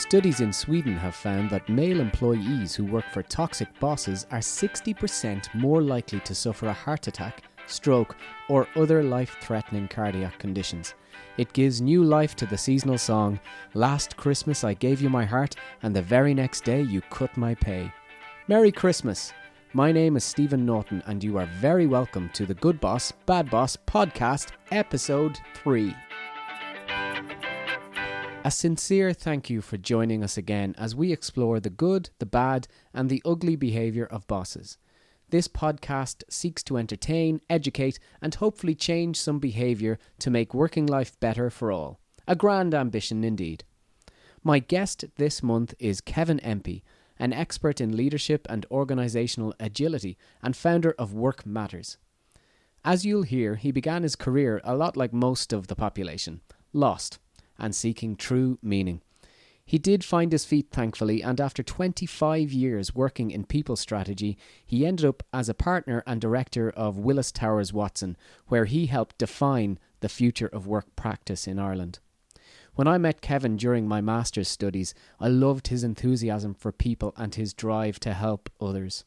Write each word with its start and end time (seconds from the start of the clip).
Studies 0.00 0.40
in 0.40 0.50
Sweden 0.50 0.96
have 0.96 1.14
found 1.14 1.50
that 1.50 1.68
male 1.68 2.00
employees 2.00 2.74
who 2.74 2.86
work 2.86 3.04
for 3.12 3.22
toxic 3.22 3.68
bosses 3.80 4.26
are 4.30 4.38
60% 4.38 5.54
more 5.54 5.82
likely 5.82 6.20
to 6.20 6.34
suffer 6.34 6.68
a 6.68 6.72
heart 6.72 7.06
attack, 7.06 7.42
stroke, 7.66 8.16
or 8.48 8.66
other 8.76 9.02
life 9.02 9.36
threatening 9.42 9.86
cardiac 9.86 10.38
conditions. 10.38 10.94
It 11.36 11.52
gives 11.52 11.82
new 11.82 12.02
life 12.02 12.34
to 12.36 12.46
the 12.46 12.56
seasonal 12.56 12.96
song 12.96 13.38
Last 13.74 14.16
Christmas 14.16 14.64
I 14.64 14.72
gave 14.72 15.02
you 15.02 15.10
my 15.10 15.26
heart, 15.26 15.54
and 15.82 15.94
the 15.94 16.00
very 16.00 16.32
next 16.32 16.64
day 16.64 16.80
you 16.80 17.02
cut 17.02 17.36
my 17.36 17.54
pay. 17.54 17.92
Merry 18.48 18.72
Christmas! 18.72 19.34
My 19.74 19.92
name 19.92 20.16
is 20.16 20.24
Stephen 20.24 20.64
Norton, 20.64 21.02
and 21.06 21.22
you 21.22 21.36
are 21.36 21.46
very 21.60 21.86
welcome 21.86 22.30
to 22.32 22.46
the 22.46 22.54
Good 22.54 22.80
Boss, 22.80 23.12
Bad 23.26 23.50
Boss 23.50 23.76
podcast, 23.86 24.52
episode 24.72 25.38
3. 25.56 25.94
A 28.42 28.50
sincere 28.50 29.12
thank 29.12 29.50
you 29.50 29.60
for 29.60 29.76
joining 29.76 30.24
us 30.24 30.38
again 30.38 30.74
as 30.78 30.96
we 30.96 31.12
explore 31.12 31.60
the 31.60 31.68
good, 31.68 32.08
the 32.20 32.26
bad, 32.26 32.68
and 32.94 33.10
the 33.10 33.20
ugly 33.22 33.54
behaviour 33.54 34.06
of 34.06 34.26
bosses. 34.26 34.78
This 35.28 35.46
podcast 35.46 36.22
seeks 36.30 36.62
to 36.62 36.78
entertain, 36.78 37.42
educate, 37.50 37.98
and 38.22 38.34
hopefully 38.34 38.74
change 38.74 39.20
some 39.20 39.40
behaviour 39.40 39.98
to 40.20 40.30
make 40.30 40.54
working 40.54 40.86
life 40.86 41.20
better 41.20 41.50
for 41.50 41.70
all. 41.70 42.00
A 42.26 42.34
grand 42.34 42.74
ambition 42.74 43.24
indeed. 43.24 43.62
My 44.42 44.58
guest 44.58 45.04
this 45.16 45.42
month 45.42 45.74
is 45.78 46.00
Kevin 46.00 46.40
Empey, 46.40 46.82
an 47.18 47.34
expert 47.34 47.78
in 47.78 47.94
leadership 47.94 48.46
and 48.48 48.64
organisational 48.70 49.52
agility 49.60 50.16
and 50.42 50.56
founder 50.56 50.94
of 50.98 51.12
Work 51.12 51.44
Matters. 51.44 51.98
As 52.86 53.04
you'll 53.04 53.24
hear, 53.24 53.56
he 53.56 53.70
began 53.70 54.02
his 54.02 54.16
career 54.16 54.62
a 54.64 54.74
lot 54.74 54.96
like 54.96 55.12
most 55.12 55.52
of 55.52 55.66
the 55.66 55.76
population 55.76 56.40
lost 56.72 57.18
and 57.60 57.74
seeking 57.74 58.16
true 58.16 58.58
meaning. 58.62 59.02
He 59.64 59.78
did 59.78 60.02
find 60.02 60.32
his 60.32 60.44
feet, 60.44 60.68
thankfully, 60.72 61.22
and 61.22 61.40
after 61.40 61.62
25 61.62 62.52
years 62.52 62.92
working 62.92 63.30
in 63.30 63.44
people 63.44 63.76
strategy, 63.76 64.36
he 64.66 64.84
ended 64.84 65.06
up 65.06 65.22
as 65.32 65.48
a 65.48 65.54
partner 65.54 66.02
and 66.08 66.20
director 66.20 66.70
of 66.70 66.98
Willis 66.98 67.30
Towers 67.30 67.72
Watson, 67.72 68.16
where 68.48 68.64
he 68.64 68.86
helped 68.86 69.18
define 69.18 69.78
the 70.00 70.08
future 70.08 70.48
of 70.48 70.66
work 70.66 70.96
practice 70.96 71.46
in 71.46 71.60
Ireland. 71.60 72.00
When 72.74 72.88
I 72.88 72.98
met 72.98 73.20
Kevin 73.20 73.56
during 73.56 73.86
my 73.86 74.00
master's 74.00 74.48
studies, 74.48 74.92
I 75.20 75.28
loved 75.28 75.68
his 75.68 75.84
enthusiasm 75.84 76.54
for 76.54 76.72
people 76.72 77.12
and 77.16 77.34
his 77.34 77.54
drive 77.54 78.00
to 78.00 78.14
help 78.14 78.50
others. 78.60 79.04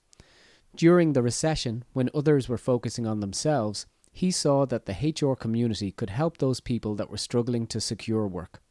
During 0.76 1.14
the 1.14 1.22
recession, 1.22 1.84
when 1.94 2.10
others 2.14 2.48
were 2.48 2.58
focusing 2.58 3.06
on 3.06 3.20
themselves, 3.20 3.86
he 4.14 4.30
saw 4.30 4.66
that 4.66 4.86
the 4.86 4.94
HR 4.94 5.34
community 5.34 5.92
could 5.92 6.12
help 6.12 6.38
those 6.38 6.60
people 6.60 6.94
that 6.96 7.10
were 7.10 7.18
struggling 7.18 7.66
to 7.68 7.82
secure 7.82 8.28
work. 8.28 8.62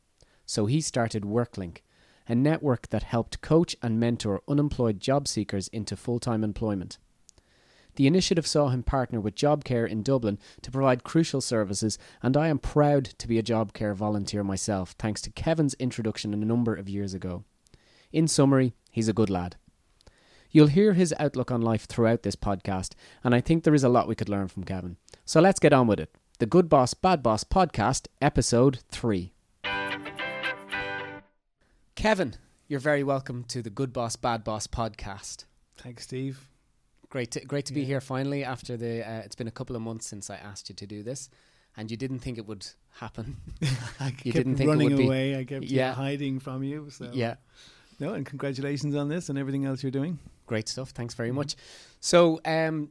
So 0.46 0.66
he 0.66 0.80
started 0.80 1.24
WorkLink, 1.24 1.78
a 2.28 2.34
network 2.34 2.88
that 2.90 3.02
helped 3.02 3.40
coach 3.40 3.76
and 3.82 3.98
mentor 3.98 4.42
unemployed 4.46 5.00
job 5.00 5.26
seekers 5.26 5.66
into 5.68 5.96
full 5.96 6.20
time 6.20 6.44
employment. 6.44 6.98
The 7.96 8.06
initiative 8.06 8.46
saw 8.46 8.68
him 8.68 8.84
partner 8.84 9.20
with 9.20 9.34
JobCare 9.34 9.86
in 9.86 10.02
Dublin 10.02 10.38
to 10.62 10.70
provide 10.70 11.04
crucial 11.04 11.40
services, 11.40 11.98
and 12.22 12.36
I 12.36 12.48
am 12.48 12.58
proud 12.58 13.04
to 13.04 13.28
be 13.28 13.38
a 13.38 13.42
JobCare 13.42 13.94
volunteer 13.94 14.42
myself, 14.42 14.94
thanks 14.98 15.20
to 15.22 15.30
Kevin's 15.30 15.74
introduction 15.74 16.32
a 16.32 16.38
number 16.38 16.74
of 16.74 16.88
years 16.88 17.12
ago. 17.12 17.44
In 18.12 18.28
summary, 18.28 18.74
he's 18.90 19.08
a 19.08 19.12
good 19.12 19.28
lad. 19.28 19.56
You'll 20.50 20.68
hear 20.68 20.92
his 20.92 21.14
outlook 21.18 21.50
on 21.50 21.62
life 21.62 21.86
throughout 21.86 22.22
this 22.22 22.36
podcast, 22.36 22.92
and 23.24 23.34
I 23.34 23.40
think 23.40 23.64
there 23.64 23.74
is 23.74 23.84
a 23.84 23.88
lot 23.88 24.08
we 24.08 24.14
could 24.14 24.28
learn 24.28 24.48
from 24.48 24.64
Kevin. 24.64 24.96
So 25.32 25.40
let's 25.40 25.58
get 25.58 25.72
on 25.72 25.86
with 25.86 25.98
it. 25.98 26.10
The 26.40 26.44
Good 26.44 26.68
Boss, 26.68 26.92
Bad 26.92 27.22
Boss 27.22 27.42
podcast, 27.42 28.06
episode 28.20 28.80
3. 28.90 29.32
Kevin, 31.94 32.34
you're 32.68 32.78
very 32.78 33.02
welcome 33.02 33.44
to 33.44 33.62
the 33.62 33.70
Good 33.70 33.94
Boss, 33.94 34.14
Bad 34.14 34.44
Boss 34.44 34.66
podcast. 34.66 35.46
Thanks, 35.78 36.02
Steve. 36.02 36.50
Great 37.08 37.30
to, 37.30 37.40
great 37.46 37.64
to 37.64 37.72
be 37.72 37.86
here 37.86 38.02
finally 38.02 38.44
after 38.44 38.76
the. 38.76 39.08
Uh, 39.10 39.20
it's 39.20 39.34
been 39.34 39.48
a 39.48 39.52
couple 39.52 39.74
of 39.74 39.80
months 39.80 40.06
since 40.06 40.28
I 40.28 40.34
asked 40.36 40.68
you 40.68 40.74
to 40.74 40.86
do 40.86 41.02
this, 41.02 41.30
and 41.78 41.90
you 41.90 41.96
didn't 41.96 42.18
think 42.18 42.36
it 42.36 42.46
would 42.46 42.66
happen. 42.98 43.38
I 43.98 44.08
You 44.24 44.32
kept 44.32 44.34
didn't 44.34 44.56
think 44.56 44.68
it 44.68 44.70
running 44.70 44.90
would 44.90 44.98
be- 44.98 45.06
away. 45.06 45.38
I 45.38 45.44
kept 45.44 45.64
Yeah. 45.64 45.88
yeah. 45.88 45.94
hiding 45.94 46.40
from 46.40 46.62
you. 46.62 46.90
So 46.90 47.08
yeah, 47.10 47.36
No, 47.98 48.12
and 48.12 48.26
congratulations 48.26 48.94
on 48.94 49.08
this 49.08 49.30
and 49.30 49.38
everything 49.38 49.64
else 49.64 49.82
you're 49.82 49.92
doing. 49.92 50.18
great 50.46 50.68
stuff. 50.68 50.90
Thanks 50.90 51.14
very 51.14 51.32
much. 51.32 51.56
So, 52.00 52.38
um, 52.44 52.90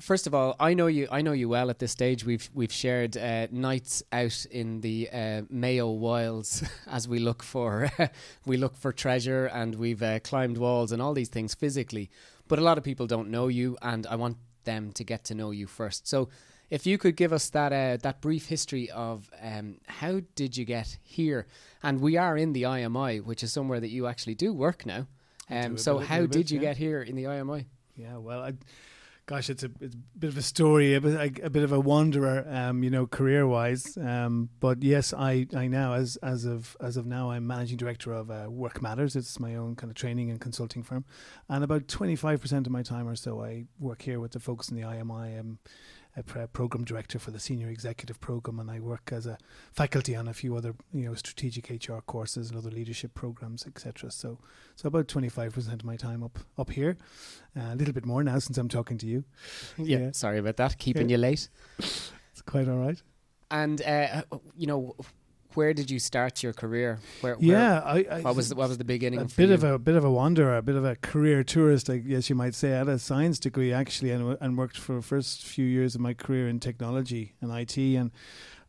first 0.00 0.26
of 0.26 0.34
all, 0.34 0.56
I 0.60 0.74
know 0.74 0.86
you. 0.86 1.08
I 1.10 1.22
know 1.22 1.32
you 1.32 1.48
well 1.48 1.70
at 1.70 1.78
this 1.78 1.92
stage. 1.92 2.24
We've 2.24 2.48
we've 2.54 2.72
shared 2.72 3.16
uh, 3.16 3.46
nights 3.50 4.02
out 4.12 4.44
in 4.50 4.80
the 4.80 5.08
uh, 5.12 5.42
Mayo 5.50 5.90
wilds 5.90 6.62
as 6.86 7.06
we 7.08 7.18
look 7.18 7.42
for 7.42 7.90
we 8.46 8.56
look 8.56 8.76
for 8.76 8.92
treasure, 8.92 9.46
and 9.46 9.74
we've 9.76 10.02
uh, 10.02 10.20
climbed 10.20 10.58
walls 10.58 10.92
and 10.92 11.00
all 11.00 11.14
these 11.14 11.28
things 11.30 11.54
physically. 11.54 12.10
But 12.48 12.58
a 12.58 12.62
lot 12.62 12.78
of 12.78 12.84
people 12.84 13.06
don't 13.06 13.30
know 13.30 13.48
you, 13.48 13.76
and 13.82 14.06
I 14.06 14.16
want 14.16 14.36
them 14.64 14.92
to 14.92 15.04
get 15.04 15.24
to 15.24 15.34
know 15.34 15.50
you 15.50 15.66
first. 15.66 16.06
So, 16.08 16.28
if 16.70 16.86
you 16.86 16.98
could 16.98 17.16
give 17.16 17.32
us 17.32 17.48
that 17.50 17.72
uh, 17.72 17.96
that 18.02 18.20
brief 18.20 18.46
history 18.46 18.90
of 18.90 19.30
um, 19.42 19.76
how 19.86 20.20
did 20.34 20.56
you 20.56 20.64
get 20.64 20.98
here? 21.02 21.46
And 21.82 22.00
we 22.00 22.16
are 22.16 22.36
in 22.36 22.52
the 22.52 22.62
IMI, 22.62 23.22
which 23.22 23.42
is 23.42 23.52
somewhere 23.52 23.80
that 23.80 23.90
you 23.90 24.06
actually 24.06 24.34
do 24.34 24.52
work 24.52 24.84
now. 24.86 25.06
Do 25.50 25.56
Um, 25.56 25.78
so, 25.78 25.98
bit- 25.98 26.08
how 26.08 26.20
bit, 26.22 26.30
did 26.32 26.50
you 26.50 26.58
yeah. 26.60 26.68
get 26.68 26.76
here 26.78 27.02
in 27.02 27.16
the 27.16 27.24
IMI? 27.24 27.66
Yeah, 27.96 28.16
well, 28.16 28.42
I, 28.42 28.54
gosh, 29.26 29.48
it's 29.48 29.62
a 29.62 29.70
it's 29.80 29.94
a 29.94 30.18
bit 30.18 30.28
of 30.28 30.36
a 30.36 30.42
story, 30.42 30.94
a 30.94 31.00
bit, 31.00 31.14
a, 31.14 31.46
a 31.46 31.50
bit 31.50 31.62
of 31.62 31.72
a 31.72 31.80
wanderer, 31.80 32.46
um, 32.48 32.82
you 32.82 32.90
know, 32.90 33.06
career 33.06 33.46
wise. 33.46 33.96
Um, 33.96 34.50
but 34.60 34.82
yes, 34.82 35.12
I, 35.12 35.46
I 35.54 35.66
now 35.66 35.94
as 35.94 36.16
as 36.22 36.44
of 36.44 36.76
as 36.80 36.96
of 36.96 37.06
now, 37.06 37.30
I'm 37.30 37.46
managing 37.46 37.76
director 37.76 38.12
of 38.12 38.30
uh, 38.30 38.46
Work 38.48 38.82
Matters. 38.82 39.16
It's 39.16 39.40
my 39.40 39.54
own 39.54 39.76
kind 39.76 39.90
of 39.90 39.96
training 39.96 40.30
and 40.30 40.40
consulting 40.40 40.82
firm, 40.82 41.04
and 41.48 41.64
about 41.64 41.88
25 41.88 42.40
percent 42.40 42.66
of 42.66 42.72
my 42.72 42.82
time 42.82 43.08
or 43.08 43.16
so, 43.16 43.42
I 43.42 43.64
work 43.78 44.02
here 44.02 44.20
with 44.20 44.32
the 44.32 44.40
folks 44.40 44.68
in 44.68 44.76
the 44.76 44.82
IMI. 44.82 45.38
I'm 45.38 45.58
a 46.16 46.46
program 46.46 46.84
director 46.84 47.18
for 47.18 47.30
the 47.32 47.40
senior 47.40 47.68
executive 47.68 48.20
program, 48.20 48.60
and 48.60 48.70
I 48.70 48.78
work 48.80 49.10
as 49.12 49.26
a 49.26 49.36
faculty 49.72 50.14
on 50.14 50.28
a 50.28 50.34
few 50.34 50.56
other 50.56 50.74
you 50.92 51.06
know 51.08 51.14
strategic 51.14 51.68
HR 51.70 51.98
courses 52.06 52.50
and 52.50 52.58
other 52.58 52.70
leadership 52.70 53.14
programs, 53.14 53.66
etc. 53.66 54.10
So 54.10 54.38
so 54.76 54.86
about 54.88 55.08
25 55.08 55.52
percent 55.54 55.82
of 55.82 55.86
my 55.86 55.96
time 55.96 56.22
up 56.22 56.38
up 56.58 56.70
here. 56.70 56.96
Uh, 57.56 57.72
a 57.72 57.76
little 57.76 57.94
bit 57.94 58.06
more 58.06 58.22
now 58.24 58.38
since 58.38 58.58
I'm 58.58 58.68
talking 58.68 58.98
to 58.98 59.06
you. 59.06 59.24
Yeah, 59.78 59.98
Yeah. 59.98 60.10
sorry 60.12 60.38
about 60.38 60.56
that, 60.58 60.78
keeping 60.78 61.08
Yeah. 61.08 61.16
you 61.16 61.22
late. 61.22 61.48
It's 62.32 62.42
quite 62.46 62.68
all 62.68 62.78
right. 62.78 63.00
And 63.50 63.80
uh, 63.82 64.22
you 64.56 64.66
know, 64.66 64.96
where 65.56 65.72
did 65.74 65.90
you 65.90 65.98
start 65.98 66.42
your 66.42 66.52
career? 66.52 66.98
Where, 67.20 67.34
where 67.34 67.42
Yeah, 67.44 67.80
I, 67.80 68.06
I 68.10 68.20
what 68.20 68.36
was 68.36 68.48
the, 68.48 68.54
what 68.56 68.68
was 68.68 68.78
the 68.78 68.84
beginning? 68.84 69.20
a 69.20 69.24
bit 69.24 69.48
you? 69.48 69.54
of 69.54 69.64
a 69.64 69.78
bit 69.78 69.96
of 69.96 70.04
a 70.04 70.10
wanderer, 70.10 70.56
a 70.56 70.62
bit 70.62 70.76
of 70.76 70.84
a 70.84 70.96
career 70.96 71.42
tourist, 71.44 71.88
I 71.90 71.98
guess 71.98 72.28
you 72.28 72.36
might 72.36 72.54
say. 72.54 72.74
I 72.74 72.78
had 72.78 72.88
a 72.88 72.98
science 72.98 73.38
degree 73.38 73.72
actually, 73.72 74.10
and 74.10 74.36
and 74.40 74.58
worked 74.58 74.76
for 74.78 74.94
the 74.96 75.02
first 75.02 75.44
few 75.44 75.64
years 75.66 75.94
of 75.94 76.00
my 76.00 76.14
career 76.14 76.48
in 76.48 76.60
technology 76.60 77.34
and 77.40 77.50
IT, 77.52 77.76
and 77.76 78.10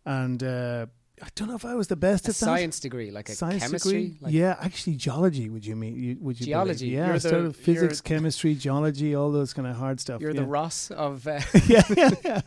and 0.05 0.43
uh, 0.43 0.85
I 1.21 1.27
don't 1.35 1.47
know 1.47 1.55
if 1.55 1.63
I 1.63 1.75
was 1.75 1.87
the 1.87 1.95
best 1.95 2.25
a 2.25 2.31
at 2.31 2.35
that. 2.35 2.45
science 2.45 2.79
degree, 2.81 3.09
like 3.09 3.29
a 3.29 3.35
science 3.35 3.63
chemistry. 3.63 3.91
degree, 3.91 4.17
Like, 4.19 4.33
yeah, 4.33 4.57
actually 4.59 4.97
geology. 4.97 5.49
Would 5.49 5.65
you 5.65 5.75
mean? 5.77 5.95
You, 5.95 6.17
would 6.19 6.37
you 6.39 6.45
believe? 6.45 6.47
Geology. 6.47 6.87
Yeah, 6.89 7.05
You're 7.05 7.15
I 7.15 7.17
started 7.19 7.49
the- 7.49 7.53
physics, 7.53 8.01
chemistry, 8.01 8.53
geology, 8.53 9.15
all 9.15 9.31
those 9.31 9.53
kind 9.53 9.65
of 9.65 9.77
hard 9.77 10.01
stuff. 10.01 10.19
You're 10.19 10.31
yeah. 10.31 10.41
the 10.41 10.45
Ross 10.45 10.91
of. 10.91 11.25
Uh, 11.25 11.39
yeah, 11.67 11.83
yeah, 11.95 12.09
yeah. 12.25 12.41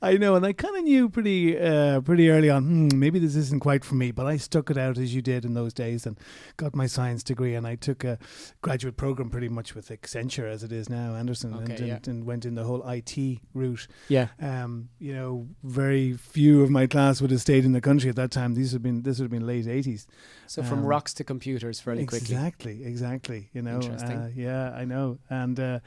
I 0.00 0.16
know, 0.16 0.36
and 0.36 0.46
I 0.46 0.54
kind 0.54 0.74
of 0.74 0.84
knew 0.84 1.10
pretty, 1.10 1.58
uh, 1.58 2.00
pretty 2.00 2.30
early 2.30 2.48
on. 2.48 2.64
Hmm, 2.64 2.98
maybe 2.98 3.18
this 3.18 3.36
isn't 3.36 3.60
quite 3.60 3.84
for 3.84 3.94
me, 3.94 4.10
but 4.10 4.24
I 4.26 4.38
stuck 4.38 4.70
it 4.70 4.78
out 4.78 4.96
as 4.96 5.14
you 5.14 5.20
did 5.20 5.44
in 5.44 5.52
those 5.52 5.74
days, 5.74 6.06
and 6.06 6.18
got 6.56 6.74
my 6.74 6.86
science 6.86 7.22
degree, 7.22 7.54
and 7.54 7.66
I 7.66 7.74
took 7.74 8.04
a 8.04 8.18
graduate 8.62 8.96
program 8.96 9.28
pretty 9.28 9.50
much 9.50 9.74
with 9.74 9.88
Accenture 9.90 10.50
as 10.50 10.62
it 10.64 10.72
is 10.72 10.88
now, 10.88 11.14
Andersen, 11.14 11.52
and, 11.52 11.70
Okay, 11.70 11.90
and, 11.90 12.08
and 12.08 12.24
went 12.24 12.46
in 12.46 12.54
the 12.54 12.64
whole 12.64 12.82
IT 12.88 13.40
route. 13.52 13.86
yeah. 14.08 14.28
Um, 14.40 14.88
you 14.98 15.12
know, 15.14 15.46
very 15.62 16.14
few 16.14 16.62
of 16.62 16.70
my 16.70 16.86
class 16.86 17.20
would 17.20 17.30
have 17.30 17.40
stayed 17.42 17.66
in 17.66 17.72
the 17.72 17.80
country 17.82 18.13
at 18.14 18.22
that 18.22 18.30
time. 18.30 18.54
These 18.54 18.72
have 18.72 18.82
been 18.82 19.02
this 19.02 19.18
would 19.18 19.24
have 19.24 19.30
been 19.38 19.46
late 19.46 19.66
eighties. 19.66 20.06
So 20.46 20.62
from 20.62 20.80
Um, 20.80 20.84
rocks 20.86 21.12
to 21.14 21.24
computers 21.24 21.80
fairly 21.80 22.06
quickly. 22.06 22.34
Exactly, 22.34 22.84
exactly. 22.84 23.50
You 23.52 23.62
know, 23.62 23.76
Interesting. 23.80 24.18
uh, 24.18 24.30
yeah, 24.34 24.70
I 24.72 24.84
know, 24.84 25.18
and 25.28 25.58
uh, 25.58 25.78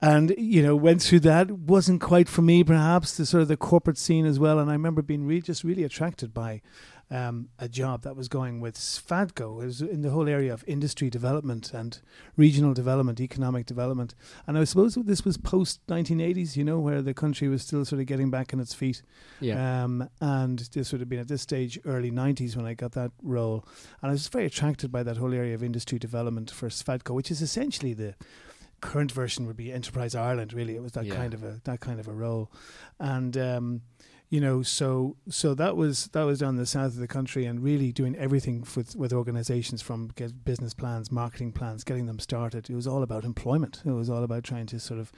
and 0.00 0.34
you 0.36 0.62
know, 0.62 0.74
went 0.76 1.02
through 1.02 1.20
that. 1.20 1.50
wasn't 1.50 2.00
quite 2.00 2.28
for 2.28 2.42
me, 2.42 2.64
perhaps 2.64 3.16
the 3.16 3.26
sort 3.26 3.42
of 3.42 3.48
the 3.48 3.56
corporate 3.56 3.98
scene 3.98 4.26
as 4.26 4.38
well. 4.38 4.58
And 4.58 4.68
I 4.70 4.72
remember 4.74 5.02
being 5.02 5.26
really 5.26 5.42
just 5.42 5.64
really 5.64 5.84
attracted 5.84 6.34
by 6.34 6.62
um, 7.10 7.48
a 7.58 7.68
job 7.68 8.02
that 8.02 8.16
was 8.16 8.28
going 8.28 8.60
with 8.60 8.74
SFADCo. 8.76 9.62
It 9.62 9.66
was 9.66 9.80
in 9.80 10.02
the 10.02 10.10
whole 10.10 10.28
area 10.28 10.52
of 10.52 10.62
industry 10.66 11.08
development 11.08 11.72
and 11.72 11.98
regional 12.36 12.74
development, 12.74 13.20
economic 13.20 13.64
development. 13.66 14.14
And 14.46 14.58
I 14.58 14.64
suppose 14.64 14.94
this 14.94 15.24
was 15.24 15.36
post 15.38 15.80
1980s, 15.86 16.56
you 16.56 16.64
know, 16.64 16.78
where 16.78 17.00
the 17.00 17.14
country 17.14 17.48
was 17.48 17.62
still 17.62 17.84
sort 17.84 18.00
of 18.00 18.06
getting 18.06 18.30
back 18.30 18.52
on 18.52 18.60
its 18.60 18.74
feet. 18.74 19.02
Yeah. 19.40 19.84
Um, 19.84 20.08
and 20.20 20.58
this 20.72 20.92
would 20.92 21.00
have 21.00 21.08
been 21.08 21.18
at 21.20 21.28
this 21.28 21.42
stage 21.42 21.78
early 21.86 22.10
90s 22.10 22.56
when 22.56 22.66
I 22.66 22.74
got 22.74 22.92
that 22.92 23.12
role. 23.22 23.64
And 24.02 24.10
I 24.10 24.12
was 24.12 24.28
very 24.28 24.44
attracted 24.44 24.92
by 24.92 25.02
that 25.02 25.16
whole 25.16 25.32
area 25.32 25.54
of 25.54 25.62
industry 25.62 25.98
development 25.98 26.50
for 26.50 26.68
SFADCo, 26.68 27.14
which 27.14 27.30
is 27.30 27.40
essentially 27.40 27.94
the 27.94 28.14
current 28.80 29.10
version 29.10 29.46
would 29.46 29.56
be 29.56 29.72
Enterprise 29.72 30.14
Ireland. 30.14 30.52
Really, 30.52 30.76
it 30.76 30.82
was 30.82 30.92
that 30.92 31.06
Yeah. 31.06 31.16
kind 31.16 31.34
of 31.34 31.42
a 31.42 31.60
that 31.64 31.80
kind 31.80 31.98
of 32.00 32.06
a 32.06 32.12
role, 32.12 32.50
and. 33.00 33.36
Um, 33.36 33.80
you 34.30 34.40
know 34.40 34.62
so 34.62 35.16
so 35.28 35.54
that 35.54 35.76
was 35.76 36.08
that 36.08 36.24
was 36.24 36.40
down 36.40 36.56
the 36.56 36.66
south 36.66 36.92
of 36.92 36.96
the 36.96 37.08
country 37.08 37.46
and 37.46 37.62
really 37.62 37.92
doing 37.92 38.14
everything 38.16 38.66
with 38.76 38.94
with 38.94 39.12
organizations 39.12 39.80
from 39.80 40.10
business 40.44 40.74
plans 40.74 41.10
marketing 41.10 41.52
plans 41.52 41.84
getting 41.84 42.06
them 42.06 42.18
started. 42.18 42.68
It 42.68 42.74
was 42.74 42.86
all 42.86 43.02
about 43.02 43.24
employment. 43.24 43.82
It 43.84 43.90
was 43.90 44.10
all 44.10 44.22
about 44.22 44.44
trying 44.44 44.66
to 44.66 44.80
sort 44.80 45.00
of 45.00 45.12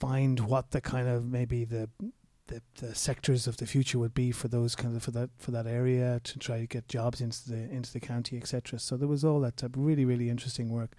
find 0.00 0.40
what 0.40 0.70
the 0.70 0.80
kind 0.80 1.08
of 1.08 1.24
maybe 1.24 1.64
the 1.64 1.88
the, 2.48 2.62
the 2.76 2.94
sectors 2.94 3.48
of 3.48 3.56
the 3.56 3.66
future 3.66 3.98
would 3.98 4.14
be 4.14 4.30
for 4.30 4.46
those 4.46 4.76
kind 4.76 4.94
of 4.94 5.02
for 5.02 5.10
that 5.10 5.30
for 5.36 5.50
that 5.50 5.66
area 5.66 6.20
to 6.22 6.38
try 6.38 6.60
to 6.60 6.66
get 6.66 6.88
jobs 6.88 7.20
into 7.20 7.50
the 7.50 7.56
into 7.56 7.92
the 7.92 7.98
county 7.98 8.36
etc 8.36 8.78
so 8.78 8.96
there 8.96 9.08
was 9.08 9.24
all 9.24 9.40
that 9.40 9.56
type 9.56 9.74
of 9.74 9.84
really 9.84 10.04
really 10.04 10.30
interesting 10.30 10.70
work. 10.70 10.92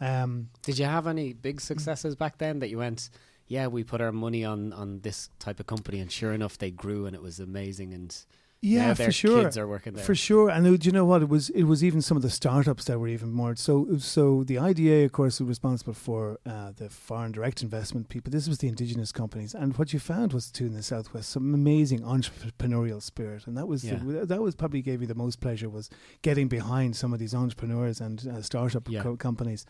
Um, 0.00 0.48
did 0.62 0.80
you 0.80 0.86
have 0.86 1.06
any 1.06 1.32
big 1.32 1.60
successes 1.60 2.16
back 2.16 2.38
then 2.38 2.58
that 2.58 2.70
you 2.70 2.78
went 2.78 3.10
yeah, 3.46 3.66
we 3.66 3.84
put 3.84 4.00
our 4.00 4.12
money 4.12 4.44
on 4.44 4.72
on 4.72 5.00
this 5.00 5.30
type 5.38 5.60
of 5.60 5.66
company, 5.66 6.00
and 6.00 6.10
sure 6.10 6.32
enough, 6.32 6.58
they 6.58 6.70
grew, 6.70 7.06
and 7.06 7.14
it 7.14 7.22
was 7.22 7.40
amazing. 7.40 7.92
And 7.92 8.16
yeah, 8.64 8.94
for 8.94 9.10
sure. 9.10 9.42
Kids 9.42 9.58
are 9.58 9.66
working 9.66 9.94
there 9.94 10.04
for 10.04 10.14
sure. 10.14 10.48
And 10.48 10.64
it, 10.64 10.86
you 10.86 10.92
know 10.92 11.04
what? 11.04 11.20
It 11.20 11.28
was 11.28 11.50
it 11.50 11.64
was 11.64 11.82
even 11.82 12.00
some 12.00 12.16
of 12.16 12.22
the 12.22 12.30
startups 12.30 12.84
that 12.84 13.00
were 13.00 13.08
even 13.08 13.32
more. 13.32 13.56
So 13.56 13.98
so 13.98 14.44
the 14.44 14.56
IDA, 14.60 15.04
of 15.04 15.10
course, 15.10 15.40
was 15.40 15.48
responsible 15.48 15.94
for 15.94 16.38
uh, 16.46 16.70
the 16.76 16.88
foreign 16.88 17.32
direct 17.32 17.62
investment 17.62 18.08
people. 18.08 18.30
This 18.30 18.46
was 18.46 18.58
the 18.58 18.68
indigenous 18.68 19.10
companies, 19.10 19.52
and 19.52 19.76
what 19.76 19.92
you 19.92 19.98
found 19.98 20.32
was 20.32 20.52
too 20.52 20.66
in 20.66 20.74
the 20.74 20.82
southwest 20.84 21.30
some 21.30 21.52
amazing 21.52 22.02
entrepreneurial 22.02 23.02
spirit, 23.02 23.48
and 23.48 23.56
that 23.56 23.66
was 23.66 23.84
yeah. 23.84 23.96
the, 23.96 24.26
that 24.26 24.40
was 24.40 24.54
probably 24.54 24.80
gave 24.80 25.00
you 25.00 25.08
the 25.08 25.14
most 25.16 25.40
pleasure 25.40 25.68
was 25.68 25.90
getting 26.22 26.46
behind 26.46 26.94
some 26.94 27.12
of 27.12 27.18
these 27.18 27.34
entrepreneurs 27.34 28.00
and 28.00 28.28
uh, 28.28 28.42
startup 28.42 28.88
yeah. 28.88 29.02
co- 29.02 29.16
companies, 29.16 29.66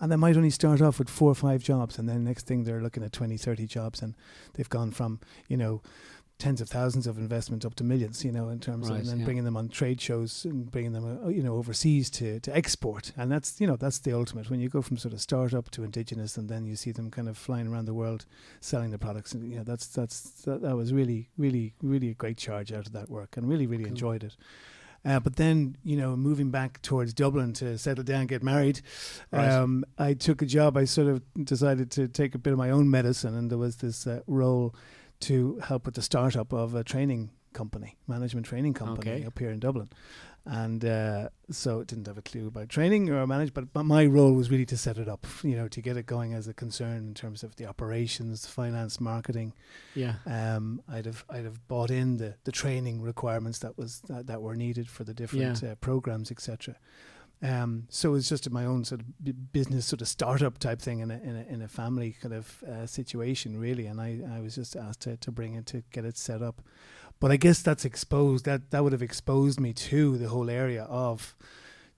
and 0.00 0.10
they 0.10 0.16
might 0.16 0.36
only 0.36 0.50
start 0.50 0.82
off 0.82 0.98
with 0.98 1.08
four 1.08 1.30
or 1.30 1.36
five 1.36 1.62
jobs, 1.62 1.96
and 1.96 2.08
then 2.08 2.24
next 2.24 2.48
thing 2.48 2.64
they're 2.64 2.82
looking 2.82 3.04
at 3.04 3.12
20, 3.12 3.36
30 3.36 3.66
jobs, 3.68 4.02
and 4.02 4.16
they've 4.54 4.68
gone 4.68 4.90
from 4.90 5.20
you 5.46 5.56
know 5.56 5.80
tens 6.42 6.60
of 6.60 6.68
thousands 6.68 7.06
of 7.06 7.18
investments 7.18 7.64
up 7.64 7.76
to 7.76 7.84
millions, 7.84 8.24
you 8.24 8.32
know, 8.32 8.48
in 8.48 8.58
terms 8.58 8.90
right, 8.90 8.96
of, 8.96 9.00
and 9.02 9.08
then 9.08 9.18
yeah. 9.20 9.24
bringing 9.24 9.44
them 9.44 9.56
on 9.56 9.68
trade 9.68 10.00
shows 10.00 10.44
and 10.44 10.68
bringing 10.72 10.90
them, 10.90 11.20
uh, 11.24 11.28
you 11.28 11.40
know, 11.40 11.54
overseas 11.54 12.10
to, 12.10 12.40
to 12.40 12.54
export. 12.56 13.12
And 13.16 13.30
that's, 13.30 13.60
you 13.60 13.66
know, 13.68 13.76
that's 13.76 14.00
the 14.00 14.12
ultimate. 14.12 14.50
When 14.50 14.58
you 14.58 14.68
go 14.68 14.82
from 14.82 14.96
sort 14.96 15.14
of 15.14 15.20
startup 15.20 15.70
to 15.70 15.84
indigenous 15.84 16.36
and 16.36 16.48
then 16.48 16.66
you 16.66 16.74
see 16.74 16.90
them 16.90 17.12
kind 17.12 17.28
of 17.28 17.38
flying 17.38 17.68
around 17.68 17.84
the 17.84 17.94
world 17.94 18.26
selling 18.60 18.90
the 18.90 18.98
products. 18.98 19.32
And, 19.34 19.48
you 19.48 19.58
know, 19.58 19.62
that's, 19.62 19.86
that's, 19.86 20.20
that, 20.42 20.62
that 20.62 20.74
was 20.74 20.92
really, 20.92 21.30
really, 21.38 21.74
really 21.80 22.08
a 22.08 22.14
great 22.14 22.38
charge 22.38 22.72
out 22.72 22.86
of 22.86 22.92
that 22.92 23.08
work 23.08 23.36
and 23.36 23.48
really, 23.48 23.68
really 23.68 23.84
cool. 23.84 23.92
enjoyed 23.92 24.24
it. 24.24 24.36
Uh, 25.04 25.20
but 25.20 25.36
then, 25.36 25.76
you 25.84 25.96
know, 25.96 26.16
moving 26.16 26.50
back 26.50 26.82
towards 26.82 27.14
Dublin 27.14 27.52
to 27.52 27.78
settle 27.78 28.04
down, 28.04 28.26
get 28.26 28.42
married, 28.42 28.80
right. 29.30 29.48
um, 29.48 29.84
I 29.96 30.14
took 30.14 30.42
a 30.42 30.46
job. 30.46 30.76
I 30.76 30.86
sort 30.86 31.06
of 31.06 31.22
decided 31.44 31.92
to 31.92 32.08
take 32.08 32.34
a 32.34 32.38
bit 32.38 32.52
of 32.52 32.58
my 32.58 32.70
own 32.70 32.90
medicine, 32.90 33.36
and 33.36 33.48
there 33.50 33.58
was 33.58 33.76
this 33.76 34.06
uh, 34.06 34.20
role 34.26 34.74
to 35.22 35.58
help 35.64 35.86
with 35.86 35.94
the 35.94 36.02
startup 36.02 36.52
of 36.52 36.74
a 36.74 36.84
training 36.84 37.30
company, 37.52 37.96
management 38.06 38.46
training 38.46 38.74
company 38.74 39.10
okay. 39.10 39.24
up 39.24 39.38
here 39.38 39.50
in 39.50 39.60
Dublin. 39.60 39.88
And 40.44 40.84
uh, 40.84 41.28
so 41.50 41.78
it 41.78 41.86
didn't 41.86 42.08
have 42.08 42.18
a 42.18 42.22
clue 42.22 42.48
about 42.48 42.68
training 42.68 43.08
or 43.10 43.24
manage, 43.28 43.54
but, 43.54 43.72
but 43.72 43.84
my 43.84 44.04
role 44.06 44.32
was 44.32 44.50
really 44.50 44.66
to 44.66 44.76
set 44.76 44.98
it 44.98 45.08
up, 45.08 45.24
you 45.44 45.54
know, 45.54 45.68
to 45.68 45.80
get 45.80 45.96
it 45.96 46.06
going 46.06 46.34
as 46.34 46.48
a 46.48 46.54
concern 46.54 46.96
in 46.96 47.14
terms 47.14 47.44
of 47.44 47.54
the 47.56 47.66
operations, 47.66 48.44
finance, 48.44 49.00
marketing. 49.00 49.52
Yeah. 49.94 50.14
Um, 50.26 50.82
I'd 50.88 51.06
have 51.06 51.24
I'd 51.30 51.44
have 51.44 51.66
bought 51.68 51.92
in 51.92 52.16
the, 52.16 52.34
the 52.42 52.50
training 52.50 53.02
requirements 53.02 53.60
that 53.60 53.78
was 53.78 54.00
that, 54.08 54.26
that 54.26 54.42
were 54.42 54.56
needed 54.56 54.88
for 54.88 55.04
the 55.04 55.14
different 55.14 55.62
yeah. 55.62 55.72
uh, 55.72 55.74
programs, 55.76 56.32
etc. 56.32 56.76
Um, 57.42 57.86
so 57.88 58.14
it's 58.14 58.28
just 58.28 58.48
my 58.50 58.64
own 58.64 58.84
sort 58.84 59.00
of 59.00 59.52
business 59.52 59.86
sort 59.86 60.00
of 60.00 60.06
startup 60.06 60.58
type 60.58 60.80
thing 60.80 61.00
in 61.00 61.10
a 61.10 61.18
in 61.18 61.36
a, 61.36 61.52
in 61.54 61.62
a 61.62 61.68
family 61.68 62.16
kind 62.20 62.34
of 62.34 62.62
uh, 62.62 62.86
situation 62.86 63.58
really, 63.58 63.86
and 63.86 64.00
I, 64.00 64.20
I 64.36 64.40
was 64.40 64.54
just 64.54 64.76
asked 64.76 65.00
to, 65.00 65.16
to 65.16 65.32
bring 65.32 65.54
it 65.54 65.66
to 65.66 65.82
get 65.90 66.04
it 66.04 66.16
set 66.16 66.40
up. 66.40 66.62
But 67.18 67.32
I 67.32 67.36
guess 67.36 67.60
that's 67.60 67.84
exposed 67.84 68.44
that 68.44 68.70
that 68.70 68.84
would 68.84 68.92
have 68.92 69.02
exposed 69.02 69.58
me 69.58 69.72
to 69.72 70.18
the 70.18 70.28
whole 70.28 70.50
area 70.50 70.84
of 70.84 71.34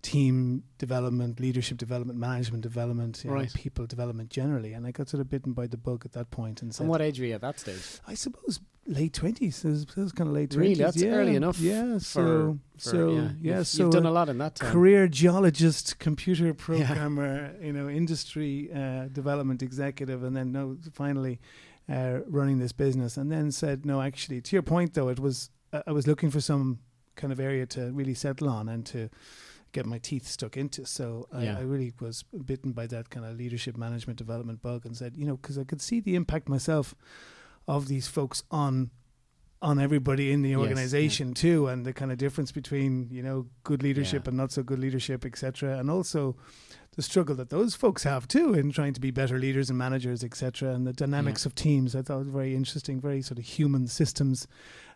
team 0.05 0.63
development, 0.77 1.41
leadership 1.41 1.79
development, 1.79 2.19
management 2.19 2.63
development, 2.63 3.23
right. 3.25 3.47
know, 3.47 3.51
people 3.55 3.87
development 3.87 4.29
generally. 4.29 4.75
And 4.75 4.87
I 4.87 4.91
got 4.91 5.09
sort 5.09 5.23
of 5.23 5.31
bitten 5.31 5.55
by 5.55 5.67
the 5.67 5.79
bug 5.79 6.03
at 6.05 6.13
that 6.13 6.31
point. 6.31 6.61
And, 6.63 6.79
and 6.79 6.89
what 6.89 7.01
age 7.01 7.19
were 7.19 7.27
you 7.27 7.35
at 7.35 7.41
that 7.41 7.59
stage? 7.59 7.83
I 8.07 8.15
suppose 8.15 8.61
late 8.87 9.15
twenties. 9.15 9.65
It 9.65 9.71
was, 9.71 9.83
it 9.83 9.97
was 9.97 10.13
kind 10.13 10.29
of 10.29 10.35
late 10.35 10.51
twenties. 10.51 10.79
Really, 10.79 10.85
that's 10.85 11.03
yeah. 11.03 11.09
early 11.09 11.37
enough. 11.37 11.59
Yeah. 11.59 11.97
So, 11.99 12.59
for, 12.77 12.91
so 12.91 13.11
yeah. 13.11 13.29
yeah 13.41 13.57
you've, 13.59 13.67
so 13.67 13.85
you've 13.85 13.93
done 13.93 14.05
a 14.05 14.11
lot 14.11 14.29
in 14.29 14.37
that 14.39 14.57
time. 14.57 14.71
Career 14.71 15.09
geologist, 15.09 15.99
computer 15.99 16.53
programmer, 16.53 17.57
yeah. 17.59 17.67
you 17.67 17.73
know, 17.73 17.89
industry 17.89 18.71
uh, 18.73 19.07
development 19.11 19.63
executive, 19.63 20.23
and 20.23 20.37
then 20.37 20.53
no, 20.53 20.77
finally 20.93 21.41
uh, 21.89 22.19
running 22.29 22.59
this 22.59 22.73
business. 22.73 23.17
And 23.17 23.33
then 23.33 23.51
said, 23.53 23.87
no, 23.87 24.03
actually, 24.03 24.43
to 24.43 24.55
your 24.55 24.63
point 24.63 24.93
though, 24.93 25.09
it 25.09 25.19
was 25.19 25.49
uh, 25.73 25.83
I 25.87 25.93
was 25.93 26.07
looking 26.07 26.31
for 26.31 26.43
some 26.43 26.81
kind 27.17 27.33
of 27.33 27.41
area 27.41 27.65
to 27.65 27.91
really 27.93 28.13
settle 28.13 28.51
on 28.51 28.69
and 28.69 28.85
to 28.85 29.09
get 29.75 29.85
my 29.85 29.99
teeth 29.99 30.27
stuck 30.27 30.57
into. 30.57 30.87
So 30.87 31.29
yeah. 31.39 31.57
I, 31.57 31.59
I, 31.59 31.63
really 31.63 31.93
was 32.01 32.23
bitten 32.23 32.73
by 32.73 32.87
that 32.87 33.11
kind 33.11 33.27
of 33.27 33.37
leadership 33.37 33.77
management 33.77 34.19
development 34.19 34.63
bug 34.63 34.87
and 34.87 34.97
said, 34.97 35.17
you 35.17 35.27
know, 35.27 35.37
because 35.37 35.59
I 35.59 35.65
could 35.65 35.83
see 35.83 36.01
the 36.01 36.15
impact 36.15 36.49
myself 36.49 36.95
of 37.69 37.89
these 37.89 38.07
folks 38.07 38.43
on 38.51 38.91
on 39.63 39.79
everybody 39.79 40.31
in 40.31 40.43
the 40.43 40.55
organization 40.55 41.29
yes, 41.29 41.43
yeah. 41.43 41.51
too 41.51 41.69
and 41.69 41.87
the 41.87 41.93
kind 41.93 42.13
of 42.13 42.19
difference 42.19 42.53
between 42.53 43.09
you 43.11 43.23
know 43.23 43.47
good 43.63 43.83
leadership 43.83 44.25
yeah. 44.25 44.29
and 44.29 44.37
not 44.37 44.53
so 44.53 44.63
good 44.63 44.79
leadership 44.79 45.25
etc 45.25 45.79
and 45.79 45.91
also 45.91 46.37
the 46.97 47.03
struggle 47.03 47.35
that 47.35 47.49
those 47.49 47.75
folks 47.75 48.03
have 48.03 48.29
too 48.29 48.53
in 48.53 48.71
trying 48.71 48.93
to 48.93 49.01
be 49.01 49.11
better 49.11 49.39
leaders 49.39 49.71
and 49.71 49.79
managers 49.79 50.23
etc 50.23 50.75
and 50.75 50.87
the 50.87 50.93
dynamics 50.93 51.45
yeah. 51.45 51.49
of 51.49 51.55
teams 51.55 51.97
i 51.97 52.03
thought 52.03 52.19
was 52.19 52.29
very 52.29 52.55
interesting 52.55 53.01
very 53.01 53.23
sort 53.23 53.39
of 53.39 53.45
human 53.45 53.87
systems 53.87 54.47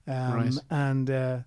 um, 0.06 0.34
right. 0.34 0.54
and 0.68 1.10
uh, 1.10 1.38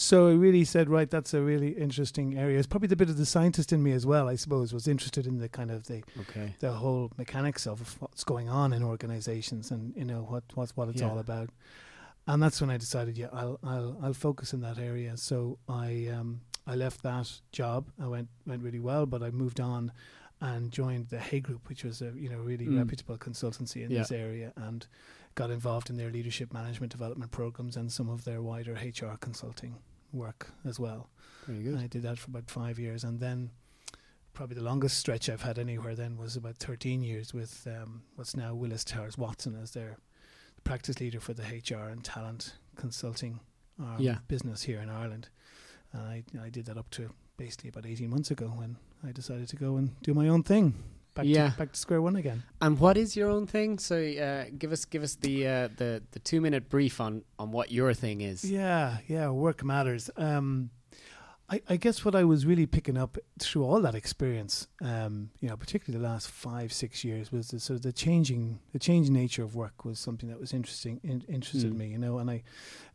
so 0.00 0.28
I 0.28 0.32
really 0.34 0.64
said, 0.64 0.88
right, 0.88 1.10
that's 1.10 1.34
a 1.34 1.42
really 1.42 1.70
interesting 1.70 2.38
area. 2.38 2.56
It's 2.56 2.68
probably 2.68 2.86
the 2.86 2.94
bit 2.94 3.08
of 3.08 3.16
the 3.16 3.26
scientist 3.26 3.72
in 3.72 3.82
me 3.82 3.90
as 3.90 4.06
well, 4.06 4.28
I 4.28 4.36
suppose, 4.36 4.72
was 4.72 4.86
interested 4.86 5.26
in 5.26 5.38
the 5.38 5.48
kind 5.48 5.72
of 5.72 5.88
the 5.88 6.04
okay. 6.20 6.54
the 6.60 6.70
whole 6.70 7.10
mechanics 7.18 7.66
of 7.66 8.00
what's 8.00 8.22
going 8.22 8.48
on 8.48 8.72
in 8.72 8.84
organizations 8.84 9.72
and 9.72 9.92
you 9.96 10.04
know 10.04 10.20
what 10.20 10.44
what 10.54 10.70
what 10.76 10.88
it's 10.88 11.00
yeah. 11.00 11.10
all 11.10 11.18
about. 11.18 11.50
And 12.28 12.40
that's 12.40 12.60
when 12.60 12.70
I 12.70 12.76
decided, 12.76 13.18
yeah, 13.18 13.26
I'll 13.32 13.58
I'll 13.64 13.98
I'll 14.00 14.14
focus 14.14 14.52
in 14.52 14.60
that 14.60 14.78
area. 14.78 15.16
So 15.16 15.58
I 15.68 16.06
um 16.12 16.42
I 16.64 16.76
left 16.76 17.02
that 17.02 17.28
job. 17.50 17.90
I 18.00 18.06
went 18.06 18.28
went 18.46 18.62
really 18.62 18.78
well, 18.78 19.04
but 19.04 19.24
I 19.24 19.32
moved 19.32 19.58
on 19.58 19.90
and 20.40 20.70
joined 20.70 21.08
the 21.08 21.18
Hay 21.18 21.40
Group, 21.40 21.68
which 21.68 21.82
was 21.82 22.02
a 22.02 22.12
you 22.14 22.28
know 22.28 22.38
really 22.38 22.66
mm. 22.66 22.78
reputable 22.78 23.18
consultancy 23.18 23.82
in 23.84 23.90
yeah. 23.90 23.98
this 23.98 24.12
area, 24.12 24.52
and 24.54 24.86
got 25.34 25.50
involved 25.50 25.90
in 25.90 25.96
their 25.96 26.10
leadership 26.12 26.52
management 26.52 26.92
development 26.92 27.32
programs 27.32 27.76
and 27.76 27.90
some 27.90 28.08
of 28.08 28.24
their 28.24 28.40
wider 28.40 28.74
HR 28.74 29.16
consulting 29.20 29.74
work 30.12 30.50
as 30.64 30.78
well. 30.78 31.08
Very 31.46 31.62
good. 31.62 31.74
And 31.74 31.82
I 31.82 31.86
did 31.86 32.02
that 32.02 32.18
for 32.18 32.30
about 32.30 32.50
five 32.50 32.78
years, 32.78 33.04
and 33.04 33.20
then 33.20 33.50
probably 34.34 34.56
the 34.56 34.62
longest 34.62 34.98
stretch 34.98 35.28
I've 35.28 35.42
had 35.42 35.58
anywhere 35.58 35.94
then 35.94 36.16
was 36.16 36.36
about 36.36 36.56
13 36.58 37.02
years 37.02 37.34
with 37.34 37.66
um, 37.66 38.02
what's 38.14 38.36
now 38.36 38.54
Willis 38.54 38.84
Towers 38.84 39.18
Watson 39.18 39.58
as 39.60 39.72
their 39.72 39.98
practice 40.62 41.00
leader 41.00 41.18
for 41.18 41.32
the 41.32 41.42
HR 41.42 41.88
and 41.88 42.04
talent 42.04 42.54
consulting 42.76 43.40
um, 43.80 43.96
yeah. 43.98 44.18
business 44.28 44.62
here 44.62 44.80
in 44.80 44.90
Ireland. 44.90 45.28
And 45.92 46.02
I, 46.02 46.22
I 46.40 46.50
did 46.50 46.66
that 46.66 46.76
up 46.76 46.90
to 46.90 47.10
basically 47.36 47.70
about 47.70 47.86
18 47.86 48.08
months 48.10 48.30
ago 48.30 48.46
when 48.54 48.76
I 49.06 49.12
decided 49.12 49.48
to 49.48 49.56
go 49.56 49.76
and 49.76 50.00
do 50.02 50.14
my 50.14 50.28
own 50.28 50.42
thing 50.42 50.74
back 51.18 51.26
yeah. 51.26 51.50
to 51.50 51.58
back 51.58 51.72
to 51.72 51.78
square 51.78 52.00
one 52.00 52.16
again. 52.16 52.44
And 52.60 52.78
what 52.78 52.96
is 52.96 53.16
your 53.16 53.28
own 53.28 53.46
thing? 53.46 53.78
So 53.78 53.96
uh, 53.96 54.44
give 54.56 54.72
us 54.72 54.84
give 54.84 55.02
us 55.02 55.16
the 55.16 55.46
uh, 55.46 55.68
the 55.76 56.02
the 56.12 56.20
two 56.20 56.40
minute 56.40 56.68
brief 56.68 57.00
on 57.00 57.22
on 57.38 57.50
what 57.50 57.72
your 57.72 57.92
thing 57.92 58.20
is. 58.20 58.44
Yeah, 58.44 58.98
yeah, 59.08 59.28
work 59.30 59.64
matters. 59.64 60.10
Um, 60.16 60.70
I, 61.50 61.62
I 61.66 61.76
guess 61.76 62.04
what 62.04 62.14
I 62.14 62.24
was 62.24 62.44
really 62.44 62.66
picking 62.66 62.98
up 62.98 63.16
through 63.38 63.64
all 63.64 63.80
that 63.80 63.94
experience, 63.94 64.68
um, 64.82 65.30
you 65.40 65.48
know, 65.48 65.56
particularly 65.56 66.02
the 66.02 66.06
last 66.06 66.30
five 66.30 66.72
six 66.72 67.04
years, 67.04 67.32
was 67.32 67.48
the 67.48 67.58
sort 67.58 67.78
of 67.78 67.82
the 67.82 67.92
changing 67.92 68.60
the 68.72 68.78
changing 68.78 69.14
nature 69.14 69.42
of 69.42 69.56
work 69.56 69.84
was 69.84 69.98
something 69.98 70.28
that 70.28 70.38
was 70.38 70.52
interesting 70.52 71.00
in, 71.02 71.24
interested 71.28 71.72
mm. 71.72 71.78
me, 71.78 71.88
you 71.88 71.98
know, 71.98 72.18
and 72.18 72.30
I 72.30 72.42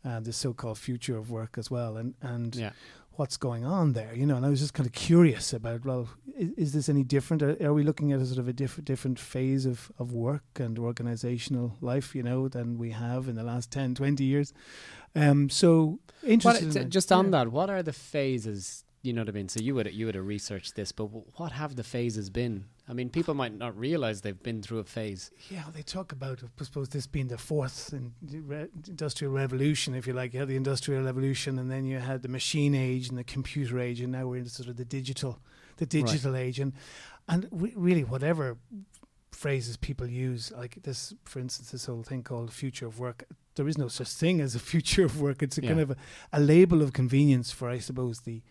uh, 0.06 0.20
the 0.20 0.34
so 0.34 0.54
called 0.54 0.78
future 0.78 1.18
of 1.18 1.30
work 1.30 1.58
as 1.58 1.70
well, 1.70 1.98
and 1.98 2.14
and 2.22 2.56
yeah 2.56 2.72
what's 3.16 3.38
going 3.38 3.66
on 3.66 3.94
there, 3.94 4.14
you 4.14 4.26
know. 4.26 4.36
And 4.36 4.46
I 4.46 4.50
was 4.50 4.60
just 4.60 4.74
kind 4.74 4.88
of 4.88 4.94
curious 4.94 5.54
about, 5.54 5.86
well, 5.86 6.10
is, 6.38 6.52
is 6.52 6.74
this 6.74 6.90
any 6.90 7.04
different? 7.04 7.44
Are, 7.44 7.58
are, 7.62 7.74
we 7.74 7.84
looking 7.84 8.12
at 8.12 8.20
a 8.20 8.26
sort 8.26 8.40
of 8.40 8.48
a 8.48 8.54
different 8.54 8.86
different 8.86 9.20
phase 9.20 9.66
of, 9.66 9.92
of 10.00 10.14
work 10.14 10.44
and 10.60 10.78
organizational 10.80 11.78
life, 11.82 12.16
you 12.16 12.24
know, 12.24 12.48
than 12.48 12.78
we 12.78 12.92
have 12.92 13.28
in 13.28 13.36
the 13.36 13.44
last 13.44 13.72
10, 13.72 13.96
20 13.96 14.24
years? 14.24 14.54
Um, 15.16 15.50
so 15.50 16.00
interesting. 16.24 16.76
in 16.76 16.90
just 16.90 17.12
on 17.12 17.26
yeah. 17.26 17.32
that, 17.32 17.52
what 17.52 17.70
are 17.70 17.84
the 17.84 17.94
phases? 17.94 18.84
You 19.02 19.14
know 19.14 19.22
what 19.22 19.30
I 19.30 19.34
mean. 19.34 19.50
So 19.50 19.60
you 19.60 19.76
would 19.76 19.94
you 19.94 20.06
would 20.06 20.16
have 20.16 20.26
researched 20.26 20.76
this, 20.76 20.92
but 20.92 21.06
what 21.06 21.52
have 21.52 21.76
the 21.76 21.84
phases 21.84 22.30
been? 22.30 22.66
I 22.88 22.92
mean, 22.92 23.10
people 23.10 23.34
might 23.34 23.58
not 23.58 23.78
realize 23.78 24.22
they've 24.22 24.44
been 24.44 24.62
through 24.62 24.80
a 24.80 24.84
phase. 24.84 25.32
Yeah, 25.50 25.64
they 25.74 25.84
talk 25.84 26.12
about, 26.12 26.44
I 26.44 26.64
suppose, 26.66 26.90
this 26.90 27.08
being 27.08 27.30
the 27.30 27.38
fourth 27.38 27.94
industrial 28.88 29.32
revolution, 29.34 29.96
if 29.96 30.06
you 30.06 30.14
like. 30.14 30.34
You 30.34 30.40
had 30.42 30.50
the 30.50 30.58
industrial 30.58 31.04
revolution, 31.04 31.60
and 31.60 31.72
then 31.72 31.86
you 31.86 32.00
had 32.00 32.24
the 32.24 32.28
machine 32.28 32.76
age 32.76 33.08
and 33.10 33.18
the 33.18 33.24
computer 33.24 33.80
age, 33.80 34.02
and 34.02 34.12
now 34.12 34.28
we're 34.28 34.38
in 34.38 34.48
sort 34.48 34.68
of 34.68 34.76
the 34.76 34.86
digital, 34.86 35.40
the 35.78 35.86
digital 35.86 36.34
right. 36.34 36.40
age, 36.42 36.60
and 36.60 36.74
and 37.30 37.48
re- 37.52 37.74
really 37.76 38.04
whatever 38.04 38.58
phrases 39.32 39.78
people 39.78 40.06
use, 40.08 40.52
like 40.56 40.84
this, 40.84 41.14
for 41.24 41.40
instance, 41.40 41.72
this 41.72 41.86
whole 41.86 42.04
thing 42.04 42.22
called 42.22 42.52
future 42.52 42.86
of 42.86 43.00
work. 43.00 43.24
There 43.56 43.68
is 43.68 43.78
no 43.78 43.88
such 43.88 44.10
thing 44.10 44.42
as 44.42 44.56
a 44.56 44.60
future 44.72 45.06
of 45.06 45.22
work. 45.22 45.42
It's 45.42 45.58
a 45.58 45.62
Yeah. 45.62 45.70
kind 45.70 45.80
of 45.80 45.92
a, 45.92 45.96
a 46.34 46.40
label 46.40 46.82
of 46.82 46.92
convenience 46.92 47.50
for, 47.52 47.70
I 47.70 47.80
suppose, 47.80 48.22
the 48.22 48.42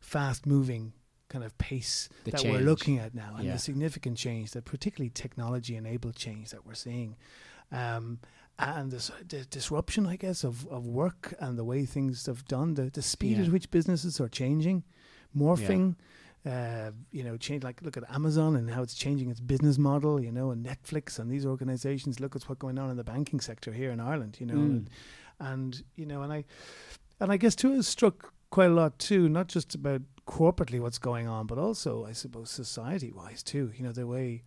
fast 0.00 0.46
moving 0.46 0.94
kind 1.32 1.44
of 1.44 1.52
pace 1.58 2.08
The 2.24 2.30
that 2.32 2.40
change. 2.42 2.54
we're 2.54 2.64
looking 2.72 2.96
at 3.04 3.10
now 3.14 3.32
and 3.36 3.44
Yeah. 3.46 3.54
the 3.54 3.58
significant 3.70 4.16
change 4.26 4.46
that 4.54 4.64
particularly 4.74 5.10
technology 5.24 5.74
enabled 5.82 6.16
change 6.26 6.46
that 6.50 6.62
we're 6.66 6.74
seeing 6.88 7.10
um, 7.80 8.18
and 8.58 8.90
this 8.94 9.10
the 9.32 9.40
disruption 9.58 10.02
i 10.14 10.16
guess 10.24 10.44
of, 10.44 10.56
of 10.76 10.82
work 10.86 11.22
and 11.40 11.52
the 11.60 11.64
way 11.72 11.80
things 11.86 12.26
have 12.26 12.42
done 12.56 12.68
the, 12.74 12.84
the 12.98 13.02
speed 13.14 13.36
Yeah. 13.38 13.44
at 13.44 13.50
which 13.52 13.68
businesses 13.78 14.20
are 14.20 14.28
changing 14.42 14.78
morphing 15.44 15.96
uh, 16.44 16.90
you 17.12 17.22
know 17.26 17.36
change 17.36 17.62
like 17.68 17.80
look 17.82 17.96
at 17.96 18.04
amazon 18.18 18.56
and 18.56 18.68
how 18.74 18.82
it's 18.82 18.94
changing 18.94 19.30
its 19.30 19.40
business 19.40 19.78
model 19.78 20.20
you 20.20 20.32
know 20.32 20.50
and 20.50 20.60
netflix 20.66 21.18
and 21.18 21.30
these 21.30 21.46
organizations 21.46 22.20
look 22.20 22.34
at 22.36 22.42
what's 22.48 22.58
going 22.60 22.78
on 22.78 22.90
in 22.90 22.96
the 22.96 23.04
banking 23.14 23.40
sector 23.40 23.72
here 23.72 23.90
in 23.90 24.00
ireland 24.00 24.36
you 24.40 24.46
know 24.46 24.54
Mm. 24.54 24.70
and, 24.76 24.90
and 25.40 25.82
you 25.96 26.06
know 26.10 26.20
and 26.22 26.32
i 26.32 26.44
and 27.20 27.30
i 27.32 27.36
guess 27.36 27.54
too 27.56 27.72
it 27.72 27.82
struck 27.84 28.32
quite 28.56 28.70
a 28.70 28.74
lot 28.82 28.92
too 28.98 29.28
not 29.28 29.46
just 29.48 29.74
about 29.74 30.02
corporately 30.26 30.78
what's 30.84 30.98
going 31.10 31.26
on 31.26 31.46
but 31.46 31.58
also 31.58 31.90
i 32.06 32.12
suppose 32.12 32.48
society 32.50 33.10
wise 33.20 33.42
too 33.42 33.64
you 33.76 33.82
know 33.84 33.92
the 33.92 34.06
way 34.06 34.42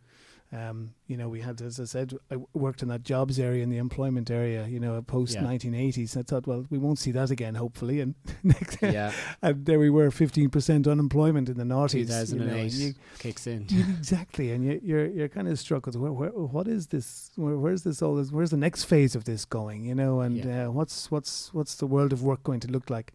um, 0.53 0.93
you 1.07 1.17
know, 1.17 1.27
we 1.27 1.41
had, 1.41 1.59
as 1.59 1.79
I 1.79 1.85
said, 1.85 2.13
I 2.31 2.35
worked 2.53 2.81
in 2.83 2.88
that 2.89 3.03
jobs 3.03 3.39
area 3.39 3.62
in 3.63 3.69
the 3.71 3.79
employment 3.79 4.29
area, 4.29 4.67
you 4.67 4.79
know, 4.79 5.01
post 5.01 5.33
Yeah. 5.33 5.41
1980s. 5.43 6.15
I 6.15 6.21
thought, 6.21 6.45
well, 6.47 6.65
we 6.69 6.77
won't 6.77 7.00
see 7.00 7.12
that 7.12 7.29
again, 7.31 7.55
hopefully. 7.55 8.00
And 8.00 8.13
next, 8.43 8.77
Yeah, 8.81 9.12
and 9.41 9.65
there 9.65 9.79
we 9.79 9.89
were, 9.89 10.09
15% 10.12 10.88
unemployment 10.88 11.50
in 11.50 11.57
the 11.57 11.63
noughties. 11.63 12.07
you 12.31 12.39
know, 12.39 12.45
2008 12.45 12.71
you- 12.74 12.93
kicks 13.17 13.47
in. 13.47 13.65
exactly, 13.97 14.51
and 14.51 14.63
you, 14.63 14.79
you're 14.83 15.07
you're 15.07 15.29
kind 15.38 15.47
of 15.50 15.57
struck 15.59 15.88
with 15.88 15.95
where, 15.97 16.13
where 16.13 16.29
what 16.29 16.67
is 16.67 16.88
this? 16.88 17.31
Where, 17.35 17.57
where's 17.57 17.81
this 17.81 18.01
all? 18.03 18.15
This, 18.15 18.31
where's 18.31 18.51
the 18.51 18.63
next 18.67 18.83
phase 18.85 19.15
of 19.15 19.24
this 19.25 19.43
going? 19.45 19.83
You 19.83 19.95
know, 19.95 20.21
and 20.21 20.38
Yeah. 20.38 20.67
uh, 20.67 20.71
what's 20.71 21.09
what's 21.12 21.53
what's 21.55 21.74
the 21.75 21.88
world 21.88 22.13
of 22.13 22.21
work 22.24 22.43
going 22.43 22.59
to 22.62 22.69
look 22.71 22.89
like? 22.89 23.13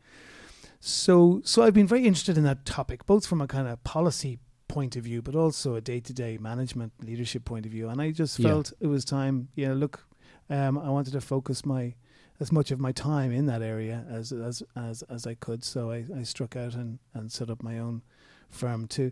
So 0.81 1.43
so 1.45 1.63
I've 1.63 1.75
been 1.75 1.87
very 1.87 2.07
interested 2.07 2.39
in 2.39 2.45
that 2.45 2.65
topic, 2.65 3.05
both 3.07 3.27
from 3.27 3.41
a 3.41 3.47
kind 3.47 3.69
of 3.69 3.83
policy 3.85 4.39
point 4.67 4.97
of 4.97 5.05
view, 5.05 5.21
but 5.21 5.35
also 5.37 5.75
a 5.75 5.81
day 5.81 6.01
to 6.01 6.13
day 6.13 6.39
management 6.39 6.93
leadership 7.05 7.45
point 7.45 7.67
of 7.67 7.73
view. 7.73 7.89
And 7.89 8.01
I 8.01 8.11
just 8.13 8.39
Yeah. 8.39 8.49
felt 8.51 8.73
it 8.81 8.87
was 8.87 9.05
time. 9.05 9.49
You 9.55 9.69
know, 9.69 9.75
look, 9.75 10.07
um, 10.49 10.79
I 10.79 10.89
wanted 10.89 11.13
to 11.13 11.21
focus 11.21 11.65
my 11.67 11.95
as 12.39 12.51
much 12.51 12.71
of 12.71 12.81
my 12.81 12.93
time 12.93 13.31
in 13.31 13.45
that 13.47 13.61
area 13.61 14.07
as 14.09 14.33
as 14.33 14.63
as 14.75 15.03
as 15.03 15.27
I 15.27 15.35
could. 15.35 15.65
So 15.65 15.91
I, 15.91 16.07
I 16.17 16.23
struck 16.23 16.57
out 16.57 16.75
and, 16.75 16.99
and 17.13 17.31
set 17.31 17.51
up 17.51 17.63
my 17.63 17.79
own 17.79 18.03
firm 18.49 18.87
to 18.89 19.11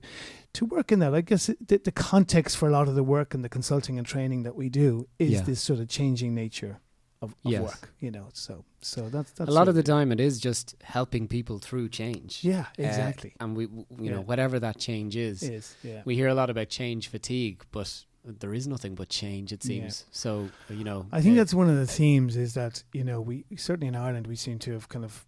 to 0.54 0.64
work 0.64 0.90
in 0.90 1.00
that. 1.00 1.14
I 1.14 1.20
guess 1.20 1.48
it, 1.50 1.68
the, 1.68 1.78
the 1.78 1.92
context 1.92 2.56
for 2.56 2.66
a 2.68 2.72
lot 2.72 2.88
of 2.88 2.94
the 2.94 3.04
work 3.04 3.34
and 3.34 3.44
the 3.44 3.48
consulting 3.50 3.98
and 3.98 4.06
training 4.06 4.42
that 4.44 4.56
we 4.56 4.70
do 4.70 5.06
is 5.18 5.32
Yeah. 5.32 5.42
this 5.42 5.60
sort 5.60 5.80
of 5.80 5.88
changing 5.88 6.34
nature 6.34 6.80
of, 7.20 7.30
of 7.44 7.52
Yes. 7.52 7.62
work. 7.62 7.92
You 8.00 8.10
know, 8.10 8.28
so 8.32 8.64
so 8.80 9.08
that's 9.08 9.30
that's 9.32 9.50
a 9.50 9.52
lot 9.52 9.68
of 9.68 9.74
the 9.74 9.82
time, 9.82 10.12
it 10.12 10.20
is 10.20 10.38
just 10.40 10.74
helping 10.82 11.28
people 11.28 11.58
through 11.58 11.88
change. 11.88 12.40
yeah 12.44 12.66
Uh, 12.78 12.82
exactly 12.84 13.32
and 13.40 13.56
we, 13.56 13.66
w- 13.66 13.86
you 14.00 14.10
know, 14.10 14.20
whatever 14.20 14.58
that 14.60 14.78
change 14.78 15.16
is, 15.16 15.42
is 15.42 15.74
yeah 15.82 16.02
we 16.04 16.14
hear 16.14 16.28
a 16.28 16.34
lot 16.34 16.48
about 16.50 16.68
change 16.68 17.08
fatigue, 17.08 17.64
but 17.72 18.04
there 18.24 18.52
is 18.54 18.66
nothing 18.66 18.94
but 18.94 19.08
change. 19.08 19.52
It 19.52 19.64
Yeah. 19.64 19.68
seems 19.68 20.04
so. 20.12 20.50
You 20.68 20.84
know, 20.84 21.06
I 21.12 21.20
think 21.22 21.34
uh, 21.36 21.40
that's 21.40 21.54
one 21.54 21.68
of 21.70 21.76
the 21.76 21.86
themes 21.86 22.36
is 22.36 22.52
that 22.54 22.82
you 22.92 23.04
know 23.04 23.20
we 23.20 23.44
certainly 23.56 23.88
in 23.88 23.96
Ireland 23.96 24.26
we 24.26 24.36
seem 24.36 24.58
to 24.60 24.72
have 24.72 24.88
kind 24.88 25.04
of 25.04 25.24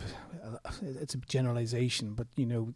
it's 0.82 1.14
a 1.14 1.18
generalization, 1.18 2.14
but 2.14 2.26
you 2.36 2.46
know 2.46 2.74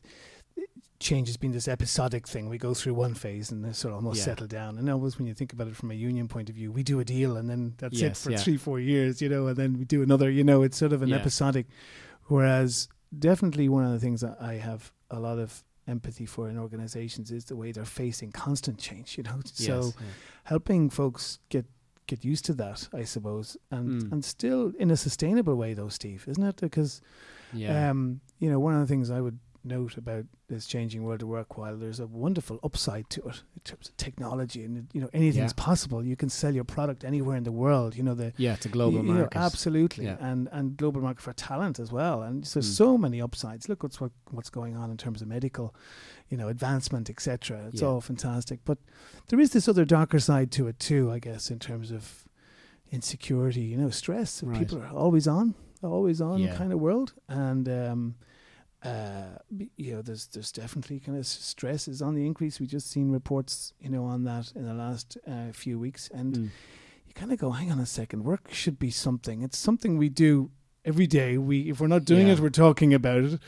change 1.03 1.29
has 1.29 1.37
been 1.37 1.53
this 1.53 1.69
episodic 1.69 2.27
thing. 2.29 2.49
We 2.49 2.59
go 2.59 2.73
through 2.75 2.95
one 2.95 3.15
phase 3.15 3.51
and 3.53 3.65
then 3.65 3.75
sort 3.75 3.93
of 3.93 3.97
almost 3.97 4.19
Yeah. 4.19 4.25
settle 4.25 4.47
down. 4.47 4.79
And 4.79 4.89
always 4.89 5.19
when 5.19 5.27
you 5.27 5.35
think 5.35 5.53
about 5.53 5.69
it 5.69 5.77
from 5.77 5.91
a 5.91 5.95
union 5.95 6.29
point 6.29 6.49
of 6.49 6.55
view, 6.55 6.73
we 6.73 6.83
do 6.83 7.01
a 7.01 7.05
deal 7.05 7.37
and 7.37 7.49
then 7.51 7.75
that's 7.79 8.01
it 8.01 8.17
for 8.17 8.31
yeah. 8.31 8.39
three 8.39 8.57
four 8.57 8.79
years, 8.81 9.21
you 9.21 9.29
know, 9.29 9.47
and 9.49 9.57
then 9.57 9.79
we 9.79 9.85
do 9.85 10.03
another. 10.03 10.31
You 10.31 10.45
know, 10.45 10.63
it's 10.63 10.77
sort 10.79 10.93
of 10.93 11.03
an 11.03 11.09
Yeah. 11.11 11.17
episodic. 11.17 11.67
Whereas 12.29 12.89
definitely 13.17 13.69
one 13.69 13.85
of 13.85 13.93
the 13.93 13.99
things 14.01 14.21
that 14.23 14.37
I 14.41 14.55
have 14.55 14.93
a 15.11 15.19
lot 15.21 15.39
of 15.39 15.65
empathy 15.87 16.27
for 16.27 16.49
in 16.49 16.57
organizations 16.59 17.31
is 17.31 17.47
the 17.47 17.57
way 17.57 17.73
they're 17.73 17.85
facing 17.85 18.31
constant 18.33 18.79
change. 18.79 19.17
You 19.19 19.25
know, 19.25 19.41
so 19.45 19.77
yes, 19.77 19.95
yeah. 20.01 20.07
helping 20.45 20.91
folks 20.91 21.39
get 21.49 21.67
get 22.09 22.25
used 22.25 22.45
to 22.45 22.53
that, 22.55 22.89
I 22.93 23.05
suppose, 23.05 23.57
and 23.71 24.03
Mm. 24.03 24.13
and 24.13 24.25
still 24.25 24.73
in 24.79 24.91
a 24.91 24.97
sustainable 24.97 25.55
way, 25.57 25.73
though, 25.75 25.89
Steve, 25.89 26.25
isn't 26.29 26.43
it? 26.43 26.57
Because 26.61 27.01
yeah. 27.53 27.91
um, 27.91 28.21
you 28.39 28.51
know, 28.51 28.59
one 28.59 28.75
of 28.75 28.81
the 28.81 28.87
things 28.87 29.11
I 29.11 29.21
would 29.21 29.39
note 29.65 29.97
about 29.97 30.25
this 30.49 30.67
changing 30.67 31.03
world 31.05 31.23
of 31.23 31.29
work, 31.29 31.57
while 31.57 31.77
there's 31.77 32.01
a 32.01 32.07
wonderful 32.07 32.59
upside 32.63 33.09
to 33.11 33.21
it 33.29 33.43
in 33.55 33.61
terms 33.65 33.89
of 33.89 33.97
technology, 33.97 34.65
and 34.65 34.89
you 34.93 35.01
know, 35.01 35.09
anything's 35.13 35.53
Yeah. 35.57 35.65
possible. 35.65 36.05
You 36.05 36.17
can 36.17 36.29
sell 36.29 36.55
your 36.55 36.65
product 36.65 37.05
anywhere 37.05 37.37
in 37.37 37.45
the 37.45 37.53
world. 37.53 37.95
You 37.97 38.03
know, 38.03 38.15
the 38.15 38.33
yeah, 38.37 38.55
it's 38.55 38.67
a 38.67 38.69
global 38.69 39.03
know, 39.03 39.13
market. 39.15 39.37
absolutely, 39.39 40.05
Yeah. 40.07 40.17
and 40.21 40.49
and 40.53 40.77
global 40.77 41.01
market 41.01 41.23
for 41.23 41.33
talent 41.33 41.79
as 41.79 41.91
well. 41.93 42.23
And 42.23 42.47
so 42.47 42.61
Mm. 42.61 42.65
so 42.65 42.99
many 42.99 43.21
upsides. 43.23 43.69
Look 43.69 43.83
what's 43.83 44.01
what, 44.01 44.13
what's 44.31 44.51
going 44.51 44.77
on 44.77 44.91
in 44.91 44.97
terms 44.97 45.23
of 45.23 45.29
medical, 45.29 45.75
you 46.29 46.37
know, 46.37 46.49
advancement, 46.49 47.09
etc. 47.09 47.67
It's 47.69 47.81
Yeah. 47.83 47.89
all 47.89 48.01
fantastic. 48.01 48.61
But 48.65 48.79
there 49.29 49.41
is 49.41 49.51
this 49.53 49.69
other 49.69 49.85
darker 49.85 50.19
side 50.19 50.51
to 50.53 50.67
it 50.67 50.79
too, 50.79 51.11
I 51.11 51.19
guess, 51.19 51.51
in 51.51 51.59
terms 51.59 51.91
of 51.91 52.25
insecurity. 52.91 53.63
You 53.63 53.77
know, 53.77 53.91
stress. 53.91 54.43
Right. 54.43 54.59
People 54.59 54.79
are 54.83 54.89
always 54.89 55.27
on, 55.29 55.55
always 55.83 56.21
on 56.21 56.47
kind 56.49 56.73
of 56.73 56.81
world, 56.81 57.15
and. 57.29 57.69
um 57.69 58.15
uh, 58.85 59.39
you 59.77 59.95
know, 59.95 60.03
there's 60.03 60.27
there's 60.27 60.53
definitely 60.53 60.99
kind 61.01 61.17
of 61.19 61.27
stress 61.27 61.87
is 61.89 62.03
on 62.03 62.15
the 62.15 62.27
increase. 62.27 62.59
We 62.61 62.67
just 62.67 62.91
seen 62.91 63.11
reports, 63.11 63.73
you 63.81 63.89
know, 63.91 64.05
on 64.05 64.25
that 64.25 64.53
in 64.57 64.65
the 64.65 64.75
last 64.75 65.17
uh, 65.27 65.53
few 65.53 65.79
weeks, 65.79 66.09
and 66.13 66.35
Mm. 66.37 66.51
you 67.07 67.15
kind 67.15 67.33
of 67.33 67.39
go, 67.39 67.51
hang 67.53 67.71
on 67.71 67.79
a 67.81 67.87
second, 67.87 68.25
work 68.25 68.49
should 68.53 68.79
be 68.79 68.91
something. 68.91 69.43
It's 69.43 69.59
something 69.59 69.99
we 69.99 70.09
do 70.09 70.51
every 70.85 71.07
day. 71.07 71.39
We 71.39 71.71
if 71.71 71.81
we're 71.81 71.87
not 71.87 72.05
doing 72.05 72.27
Yeah. 72.27 72.33
it, 72.35 72.41
we're 72.41 72.51
talking 72.51 72.93
about 72.95 73.23
it. 73.25 73.41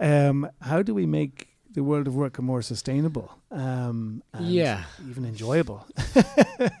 Um, 0.00 0.48
how 0.62 0.82
do 0.82 0.94
we 0.94 1.04
make 1.06 1.47
the 1.74 1.82
world 1.84 2.06
of 2.06 2.14
work 2.14 2.40
more 2.40 2.62
sustainable? 2.62 3.30
Um, 3.50 4.22
and 4.32 4.46
Yeah. 4.46 4.84
even 5.08 5.24
enjoyable 5.24 5.86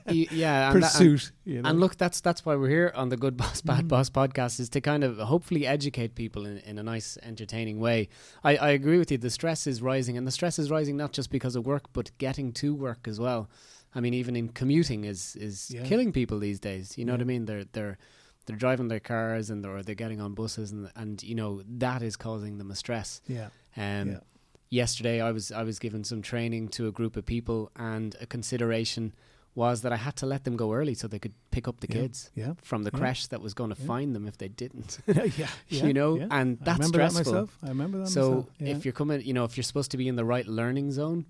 yeah, 0.06 0.70
and 0.72 0.82
that- 0.82 0.92
pursuit. 0.92 1.32
you 1.44 1.62
know? 1.62 1.68
And 1.70 1.80
look, 1.80 1.96
that's 1.96 2.20
that's 2.20 2.44
why 2.44 2.54
we're 2.56 2.68
here 2.68 2.92
on 2.94 3.08
the 3.08 3.16
Good 3.16 3.36
Boss 3.36 3.60
Bad 3.60 3.84
Mhm. 3.84 3.88
Boss 3.88 4.10
podcast 4.10 4.60
is 4.60 4.68
to 4.70 4.80
kind 4.80 5.04
of 5.04 5.18
hopefully 5.18 5.66
educate 5.66 6.14
people 6.14 6.46
in, 6.46 6.58
in 6.58 6.78
a 6.78 6.82
nice, 6.82 7.18
entertaining 7.22 7.78
way. 7.78 8.08
I, 8.44 8.56
I 8.56 8.70
agree 8.70 8.98
with 8.98 9.10
you. 9.10 9.18
The 9.18 9.30
stress 9.30 9.66
is 9.66 9.80
rising, 9.82 10.16
and 10.18 10.26
the 10.26 10.30
stress 10.32 10.58
is 10.58 10.70
rising 10.70 10.96
not 10.96 11.12
just 11.12 11.30
because 11.30 11.56
of 11.56 11.66
work, 11.66 11.84
but 11.92 12.10
getting 12.18 12.52
to 12.54 12.74
work 12.74 13.06
as 13.08 13.18
well. 13.20 13.48
I 13.94 14.00
mean, 14.00 14.14
even 14.14 14.36
in 14.36 14.48
commuting 14.48 15.04
is 15.04 15.36
is 15.36 15.70
Yeah. 15.70 15.84
killing 15.84 16.12
people 16.12 16.38
these 16.38 16.60
days. 16.60 16.96
You 16.98 17.04
know 17.04 17.12
what 17.12 17.20
I 17.20 17.24
mean? 17.24 17.44
They're 17.46 17.64
they're 17.72 17.98
they're 18.46 18.56
driving 18.56 18.88
their 18.88 19.00
cars 19.00 19.50
and 19.50 19.62
they're, 19.62 19.76
or 19.76 19.82
they're 19.82 19.94
getting 19.94 20.20
on 20.20 20.34
buses, 20.34 20.72
and 20.72 20.90
and 20.96 21.22
you 21.22 21.34
know 21.34 21.62
that 21.78 22.02
is 22.02 22.16
causing 22.16 22.58
them 22.58 22.70
a 22.70 22.74
stress. 22.76 23.20
yeah, 23.26 23.48
Um, 23.76 24.08
Yeah. 24.10 24.20
Yesterday, 24.70 25.20
I 25.20 25.32
was 25.32 25.50
I 25.50 25.62
was 25.62 25.78
given 25.78 26.04
some 26.04 26.20
training 26.22 26.68
to 26.70 26.88
a 26.88 26.92
group 26.92 27.16
of 27.16 27.24
people, 27.24 27.70
and 27.76 28.14
a 28.20 28.26
consideration 28.26 29.14
was 29.54 29.80
that 29.82 29.92
I 29.92 29.96
had 29.96 30.14
to 30.16 30.26
let 30.26 30.44
them 30.44 30.56
go 30.56 30.72
early 30.72 30.94
so 30.94 31.08
they 31.08 31.18
could 31.18 31.32
pick 31.50 31.66
up 31.66 31.80
the 31.80 31.88
Yeah. 31.88 32.00
kids 32.02 32.30
yeah, 32.36 32.52
from 32.62 32.84
the 32.84 32.90
Yeah. 32.92 32.98
creche 32.98 33.26
that 33.28 33.40
was 33.40 33.54
going 33.54 33.70
to 33.70 33.76
find 33.76 34.14
them 34.14 34.26
if 34.28 34.36
they 34.38 34.48
didn't. 34.48 34.98
yeah, 35.38 35.48
you 35.68 35.92
know, 35.94 36.16
and 36.30 36.58
I 36.60 36.64
that's 36.64 36.78
remember 36.78 36.98
that 36.98 37.10
stressful. 37.12 37.32
myself. 37.32 37.58
I 37.62 37.68
remember 37.68 37.98
that 37.98 38.08
so 38.08 38.22
myself. 38.30 38.46
If 38.60 38.84
you're 38.84 38.92
coming, 38.92 39.22
you 39.22 39.32
know, 39.32 39.44
if 39.44 39.56
you're 39.56 39.64
supposed 39.64 39.90
to 39.92 39.96
be 39.96 40.06
in 40.06 40.16
the 40.16 40.24
right 40.24 40.46
learning 40.46 40.92
zone, 40.92 41.24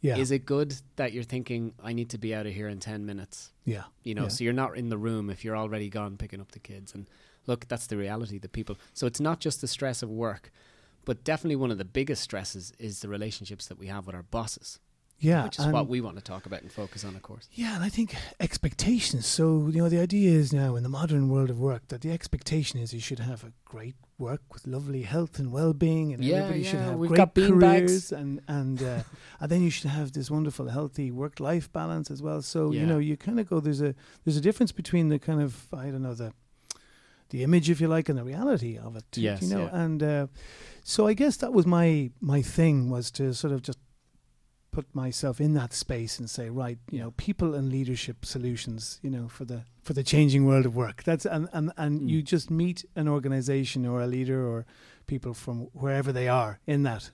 yeah, 0.00 0.16
is 0.16 0.30
it 0.30 0.46
good 0.46 0.74
that 0.96 1.12
you're 1.12 1.22
thinking 1.24 1.74
I 1.84 1.92
need 1.92 2.08
to 2.10 2.18
be 2.18 2.34
out 2.34 2.46
of 2.46 2.54
here 2.54 2.68
in 2.68 2.80
ten 2.80 3.04
minutes? 3.04 3.52
yeah, 3.64 3.84
You 4.02 4.14
know, 4.14 4.22
Yeah. 4.22 4.28
so 4.28 4.44
you're 4.44 4.52
not 4.64 4.76
in 4.78 4.88
the 4.88 4.98
room 4.98 5.28
if 5.30 5.44
you're 5.44 5.56
already 5.56 5.90
gone 5.90 6.16
picking 6.16 6.40
up 6.40 6.52
the 6.52 6.58
kids. 6.60 6.94
And 6.94 7.06
look, 7.46 7.68
that's 7.68 7.86
the 7.86 7.96
reality 7.98 8.38
that 8.38 8.52
people. 8.52 8.76
So 8.94 9.06
it's 9.06 9.20
not 9.20 9.40
just 9.40 9.60
the 9.60 9.68
stress 9.68 10.02
of 10.02 10.08
work, 10.10 10.50
but 11.08 11.24
definitely 11.24 11.56
one 11.56 11.70
of 11.70 11.78
the 11.78 11.86
biggest 11.86 12.22
stresses 12.22 12.70
is 12.78 13.00
the 13.00 13.08
relationships 13.08 13.66
that 13.68 13.78
we 13.78 13.86
have 13.86 14.04
with 14.06 14.14
our 14.14 14.22
bosses, 14.24 14.78
yeah, 15.18 15.44
which 15.44 15.58
is 15.58 15.66
what 15.66 15.88
we 15.88 16.02
want 16.02 16.16
to 16.16 16.22
talk 16.22 16.44
about 16.44 16.60
and 16.60 16.70
focus 16.70 17.02
on, 17.02 17.16
of 17.16 17.22
course. 17.22 17.48
Yeah, 17.50 17.74
and 17.74 17.82
I 17.82 17.88
think 17.88 18.14
expectations. 18.38 19.26
So, 19.26 19.68
you 19.72 19.80
know, 19.80 19.88
the 19.88 20.00
idea 20.00 20.30
is 20.30 20.52
now 20.52 20.76
in 20.76 20.82
the 20.82 20.88
modern 20.90 21.30
world 21.30 21.48
of 21.48 21.58
work 21.58 21.88
that 21.88 22.02
the 22.02 22.12
expectation 22.12 22.78
is 22.78 22.92
you 22.92 23.00
should 23.00 23.20
have 23.20 23.42
a 23.42 23.52
great 23.64 23.94
work 24.18 24.42
with 24.52 24.66
lovely 24.66 25.02
health 25.02 25.38
and 25.38 25.50
well-being, 25.50 26.12
and 26.12 26.22
Yeah, 26.22 26.36
everybody 26.36 26.64
should 26.64 26.80
have 26.80 26.96
we've 26.96 27.08
great 27.08 27.34
bags. 27.34 27.48
careers, 27.48 28.12
and 28.12 28.40
and 28.46 28.82
uh, 28.82 29.02
and 29.40 29.50
then 29.50 29.62
you 29.62 29.70
should 29.70 29.90
have 29.90 30.12
this 30.12 30.30
wonderful, 30.30 30.68
healthy 30.68 31.10
work-life 31.10 31.72
balance 31.72 32.10
as 32.10 32.20
well. 32.22 32.42
So, 32.42 32.70
you 32.72 32.84
know, 32.84 32.98
you 32.98 33.16
kind 33.16 33.40
of 33.40 33.48
go. 33.48 33.60
There's 33.60 33.80
a 33.80 33.94
there's 34.24 34.36
a 34.36 34.42
difference 34.42 34.72
between 34.72 35.08
the 35.08 35.18
kind 35.18 35.40
of 35.40 35.66
I 35.72 35.86
don't 35.90 36.02
know 36.02 36.14
the 36.14 36.34
the 37.30 37.42
image, 37.42 37.68
if 37.70 37.80
you 37.80 37.88
like, 37.88 38.08
and 38.08 38.18
the 38.18 38.24
reality 38.24 38.78
of 38.78 38.96
it. 38.96 39.04
Yes, 39.14 39.42
you 39.42 39.48
know, 39.48 39.64
yeah. 39.64 39.82
and 39.84 40.02
uh, 40.02 40.26
so 40.82 41.06
I 41.06 41.14
guess 41.14 41.36
that 41.38 41.52
was 41.52 41.66
my 41.66 42.10
my 42.20 42.42
thing 42.42 42.90
was 42.90 43.10
to 43.12 43.34
sort 43.34 43.52
of 43.52 43.62
just 43.62 43.78
put 44.70 44.94
myself 44.94 45.40
in 45.40 45.54
that 45.54 45.72
space 45.72 46.18
and 46.18 46.28
say, 46.30 46.50
right, 46.50 46.78
you 46.90 46.98
know, 47.00 47.10
people 47.12 47.54
and 47.54 47.70
leadership 47.70 48.24
solutions, 48.24 49.00
you 49.02 49.10
know, 49.10 49.26
for 49.28 49.44
the 49.44 49.64
for 49.82 49.92
the 49.94 50.02
changing 50.04 50.44
world 50.46 50.66
of 50.66 50.76
work. 50.76 51.02
That's 51.04 51.26
and 51.26 51.48
and 51.52 51.72
and 51.76 52.00
Mm. 52.00 52.08
you 52.08 52.22
just 52.22 52.50
meet 52.50 52.84
an 52.94 53.08
organization 53.08 53.86
or 53.86 54.00
a 54.02 54.06
leader 54.06 54.46
or 54.46 54.66
people 55.06 55.34
from 55.34 55.68
wherever 55.72 56.12
they 56.12 56.28
are 56.28 56.60
in 56.66 56.82
that 56.84 57.10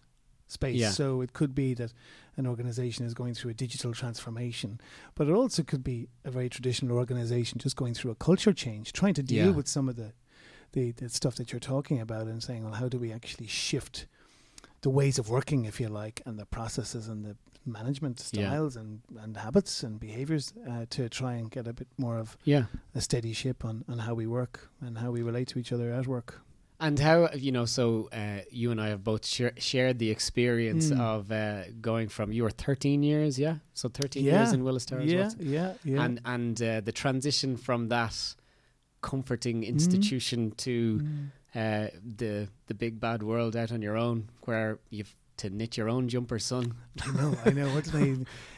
space. 0.47 0.77
Yeah. 0.81 0.91
So 0.91 1.21
it 1.23 1.33
could 1.33 1.55
be 1.55 1.75
that 1.75 1.93
an 2.37 2.47
organization 2.47 3.05
is 3.07 3.15
going 3.15 3.35
through 3.35 3.51
a 3.53 3.55
digital 3.55 3.93
transformation, 3.93 4.81
but 5.15 5.29
it 5.29 5.33
also 5.33 5.63
could 5.63 5.85
be 5.85 6.09
a 6.25 6.31
very 6.31 6.49
traditional 6.49 6.97
organization 6.97 7.59
just 7.59 7.77
going 7.77 7.95
through 7.95 8.11
a 8.11 8.15
culture 8.17 8.53
change, 8.53 8.93
trying 8.93 9.15
to 9.15 9.23
deal 9.23 9.47
Yeah. 9.47 9.53
with 9.53 9.69
some 9.69 9.89
of 9.89 9.97
the, 9.97 10.13
the 10.73 10.93
the 10.93 11.09
stuff 11.09 11.35
that 11.37 11.53
you're 11.53 11.61
talking 11.61 12.01
about 12.01 12.27
and 12.27 12.43
saying, 12.43 12.65
well, 12.65 12.75
how 12.75 12.89
do 12.89 12.99
we 12.99 13.13
actually 13.13 13.47
shift 13.47 14.07
the 14.83 14.91
ways 14.91 15.19
of 15.19 15.31
working, 15.31 15.65
if 15.65 15.81
you 15.81 15.89
like, 15.89 16.21
and 16.27 16.39
the 16.39 16.47
processes 16.47 17.09
and 17.09 17.25
the 17.25 17.37
management 17.67 18.19
Yeah. 18.33 18.49
styles 18.51 18.77
and, 18.77 19.01
and 19.19 19.37
habits 19.37 19.83
and 19.83 19.99
behaviors 19.99 20.53
uh, 20.69 20.85
to 20.91 21.09
try 21.09 21.35
and 21.35 21.51
get 21.51 21.67
a 21.67 21.73
bit 21.73 21.89
more 21.97 22.19
of 22.19 22.37
Yeah. 22.45 22.65
a 22.95 23.01
steady 23.01 23.33
ship 23.33 23.65
on, 23.65 23.85
on 23.89 23.99
how 24.01 24.13
we 24.15 24.27
work 24.27 24.69
and 24.83 24.99
how 24.99 25.11
we 25.13 25.23
relate 25.23 25.49
to 25.49 25.59
each 25.59 25.73
other 25.73 25.91
at 25.93 26.07
work. 26.07 26.43
And 26.87 26.99
how 26.99 27.29
you 27.47 27.53
know? 27.53 27.65
So 27.67 28.09
uh, 28.13 28.41
you 28.51 28.71
and 28.73 28.81
I 28.81 28.89
have 28.89 29.03
both 29.03 29.25
shar- 29.27 29.57
shared 29.59 29.99
the 29.99 30.11
experience 30.11 30.91
Mm. 30.91 31.01
of 31.01 31.31
uh, 31.33 31.63
going 31.81 32.09
from 32.09 32.33
you 32.33 32.43
were 32.43 32.51
13 32.51 33.03
years, 33.03 33.39
yeah. 33.39 33.57
So 33.75 33.89
13 33.89 34.25
Yeah. 34.25 34.39
years 34.43 34.53
in 34.53 34.65
Willis 34.65 34.85
Towers, 34.87 35.11
yeah, 35.13 35.23
Watson. 35.23 35.41
yeah, 35.57 35.73
yeah. 35.85 36.05
and 36.05 36.21
and 36.25 36.63
uh, 36.63 36.81
the 36.89 36.93
transition 36.93 37.57
from 37.57 37.89
that 37.89 38.17
comforting 39.01 39.65
institution 39.65 40.51
to 40.53 41.01
Mm. 41.01 41.31
uh, 41.55 41.89
the 42.17 42.49
the 42.67 42.75
big 42.75 42.99
bad 43.01 43.23
world 43.23 43.55
out 43.57 43.71
on 43.73 43.83
your 43.83 43.97
own, 43.97 44.29
where 44.47 44.79
you've 44.91 45.15
to 45.37 45.51
knit 45.51 45.77
your 45.77 45.89
own 45.89 46.09
jumper, 46.09 46.39
son. 46.39 46.75
I 47.03 47.11
know, 47.17 47.37
I 47.45 47.51
know. 47.51 47.69
What 47.75 47.85
did 47.85 47.95
I? 47.97 48.01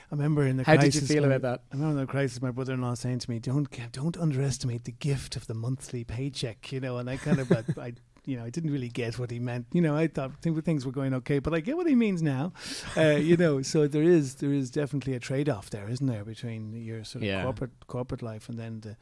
I 0.09 0.14
remember 0.14 0.47
in 0.47 0.56
the 0.59 0.62
How 0.64 0.75
did 0.75 0.80
crisis. 0.92 1.00
you 1.09 1.14
feel 1.16 1.25
about 1.25 1.42
that? 1.42 1.62
I 1.73 1.76
remember 1.76 2.00
in 2.00 2.06
the 2.06 2.11
crisis, 2.11 2.40
my 2.42 2.50
brother-in-law 2.52 2.95
saying 2.95 3.21
to 3.21 3.30
me, 3.30 3.38
"Don't 3.38 3.66
don't 3.92 4.16
underestimate 4.16 4.85
the 4.85 4.92
gift 4.92 5.37
of 5.37 5.47
the 5.47 5.54
monthly 5.54 6.04
paycheck," 6.04 6.71
you 6.73 6.80
know. 6.80 6.99
And 6.99 7.09
I 7.11 7.16
kind 7.16 7.38
of, 7.40 7.50
I, 7.50 7.64
I, 7.80 7.92
you 8.26 8.37
know, 8.37 8.45
I 8.45 8.50
didn't 8.50 8.71
really 8.73 8.88
get 8.88 9.18
what 9.18 9.30
he 9.30 9.38
meant. 9.38 9.66
You 9.73 9.80
know, 9.80 9.97
I 9.97 10.09
thought 10.09 10.33
things 10.42 10.85
were 10.85 10.92
going 10.92 11.14
okay, 11.14 11.38
but 11.38 11.54
I 11.54 11.61
get 11.61 11.76
what 11.76 11.87
he 11.87 11.95
means 11.95 12.21
now. 12.23 12.52
Uh, 12.97 13.16
you 13.30 13.37
know, 13.37 13.62
so 13.73 13.87
there 13.88 14.02
is 14.02 14.35
there 14.37 14.52
is 14.52 14.71
definitely 14.71 15.14
a 15.14 15.21
trade-off 15.21 15.71
there, 15.71 15.88
isn't 15.88 16.06
there, 16.06 16.25
between 16.25 16.75
your 16.75 17.04
sort 17.04 17.23
of 17.23 17.28
Yeah. 17.28 17.42
corporate 17.45 17.87
corporate 17.87 18.23
life 18.23 18.49
and 18.50 18.59
then 18.59 18.80
the 18.80 18.97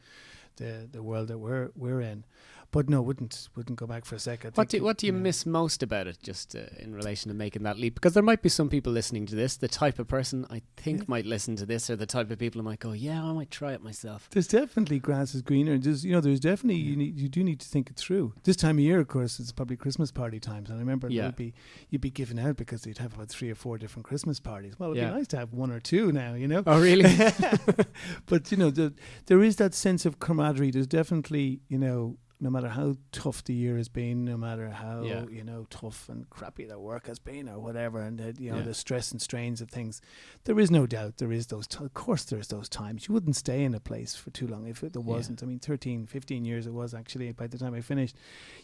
the 0.57 0.87
the 0.91 1.03
world 1.03 1.27
that 1.27 1.39
we're 1.39 1.69
we're 1.75 2.01
in. 2.01 2.23
But 2.71 2.89
no, 2.89 3.01
wouldn't 3.01 3.47
wouldn't 3.55 3.77
go 3.79 3.87
back 3.87 4.03
for 4.05 4.15
a 4.15 4.19
second. 4.19 4.51
What 4.55 4.69
do 4.69 4.83
what 4.83 4.97
do 4.97 5.07
you 5.07 5.13
miss 5.13 5.45
most 5.45 5.81
about 5.81 6.07
it, 6.07 6.17
just 6.21 6.55
uh, 6.55 6.61
in 6.79 6.93
relation 6.93 7.29
to 7.29 7.35
making 7.35 7.63
that 7.63 7.77
leap? 7.77 7.93
Because 7.95 8.13
there 8.13 8.23
might 8.23 8.41
be 8.41 8.49
some 8.49 8.67
people 8.69 8.91
listening 8.91 9.25
to 9.27 9.35
this, 9.35 9.55
the 9.57 9.67
type 9.69 9.97
of 9.99 10.07
person 10.07 10.45
I 10.49 10.61
think 10.75 10.99
Yeah. 10.99 11.05
might 11.07 11.25
listen 11.25 11.55
to 11.57 11.65
this, 11.65 11.89
or 11.89 11.95
the 11.95 12.05
type 12.05 12.29
of 12.31 12.37
people 12.39 12.59
who 12.59 12.65
might 12.65 12.79
go, 12.79 12.91
"Yeah, 12.91 13.23
I 13.23 13.31
might 13.33 13.49
try 13.49 13.73
it 13.73 13.81
myself." 13.81 14.29
There's 14.31 14.47
definitely 14.47 14.99
grass 14.99 15.33
is 15.33 15.41
greener. 15.41 15.77
There's 15.77 16.03
you 16.03 16.11
know 16.11 16.19
there's 16.21 16.39
definitely 16.41 16.81
you 16.81 16.95
need 16.97 17.17
you 17.17 17.29
do 17.29 17.43
need 17.43 17.59
to 17.61 17.67
think 17.67 17.89
it 17.89 17.95
through. 17.95 18.33
This 18.43 18.57
time 18.57 18.77
of 18.77 18.83
year, 18.83 18.99
of 18.99 19.07
course, 19.07 19.39
it's 19.39 19.51
probably 19.53 19.77
Christmas 19.77 20.11
party 20.11 20.39
times, 20.39 20.69
and 20.69 20.77
I 20.77 20.79
remember 20.81 21.09
Yeah. 21.09 21.27
you'd 21.27 21.35
be 21.37 21.53
you'd 21.89 22.01
be 22.01 22.11
given 22.11 22.37
out 22.39 22.57
because 22.57 22.81
they'd 22.81 22.97
have 22.97 23.13
about 23.15 23.29
three 23.29 23.49
or 23.49 23.55
four 23.55 23.77
different 23.77 24.05
Christmas 24.05 24.39
parties. 24.41 24.73
Well, 24.77 24.91
it'd 24.91 25.01
Yeah. 25.01 25.11
be 25.11 25.15
nice 25.17 25.27
to 25.29 25.37
have 25.37 25.53
one 25.53 25.71
or 25.71 25.79
two 25.79 26.11
now, 26.11 26.33
you 26.33 26.47
know. 26.47 26.61
Oh, 26.67 26.81
really? 26.81 27.03
but 28.25 28.51
you 28.51 28.57
know, 28.57 28.69
the, 28.69 28.93
there 29.27 29.41
is 29.41 29.55
that 29.57 29.73
sense 29.73 30.05
of 30.05 30.19
camaraderie. 30.19 30.71
There's 30.71 30.87
definitely 30.87 31.61
you 31.69 31.77
know. 31.77 32.17
No 32.39 32.49
matter 32.49 32.67
how 32.67 32.97
tough 33.13 33.43
the 33.45 33.53
year 33.53 33.77
has 33.77 33.87
been, 33.87 34.25
no 34.25 34.35
matter 34.35 34.69
how 34.69 35.03
Yeah. 35.03 35.25
you 35.27 35.43
know 35.43 35.65
tough 35.69 36.09
and 36.09 36.29
crappy 36.29 36.65
the 36.65 36.77
work 36.77 37.07
has 37.07 37.17
been, 37.17 37.47
or 37.47 37.59
whatever, 37.59 38.01
and 38.01 38.19
the, 38.19 38.35
you 38.37 38.51
know 38.51 38.57
Yeah. 38.57 38.63
the 38.63 38.73
stress 38.73 39.11
and 39.13 39.21
strains 39.21 39.61
of 39.61 39.69
things, 39.69 40.01
there 40.43 40.59
is 40.59 40.69
no 40.69 40.85
doubt 40.85 41.17
there 41.17 41.31
is 41.31 41.47
those. 41.47 41.65
T- 41.67 41.83
of 41.83 41.93
course, 41.93 42.25
there's 42.25 42.49
those 42.49 42.67
times 42.67 43.07
you 43.07 43.13
wouldn't 43.13 43.37
stay 43.37 43.63
in 43.63 43.73
a 43.73 43.79
place 43.79 44.15
for 44.15 44.31
too 44.31 44.47
long 44.47 44.67
if 44.67 44.83
it, 44.83 44.91
there 44.93 45.01
wasn't. 45.01 45.41
I 45.43 45.45
mean, 45.45 45.59
13, 45.59 46.05
15 46.07 46.43
years 46.43 46.67
it 46.67 46.73
was 46.73 46.93
actually 46.93 47.31
by 47.31 47.47
the 47.47 47.57
time 47.57 47.73
I 47.73 47.81
finished. 47.81 48.15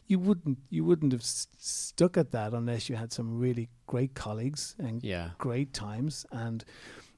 You 0.06 0.20
wouldn't 0.20 0.58
you 0.70 0.84
wouldn't 0.84 1.14
have 1.14 1.22
s- 1.22 1.48
stuck 1.58 2.18
at 2.18 2.32
that 2.32 2.54
unless 2.54 2.90
you 2.90 2.98
had 2.98 3.14
some 3.14 3.40
really 3.40 3.70
great 3.88 4.14
colleagues 4.16 4.76
and 4.80 5.02
yeah, 5.04 5.32
great 5.38 5.74
times 5.74 6.26
and 6.32 6.66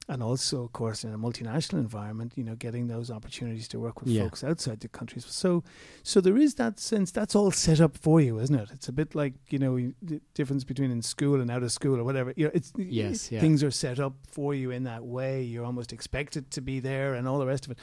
and 0.08 0.22
also 0.22 0.64
of 0.64 0.72
course 0.72 1.02
in 1.02 1.14
a 1.14 1.18
multinational 1.18 1.78
environment 1.78 2.32
you 2.36 2.44
know 2.44 2.54
getting 2.56 2.88
those 2.88 3.10
opportunities 3.10 3.66
to 3.68 3.80
work 3.80 4.00
with 4.00 4.08
Yeah. 4.10 4.24
folks 4.24 4.44
outside 4.44 4.80
the 4.80 4.88
countries. 4.88 5.24
So 5.26 5.62
so 6.02 6.20
there 6.20 6.36
is 6.36 6.54
that 6.56 6.78
sense 6.78 7.10
that's 7.10 7.34
all 7.34 7.50
set 7.50 7.80
up 7.80 7.96
for 7.96 8.20
you 8.20 8.38
isn't 8.38 8.54
it? 8.54 8.68
It's 8.72 8.88
a 8.88 8.92
bit 8.92 9.14
like 9.14 9.34
you 9.48 9.58
know 9.58 9.76
the 10.02 10.20
difference 10.34 10.62
between 10.64 10.90
in 10.90 11.00
school 11.02 11.40
and 11.40 11.50
out 11.50 11.62
of 11.62 11.72
school 11.72 11.98
or 11.98 12.04
whatever. 12.04 12.32
You 12.36 12.46
know 12.46 12.50
it's 12.54 12.72
Yes, 12.76 13.32
yeah. 13.32 13.40
things 13.40 13.62
are 13.64 13.70
set 13.70 13.98
up 13.98 14.14
for 14.30 14.54
you 14.54 14.70
in 14.70 14.84
that 14.84 15.04
way. 15.04 15.42
You're 15.42 15.64
almost 15.64 15.92
expected 15.92 16.50
to 16.50 16.60
be 16.60 16.80
there 16.80 17.14
and 17.14 17.26
all 17.26 17.38
the 17.38 17.46
rest 17.46 17.64
of 17.66 17.72
it. 17.72 17.78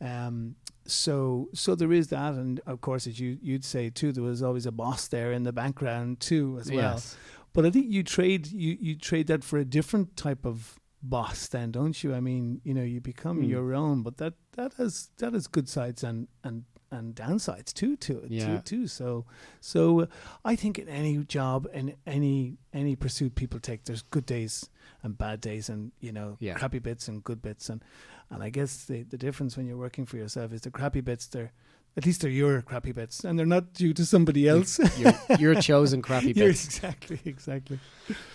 Um, 0.00 0.56
so 0.84 1.48
so 1.54 1.74
there 1.74 1.92
is 1.92 2.08
that. 2.08 2.34
And 2.34 2.60
of 2.66 2.80
course 2.80 3.06
as 3.06 3.18
you 3.20 3.38
you'd 3.40 3.64
say 3.64 3.88
too 3.88 4.12
there 4.12 4.24
was 4.24 4.42
always 4.42 4.66
a 4.66 4.72
boss 4.72 5.08
there 5.08 5.32
in 5.32 5.44
the 5.44 5.52
background 5.52 6.20
too 6.20 6.58
as 6.60 6.70
well. 6.70 6.94
Yes, 6.94 7.16
but 7.54 7.64
I 7.64 7.70
think 7.70 7.86
you 7.90 8.02
trade 8.02 8.48
you, 8.52 8.76
you 8.80 8.96
trade 8.96 9.26
that 9.28 9.42
for 9.44 9.58
a 9.58 9.64
different 9.64 10.16
type 10.16 10.44
of 10.44 10.78
boss 11.02 11.48
then, 11.48 11.70
don't 11.72 12.02
you? 12.04 12.14
I 12.14 12.20
mean, 12.20 12.60
you 12.64 12.74
know, 12.74 12.82
you 12.82 13.00
become 13.00 13.38
Hmm. 13.38 13.44
your 13.44 13.74
own, 13.74 14.02
but 14.02 14.16
that 14.18 14.34
that 14.52 14.74
has 14.74 15.10
that 15.18 15.32
has 15.32 15.46
good 15.46 15.68
sides 15.68 16.04
and 16.04 16.28
and 16.44 16.64
and 16.90 17.14
downsides 17.16 17.72
too 17.72 17.96
to 17.96 18.18
it 18.18 18.30
Yeah. 18.30 18.58
too, 18.58 18.82
too. 18.82 18.86
So 18.86 19.24
so 19.60 20.02
uh, 20.02 20.06
I 20.44 20.56
think 20.56 20.78
in 20.78 20.88
any 20.88 21.16
job 21.24 21.66
in 21.72 21.94
any 22.06 22.58
any 22.72 22.96
pursuit 22.96 23.34
people 23.34 23.58
take, 23.60 23.84
there's 23.84 24.02
good 24.02 24.26
days 24.26 24.68
and 25.02 25.16
bad 25.18 25.40
days, 25.40 25.68
and 25.68 25.92
you 26.00 26.12
know, 26.12 26.36
Yeah. 26.38 26.54
crappy 26.54 26.78
bits 26.78 27.08
and 27.08 27.24
good 27.24 27.40
bits, 27.42 27.68
and 27.70 27.82
and 28.30 28.42
I 28.42 28.50
guess 28.50 28.84
the 28.84 29.02
the 29.04 29.18
difference 29.18 29.56
when 29.56 29.66
you're 29.66 29.78
working 29.78 30.06
for 30.06 30.18
yourself 30.18 30.52
is 30.52 30.60
the 30.60 30.70
crappy 30.70 31.00
bits 31.00 31.26
they're 31.26 31.52
at 31.96 32.06
least 32.06 32.20
they're 32.22 32.30
your 32.30 32.62
crappy 32.62 32.92
bits, 32.92 33.24
and 33.24 33.38
they're 33.38 33.44
not 33.56 33.74
due 33.74 33.92
to 33.92 34.06
somebody 34.06 34.48
else. 34.48 34.78
your, 34.98 35.12
your 35.38 35.54
chosen 35.60 36.00
crappy 36.00 36.32
You're- 36.32 36.48
bits. 36.52 36.64
exactly, 36.64 37.20
exactly. 37.26 37.78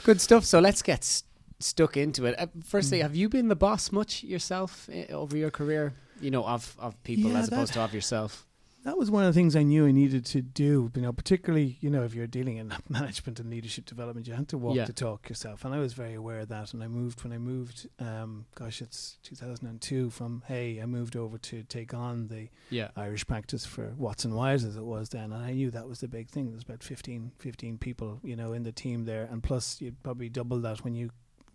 Good 0.04 0.20
stuff. 0.22 0.46
So 0.46 0.60
let's 0.60 0.82
get 0.84 1.24
stuck 1.60 1.98
into 1.98 2.26
it. 2.26 2.36
Uh, 2.40 2.48
firstly, 2.64 3.00
Mm. 3.00 3.02
have 3.04 3.16
you 3.16 3.30
been 3.30 3.48
the 3.48 3.56
boss 3.56 3.92
much 3.92 4.24
yourself 4.24 4.90
uh, 4.90 5.12
over 5.14 5.36
your 5.38 5.52
career? 5.52 5.94
You 6.22 6.32
know, 6.32 6.44
of 6.46 6.76
of 6.80 7.02
people 7.04 7.32
Yeah, 7.32 7.40
as 7.40 7.48
opposed 7.50 7.74
to 7.74 7.82
of 7.82 7.94
yourself. 7.94 8.46
that 8.84 8.98
was 8.98 9.12
one 9.12 9.24
of 9.26 9.34
the 9.34 9.38
things 9.40 9.56
I 9.56 9.64
knew 9.64 9.86
I 9.86 9.92
needed 9.92 10.26
to 10.28 10.42
do. 10.42 10.90
You 10.96 11.02
know, 11.02 11.12
particularly 11.14 11.78
you 11.82 11.90
know 11.90 12.04
if 12.06 12.16
you're 12.16 12.26
dealing 12.26 12.58
in 12.58 12.74
management 12.90 13.40
and 13.40 13.50
leadership 13.50 13.86
development, 13.86 14.28
you 14.28 14.34
had 14.34 14.48
to 14.50 14.58
walk 14.58 14.76
Yeah. 14.76 14.86
the 14.86 14.94
talk 14.94 15.30
yourself, 15.30 15.66
and 15.66 15.76
I 15.76 15.80
was 15.80 15.94
very 15.94 16.14
aware 16.16 16.40
of 16.40 16.48
that. 16.50 16.74
And 16.74 16.82
I 16.84 16.88
moved 16.88 17.24
when 17.24 17.34
I 17.34 17.38
moved. 17.38 17.88
Um, 18.00 18.46
gosh, 18.56 18.82
it's 18.82 19.18
2002. 19.24 20.10
From 20.10 20.44
Hay, 20.48 20.82
I 20.82 20.86
moved 20.86 21.16
over 21.16 21.38
to 21.38 21.64
take 21.64 21.94
on 21.94 22.28
the 22.30 22.50
Yeah, 22.70 22.90
Irish 22.96 23.28
practice 23.28 23.66
for 23.66 23.94
Watson 23.98 24.34
Wyatt 24.34 24.64
as 24.64 24.76
it 24.78 24.86
was 24.86 25.10
then, 25.10 25.32
and 25.34 25.44
I 25.44 25.54
knew 25.54 25.70
that 25.72 25.88
was 25.88 26.00
the 26.00 26.08
big 26.08 26.30
thing. 26.30 26.50
There's 26.50 26.64
about 26.64 26.82
15, 26.84 27.34
15 27.40 27.78
people, 27.78 28.20
you 28.24 28.36
know, 28.36 28.54
in 28.54 28.64
the 28.64 28.72
team 28.72 29.06
there, 29.06 29.26
and 29.32 29.44
plus 29.44 29.82
you'd 29.82 30.02
probably 30.02 30.30
double 30.30 30.60
that 30.62 30.84
when 30.84 30.96
you 30.96 31.12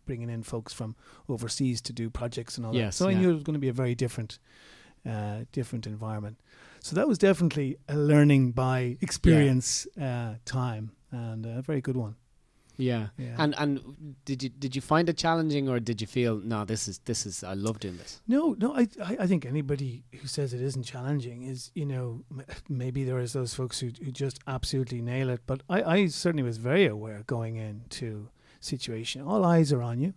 bringing 0.06 0.30
in 0.30 0.42
folks 0.42 0.72
from 0.72 0.94
overseas 1.28 1.80
to 1.82 1.92
do 1.92 2.10
projects 2.10 2.56
and 2.56 2.66
all 2.66 2.72
that. 2.72 2.78
Yes, 2.78 2.96
So 2.96 3.08
I 3.08 3.14
knew 3.14 3.30
it 3.30 3.34
was 3.34 3.42
going 3.42 3.54
to 3.54 3.60
be 3.60 3.68
a 3.68 3.72
very 3.72 3.94
different, 3.94 4.38
uh, 5.08 5.44
different 5.52 5.86
environment. 5.86 6.38
So 6.80 6.96
that 6.96 7.06
was 7.08 7.18
definitely 7.18 7.76
a 7.88 7.96
learning 7.96 8.52
by 8.52 8.96
experience 9.00 9.86
uh, 10.00 10.34
time, 10.44 10.92
and 11.10 11.46
a 11.46 11.62
very 11.62 11.80
good 11.80 11.96
one. 11.96 12.16
yeah. 12.76 13.08
Yeah. 13.18 13.36
And 13.38 13.54
and 13.58 14.16
did 14.24 14.42
you 14.42 14.48
did 14.48 14.74
you 14.74 14.82
find 14.82 15.08
it 15.08 15.16
challenging, 15.16 15.68
or 15.68 15.78
did 15.78 16.00
you 16.00 16.06
feel 16.08 16.40
no? 16.40 16.64
This 16.64 16.88
is 16.88 16.98
this 17.04 17.26
is 17.26 17.44
I 17.44 17.52
love 17.54 17.78
doing 17.78 17.98
this. 17.98 18.20
No, 18.26 18.56
no, 18.58 18.74
I, 18.74 18.88
I, 19.04 19.16
I 19.20 19.26
think 19.28 19.44
anybody 19.46 20.02
who 20.20 20.26
says 20.26 20.52
it 20.54 20.62
isn't 20.62 20.82
challenging 20.84 21.42
is, 21.42 21.70
you 21.74 21.86
know, 21.86 22.24
m- 22.30 22.42
maybe 22.68 23.04
there 23.04 23.20
is 23.20 23.32
those 23.34 23.54
folks 23.54 23.78
who, 23.78 23.90
who 24.04 24.10
just 24.10 24.40
absolutely 24.48 25.00
nail 25.02 25.28
it. 25.30 25.40
But 25.46 25.62
I, 25.68 25.82
I 25.82 26.06
certainly 26.08 26.42
was 26.42 26.56
very 26.56 26.86
aware 26.86 27.22
going 27.26 27.56
into 27.56 28.28
situation. 28.64 29.22
All 29.22 29.44
eyes 29.44 29.72
are 29.72 29.82
on 29.82 30.00
you. 30.00 30.14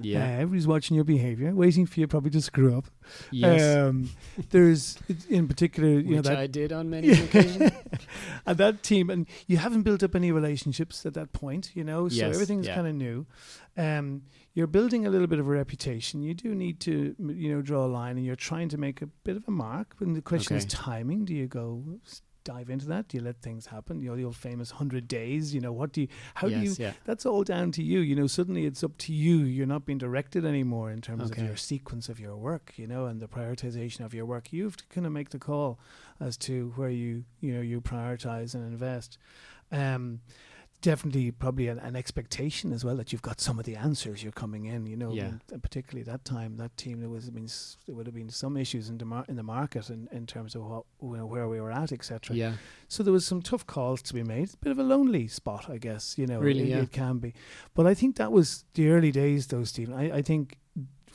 Yeah. 0.00 0.22
Uh, 0.22 0.26
everybody's 0.42 0.66
watching 0.66 0.94
your 0.94 1.04
behavior, 1.04 1.52
waiting 1.54 1.84
for 1.84 1.98
you 1.98 2.06
probably 2.06 2.30
to 2.30 2.40
screw 2.40 2.76
up. 2.76 2.86
yes. 3.32 3.76
Um, 3.76 4.10
there's, 4.50 4.96
in 5.28 5.48
particular, 5.48 5.88
you 5.88 6.10
know, 6.10 6.16
Which 6.18 6.26
that 6.26 6.38
I 6.38 6.46
did 6.46 6.72
on 6.72 6.88
many 6.88 7.10
occasions. 7.24 7.72
and 8.46 8.58
that 8.58 8.82
team, 8.82 9.10
and 9.10 9.26
you 9.46 9.56
haven't 9.56 9.82
built 9.82 10.02
up 10.02 10.14
any 10.14 10.30
relationships 10.30 11.04
at 11.04 11.14
that 11.14 11.32
point, 11.32 11.72
you 11.74 11.82
know, 11.84 12.08
so 12.08 12.14
Yes, 12.14 12.34
everything's 12.34 12.66
yeah. 12.66 12.76
kind 12.76 12.86
of 12.86 12.94
new. 12.94 13.26
Um, 13.76 14.22
you're 14.54 14.66
building 14.66 15.06
a 15.06 15.10
little 15.10 15.26
bit 15.26 15.38
of 15.38 15.46
a 15.46 15.50
reputation. 15.50 16.22
You 16.22 16.34
do 16.34 16.54
need 16.54 16.80
to, 16.80 17.14
you 17.18 17.54
know, 17.54 17.62
draw 17.62 17.84
a 17.84 17.86
line, 17.86 18.16
and 18.16 18.26
you're 18.26 18.36
trying 18.36 18.68
to 18.70 18.78
make 18.78 19.02
a 19.02 19.06
bit 19.06 19.36
of 19.36 19.44
a 19.46 19.50
mark. 19.52 19.94
And 20.00 20.16
the 20.16 20.22
question 20.22 20.56
is 20.56 20.64
timing. 20.64 21.24
Do 21.24 21.34
you 21.34 21.46
go 21.46 21.82
dive 22.52 22.70
into 22.70 22.86
that? 22.86 23.08
Do 23.08 23.16
you 23.18 23.22
let 23.22 23.38
things 23.42 23.66
happen? 23.66 24.00
You 24.00 24.10
know, 24.10 24.16
the 24.16 24.24
old 24.24 24.36
famous 24.36 24.70
hundred 24.80 25.06
days. 25.06 25.54
You 25.54 25.60
know, 25.60 25.72
what 25.80 25.92
do 25.92 26.00
you? 26.02 26.08
How 26.34 26.48
do 26.48 26.58
you? 26.64 26.74
yeah. 26.78 26.92
That's 27.04 27.24
all 27.26 27.42
down 27.44 27.72
to 27.72 27.82
you. 27.82 28.00
You 28.00 28.16
know, 28.16 28.26
suddenly 28.26 28.64
it's 28.64 28.82
up 28.82 28.96
to 29.06 29.12
you. 29.12 29.38
You're 29.56 29.66
not 29.74 29.84
being 29.86 29.98
directed 29.98 30.44
anymore 30.44 30.90
in 30.90 31.00
terms 31.00 31.30
Okay. 31.30 31.42
of 31.42 31.46
your 31.48 31.56
sequence 31.56 32.08
of 32.08 32.18
your 32.18 32.36
work, 32.36 32.72
you 32.76 32.86
know, 32.86 33.06
and 33.06 33.20
the 33.20 33.28
prioritization 33.28 34.04
of 34.04 34.14
your 34.14 34.26
work. 34.26 34.52
You 34.52 34.64
have 34.64 34.76
to 34.78 34.84
kind 34.94 35.06
of 35.06 35.12
make 35.12 35.30
the 35.30 35.38
call 35.38 35.78
as 36.20 36.36
to 36.38 36.72
where 36.76 36.90
you, 36.90 37.24
you 37.40 37.52
know, 37.54 37.60
you 37.60 37.80
prioritize 37.80 38.54
and 38.54 38.64
invest. 38.64 39.18
Um, 39.70 40.20
definitely 40.80 41.30
probably 41.30 41.68
an, 41.68 41.78
an, 41.80 41.96
expectation 41.96 42.72
as 42.72 42.84
well 42.84 42.96
that 42.96 43.12
you've 43.12 43.22
got 43.22 43.40
some 43.40 43.58
of 43.58 43.64
the 43.64 43.74
answers 43.74 44.22
you're 44.22 44.30
coming 44.30 44.66
in 44.66 44.86
you 44.86 44.96
know 44.96 45.12
yeah. 45.12 45.30
and 45.52 45.62
particularly 45.62 46.04
that 46.04 46.24
time 46.24 46.56
that 46.56 46.76
team 46.76 47.00
there 47.00 47.08
was 47.08 47.26
I 47.28 47.32
mean 47.32 47.48
there 47.86 47.96
would 47.96 48.06
have 48.06 48.14
been 48.14 48.30
some 48.30 48.56
issues 48.56 48.88
in 48.88 48.98
the 48.98 49.04
mar- 49.04 49.24
in 49.28 49.36
the 49.36 49.42
market 49.42 49.90
in, 49.90 50.08
in 50.12 50.26
terms 50.26 50.54
of 50.54 50.62
what 50.62 50.84
you 51.02 51.16
know, 51.16 51.26
where 51.26 51.48
we 51.48 51.60
were 51.60 51.72
at 51.72 51.90
etc 51.90 52.36
yeah 52.36 52.52
so 52.86 53.02
there 53.02 53.12
was 53.12 53.26
some 53.26 53.42
tough 53.42 53.66
calls 53.66 54.02
to 54.02 54.14
be 54.14 54.22
made 54.22 54.44
it's 54.44 54.54
a 54.54 54.58
bit 54.58 54.70
of 54.70 54.78
a 54.78 54.84
lonely 54.84 55.26
spot 55.26 55.68
I 55.68 55.78
guess 55.78 56.16
you 56.16 56.26
know 56.26 56.38
really 56.38 56.72
it, 56.72 56.76
yeah. 56.76 56.82
it 56.82 56.92
can 56.92 57.18
be 57.18 57.34
but 57.74 57.86
I 57.86 57.94
think 57.94 58.16
that 58.16 58.30
was 58.30 58.64
the 58.74 58.90
early 58.90 59.10
days 59.10 59.48
though 59.48 59.64
Stephen 59.64 59.94
I, 59.94 60.18
I 60.18 60.22
think 60.22 60.58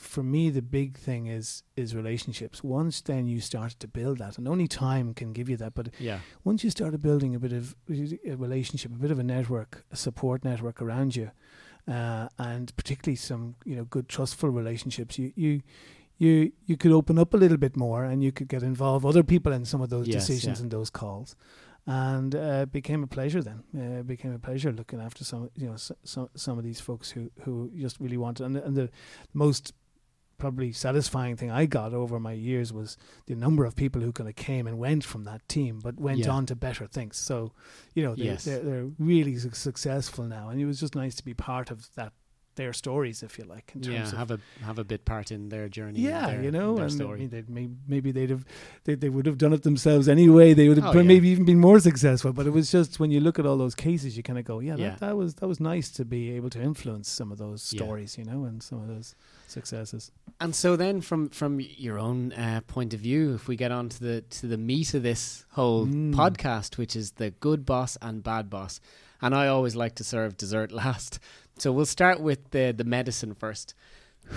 for 0.04 0.22
me 0.22 0.50
the 0.50 0.62
big 0.62 0.96
thing 0.96 1.26
is 1.26 1.62
is 1.76 1.94
relationships. 1.94 2.62
Once 2.62 3.00
then 3.00 3.26
you 3.26 3.40
started 3.40 3.80
to 3.80 3.88
build 3.88 4.18
that 4.18 4.38
and 4.38 4.46
only 4.46 4.68
time 4.68 5.14
can 5.14 5.32
give 5.32 5.48
you 5.48 5.56
that 5.56 5.74
but 5.74 5.88
yeah. 5.98 6.18
once 6.44 6.62
you 6.64 6.70
started 6.70 7.02
building 7.02 7.34
a 7.34 7.38
bit 7.38 7.52
of 7.52 7.74
a 7.90 8.36
relationship 8.36 8.92
a 8.92 8.98
bit 8.98 9.10
of 9.10 9.18
a 9.18 9.22
network 9.22 9.84
a 9.90 9.96
support 9.96 10.44
network 10.44 10.80
around 10.80 11.16
you 11.16 11.30
uh, 11.88 12.28
and 12.38 12.74
particularly 12.76 13.16
some 13.16 13.56
you 13.64 13.76
know 13.76 13.84
good 13.84 14.08
trustful 14.08 14.50
relationships 14.50 15.18
you 15.18 15.32
you 15.36 15.60
you 16.18 16.52
you 16.66 16.76
could 16.76 16.92
open 16.92 17.18
up 17.18 17.34
a 17.34 17.36
little 17.36 17.56
bit 17.56 17.76
more 17.76 18.04
and 18.04 18.22
you 18.22 18.32
could 18.32 18.48
get 18.48 18.62
involved 18.62 19.04
other 19.04 19.22
people 19.22 19.52
in 19.52 19.64
some 19.64 19.80
of 19.80 19.90
those 19.90 20.06
yes, 20.06 20.26
decisions 20.26 20.58
yeah. 20.58 20.62
and 20.62 20.70
those 20.70 20.90
calls. 20.90 21.36
And 21.86 22.34
uh, 22.34 22.62
it 22.62 22.72
became 22.72 23.02
a 23.02 23.06
pleasure 23.06 23.42
then. 23.42 23.62
Uh, 23.76 24.00
it 24.00 24.06
became 24.06 24.32
a 24.32 24.38
pleasure 24.38 24.72
looking 24.72 25.00
after 25.00 25.22
some 25.22 25.50
you 25.54 25.66
know 25.66 25.76
some 25.76 26.30
some 26.34 26.56
of 26.56 26.64
these 26.64 26.80
folks 26.80 27.10
who 27.10 27.30
who 27.42 27.70
just 27.76 28.00
really 28.00 28.16
wanted 28.16 28.46
and, 28.46 28.56
and 28.56 28.76
the 28.76 28.90
most 29.34 29.74
probably 30.38 30.72
satisfying 30.72 31.36
thing 31.36 31.50
I 31.50 31.66
got 31.66 31.94
over 31.94 32.18
my 32.20 32.32
years 32.32 32.72
was 32.72 32.96
the 33.26 33.34
number 33.34 33.64
of 33.64 33.76
people 33.76 34.02
who 34.02 34.12
kind 34.12 34.28
of 34.28 34.36
came 34.36 34.66
and 34.66 34.78
went 34.78 35.04
from 35.04 35.24
that 35.24 35.46
team, 35.48 35.80
but 35.82 35.98
went 35.98 36.20
yeah. 36.20 36.30
on 36.30 36.46
to 36.46 36.56
better 36.56 36.86
things. 36.86 37.16
So, 37.16 37.52
you 37.94 38.02
know, 38.02 38.14
they're, 38.14 38.26
yes. 38.26 38.44
they're, 38.44 38.60
they're, 38.60 38.90
really 38.98 39.36
su- 39.36 39.50
successful 39.52 40.24
now, 40.24 40.48
and 40.48 40.60
it 40.60 40.66
was 40.66 40.80
just 40.80 40.94
nice 40.94 41.14
to 41.16 41.24
be 41.24 41.34
part 41.34 41.70
of 41.70 41.94
that 41.94 42.12
their 42.56 42.72
stories, 42.72 43.22
if 43.22 43.38
you 43.38 43.44
like. 43.44 43.72
In 43.74 43.80
terms 43.82 43.94
yeah, 43.94 44.02
of 44.04 44.12
have 44.18 44.30
a 44.30 44.38
have 44.62 44.78
a 44.78 44.84
bit 44.84 45.04
part 45.04 45.30
in 45.30 45.48
their 45.48 45.68
journey. 45.68 46.00
Yeah, 46.00 46.26
their, 46.30 46.42
you 46.42 46.50
know, 46.50 46.74
their 46.76 46.84
and 46.84 46.92
story. 46.92 47.18
I 47.18 47.20
mean, 47.22 47.30
they'd 47.30 47.50
may, 47.50 47.68
maybe 47.88 48.12
they'd 48.12 48.30
have 48.30 48.44
they, 48.84 48.94
they 48.94 49.08
would 49.08 49.26
have 49.26 49.38
done 49.38 49.52
it 49.52 49.62
themselves 49.62 50.08
anyway. 50.08 50.54
They 50.54 50.68
would 50.68 50.78
have 50.78 50.94
Oh, 50.96 51.02
maybe 51.02 51.28
yeah. 51.28 51.32
even 51.32 51.44
been 51.44 51.60
more 51.60 51.80
successful. 51.80 52.32
But 52.32 52.46
it 52.46 52.50
was 52.50 52.70
just 52.70 53.00
when 53.00 53.10
you 53.10 53.20
look 53.20 53.38
at 53.38 53.46
all 53.46 53.56
those 53.56 53.74
cases, 53.74 54.16
you 54.16 54.22
kind 54.22 54.38
of 54.38 54.44
go, 54.44 54.60
yeah, 54.60 54.76
Yeah. 54.76 54.90
That, 54.90 55.00
that 55.00 55.16
was 55.16 55.34
that 55.36 55.48
was 55.48 55.60
nice 55.60 55.90
to 55.92 56.04
be 56.04 56.30
able 56.36 56.50
to 56.50 56.60
influence 56.60 57.08
some 57.10 57.30
of 57.32 57.38
those 57.38 57.62
stories, 57.62 58.16
you 58.18 58.24
know, 58.24 58.44
and 58.44 58.62
some 58.62 58.80
of 58.80 58.88
those 58.88 59.14
successes. 59.48 60.10
And 60.40 60.54
so 60.54 60.76
then, 60.76 61.00
from 61.00 61.28
from 61.30 61.60
your 61.60 61.98
own 61.98 62.32
uh, 62.32 62.60
point 62.66 62.94
of 62.94 63.00
view, 63.00 63.34
if 63.34 63.46
we 63.48 63.56
get 63.56 63.70
on 63.72 63.88
to 63.88 64.00
the 64.00 64.20
to 64.22 64.46
the 64.46 64.58
meat 64.58 64.94
of 64.94 65.02
this 65.02 65.44
whole 65.52 65.86
Mm. 65.86 66.14
podcast, 66.14 66.78
which 66.78 66.94
is 66.96 67.12
the 67.12 67.30
good 67.30 67.64
boss 67.66 67.96
and 68.00 68.22
bad 68.22 68.48
boss, 68.48 68.80
and 69.20 69.34
I 69.34 69.48
always 69.48 69.74
like 69.76 69.94
to 69.96 70.04
serve 70.04 70.36
dessert 70.36 70.72
last. 70.84 71.18
So 71.58 71.72
we'll 71.72 71.86
start 71.86 72.20
with 72.20 72.50
the 72.50 72.72
the 72.76 72.84
medicine 72.84 73.34
first. 73.34 73.74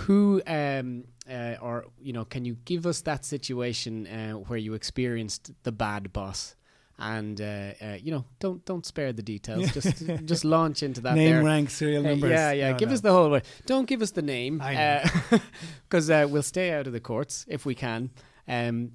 Who 0.06 0.42
um 0.46 1.04
uh, 1.30 1.56
or 1.60 1.86
you 2.00 2.12
know 2.12 2.24
can 2.24 2.44
you 2.44 2.56
give 2.64 2.86
us 2.86 3.00
that 3.02 3.24
situation 3.24 4.06
uh, 4.06 4.32
where 4.34 4.58
you 4.58 4.74
experienced 4.74 5.50
the 5.62 5.72
bad 5.72 6.12
boss? 6.12 6.54
And 7.00 7.40
uh, 7.40 7.44
uh, 7.80 7.96
you 8.02 8.10
know, 8.10 8.24
don't 8.40 8.64
don't 8.64 8.84
spare 8.84 9.12
the 9.12 9.22
details. 9.22 9.70
Just 9.78 10.04
just 10.24 10.44
launch 10.44 10.82
into 10.82 11.00
that. 11.02 11.14
Name, 11.14 11.30
there. 11.34 11.44
rank, 11.44 11.70
serial 11.70 12.04
Uh, 12.04 12.10
numbers. 12.10 12.30
yeah, 12.30 12.50
yeah. 12.52 12.70
No, 12.72 12.76
give 12.78 12.88
no. 12.88 12.94
us 12.94 13.00
the 13.02 13.12
whole 13.12 13.30
way. 13.30 13.42
Don't 13.66 13.86
give 13.86 14.02
us 14.02 14.10
the 14.10 14.22
name, 14.22 14.58
because 14.58 16.10
uh, 16.10 16.26
we'll 16.28 16.42
stay 16.42 16.72
out 16.72 16.86
of 16.88 16.92
the 16.92 16.98
courts 17.00 17.44
if 17.48 17.64
we 17.64 17.74
can. 17.76 18.10
Um, 18.48 18.90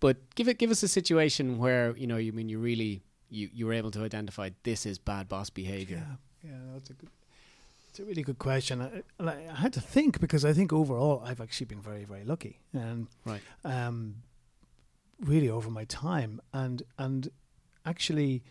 but 0.00 0.16
give 0.34 0.48
it, 0.48 0.58
give 0.58 0.70
us 0.72 0.82
a 0.82 0.88
situation 0.88 1.58
where 1.58 1.96
you 1.96 2.08
know, 2.08 2.16
you 2.16 2.32
mean 2.32 2.48
you 2.48 2.58
really 2.58 3.02
you 3.30 3.48
you 3.52 3.66
were 3.66 3.72
able 3.74 3.92
to 3.92 4.02
identify 4.02 4.50
this 4.64 4.84
is 4.84 4.98
bad 4.98 5.28
boss 5.28 5.48
behavior. 5.48 6.02
Yeah, 6.42 6.50
yeah, 6.50 6.58
that's 6.72 6.90
a 6.90 6.94
good. 6.94 7.08
It's 7.98 8.04
a 8.04 8.08
really 8.08 8.22
good 8.22 8.38
question. 8.38 8.80
I, 8.80 9.02
and 9.18 9.28
I, 9.28 9.48
I 9.50 9.56
had 9.56 9.72
to 9.72 9.80
think 9.80 10.20
because 10.20 10.44
I 10.44 10.52
think 10.52 10.72
overall 10.72 11.20
I've 11.26 11.40
actually 11.40 11.66
been 11.66 11.80
very, 11.82 12.04
very 12.04 12.22
lucky, 12.22 12.60
and 12.72 13.08
Right. 13.24 13.40
um, 13.64 14.22
really 15.18 15.50
over 15.50 15.68
my 15.68 15.82
time, 15.86 16.40
and 16.52 16.84
and 16.96 17.28
actually, 17.84 18.44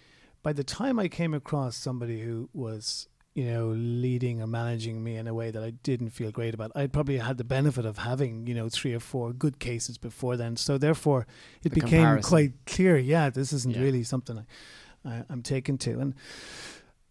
by 0.43 0.51
the 0.51 0.65
time 0.65 0.99
I 0.99 1.07
came 1.07 1.33
across 1.33 1.77
somebody 1.77 2.19
who 2.19 2.49
was 2.51 3.07
you 3.35 3.45
know 3.45 3.67
leading 3.69 4.41
or 4.41 4.47
managing 4.47 5.01
me 5.01 5.15
in 5.15 5.27
a 5.29 5.33
way 5.33 5.49
that 5.49 5.63
I 5.63 5.69
didn't 5.69 6.09
feel 6.09 6.29
great 6.31 6.53
about, 6.53 6.73
I'd 6.75 6.91
probably 6.91 7.19
had 7.19 7.37
the 7.37 7.45
benefit 7.45 7.85
of 7.85 7.99
having 7.99 8.47
you 8.47 8.53
know 8.53 8.67
three 8.67 8.93
or 8.93 8.99
four 8.99 9.31
good 9.31 9.59
cases 9.59 9.97
before 9.97 10.35
then. 10.35 10.57
So 10.57 10.77
therefore, 10.77 11.25
it 11.63 11.69
The 11.69 11.79
became 11.79 12.01
comparison. 12.01 12.29
quite 12.29 12.51
clear. 12.65 12.97
Yeah, 12.97 13.29
this 13.29 13.53
isn't 13.53 13.75
Yeah. 13.77 13.81
really 13.81 14.03
something 14.03 14.39
I, 15.05 15.09
I, 15.09 15.23
I'm 15.29 15.41
taken 15.41 15.77
to, 15.77 15.99
and 16.01 16.15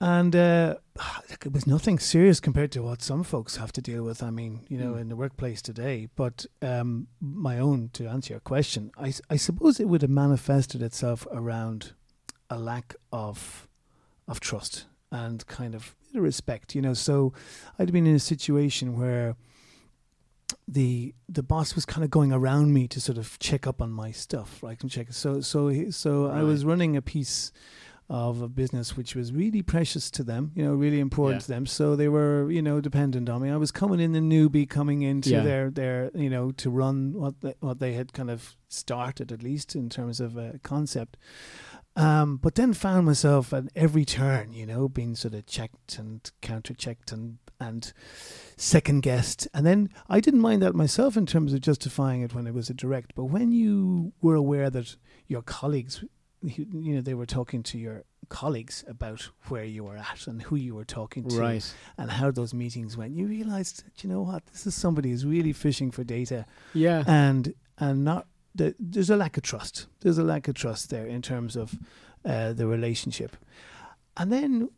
and 0.01 0.35
uh, 0.37 0.75
look, 1.31 1.47
it 1.47 1.53
was 1.53 1.67
nothing 1.67 1.99
serious 1.99 2.41
compared 2.41 2.73
to 2.73 2.83
what 2.83 3.03
some 3.03 3.23
folks 3.23 3.57
have 3.57 3.73
to 3.73 3.81
deal 3.83 4.03
with. 4.03 4.23
I 4.23 4.31
mean, 4.31 4.61
you 4.69 4.79
know, 4.79 4.93
Mm. 4.95 5.01
in 5.01 5.09
the 5.09 5.17
workplace 5.17 5.63
today. 5.63 6.09
But 6.17 6.47
um, 6.63 7.07
my 7.21 7.59
own, 7.59 7.91
to 7.95 8.07
answer 8.07 8.35
your 8.35 8.41
question, 8.41 8.91
I, 8.99 9.13
I 9.31 9.37
suppose 9.37 9.81
it 9.81 9.89
would 9.89 10.03
have 10.03 10.11
manifested 10.11 10.83
itself 10.83 11.27
around 11.33 11.93
a 12.51 12.59
lack 12.59 12.95
of 13.13 13.69
of 14.29 14.41
trust 14.41 14.87
and 15.11 15.47
kind 15.47 15.75
of 15.75 15.95
respect. 16.15 16.75
You 16.75 16.83
know, 16.83 16.95
so 16.95 17.33
I'd 17.79 17.93
been 17.93 18.07
in 18.07 18.15
a 18.17 18.19
situation 18.21 18.99
where 18.99 19.37
the 20.69 21.15
the 21.29 21.43
boss 21.43 21.75
was 21.75 21.85
kind 21.85 22.05
of 22.05 22.11
going 22.11 22.33
around 22.33 22.73
me 22.73 22.87
to 22.89 23.01
sort 23.01 23.19
of 23.19 23.39
check 23.39 23.67
up 23.67 23.81
on 23.83 23.91
my 23.91 24.11
stuff, 24.13 24.63
right? 24.63 24.81
And 24.81 24.91
check. 24.91 25.13
So 25.13 25.41
so 25.41 25.91
so 25.91 26.27
I 26.29 26.43
was 26.43 26.65
running 26.65 26.97
a 26.97 27.03
piece 27.03 27.53
of 28.09 28.40
a 28.40 28.49
business 28.49 28.97
which 28.97 29.16
was 29.16 29.33
really 29.33 29.62
precious 29.62 30.11
to 30.12 30.23
them, 30.23 30.53
you 30.55 30.64
know, 30.64 30.75
really 30.75 31.01
important 31.01 31.42
Yeah. 31.42 31.47
to 31.47 31.49
them. 31.49 31.66
So 31.66 31.97
they 31.97 32.09
were, 32.09 32.49
you 32.51 32.62
know, 32.62 32.81
dependent 32.81 33.29
on 33.29 33.42
me. 33.42 33.51
I 33.51 33.57
was 33.57 33.73
coming 33.73 33.99
in 33.99 34.12
the 34.12 34.21
newbie, 34.21 34.69
coming 34.69 35.03
into 35.03 35.31
Yeah. 35.31 35.42
their 35.42 35.71
their, 35.71 36.11
you 36.14 36.31
know, 36.31 36.53
to 36.53 36.71
run 36.71 37.14
what 37.14 37.40
they, 37.40 37.55
what 37.61 37.81
they 37.81 37.95
had 37.95 38.12
kind 38.12 38.31
of 38.31 38.57
started 38.69 39.33
at 39.33 39.42
least 39.42 39.75
in 39.75 39.88
terms 39.88 40.21
of 40.21 40.37
a 40.37 40.61
concept. 40.62 41.16
Um, 41.97 42.37
but 42.37 42.57
then 42.57 42.75
found 42.75 43.07
myself 43.07 43.53
at 43.55 43.64
every 43.75 44.05
turn, 44.05 44.53
you 44.53 44.66
know, 44.66 44.87
being 44.88 45.16
sort 45.16 45.35
of 45.35 45.47
checked 45.47 45.99
and 45.99 46.31
counter 46.42 46.75
checked 46.75 47.11
and 47.11 47.38
and 47.59 47.92
second 48.57 49.01
guessed. 49.03 49.49
And 49.55 49.64
then 49.64 49.88
I 50.09 50.21
didn't 50.21 50.42
mind 50.42 50.61
that 50.62 50.75
myself 50.75 51.16
in 51.16 51.25
terms 51.25 51.55
of 51.55 51.62
justifying 51.62 52.21
it 52.21 52.35
when 52.35 52.47
it 52.47 52.53
was 52.53 52.69
a 52.69 52.75
direct. 52.75 53.14
But 53.14 53.25
when 53.25 53.51
you 53.51 54.12
were 54.21 54.35
aware 54.35 54.69
that 54.71 54.97
your 55.27 55.40
colleagues, 55.40 56.05
you 56.57 56.95
know, 56.95 57.01
they 57.01 57.15
were 57.15 57.27
talking 57.27 57.63
to 57.65 57.79
your 57.79 58.05
colleagues 58.29 58.85
about 58.89 59.21
where 59.49 59.65
you 59.65 59.85
were 59.85 59.97
at 59.97 60.27
and 60.27 60.43
who 60.43 60.57
you 60.57 60.75
were 60.75 60.85
talking 60.85 61.29
to 61.29 61.37
Right. 61.39 61.75
and 61.99 62.11
how 62.11 62.31
those 62.31 62.53
meetings 62.55 62.97
went, 62.97 63.15
you 63.15 63.27
realized, 63.27 63.85
you 64.03 64.09
know 64.09 64.23
what, 64.23 64.45
this 64.47 64.67
is 64.67 64.75
somebody 64.75 65.11
who's 65.11 65.25
really 65.25 65.53
fishing 65.53 65.91
for 65.91 66.05
data 66.05 66.45
Yeah. 66.75 67.05
and 67.07 67.55
and 67.79 68.05
not 68.05 68.27
the, 68.55 68.75
there's 68.81 69.11
a 69.11 69.17
lack 69.17 69.37
of 69.37 69.43
trust. 69.43 69.87
There's 70.01 70.19
a 70.19 70.25
lack 70.25 70.49
of 70.49 70.55
trust 70.55 70.89
there 70.91 71.07
in 71.07 71.21
terms 71.23 71.57
of 71.57 71.79
uh, 72.25 72.53
the 72.55 72.67
relationship, 72.67 73.37
and 74.17 74.33
then 74.33 74.71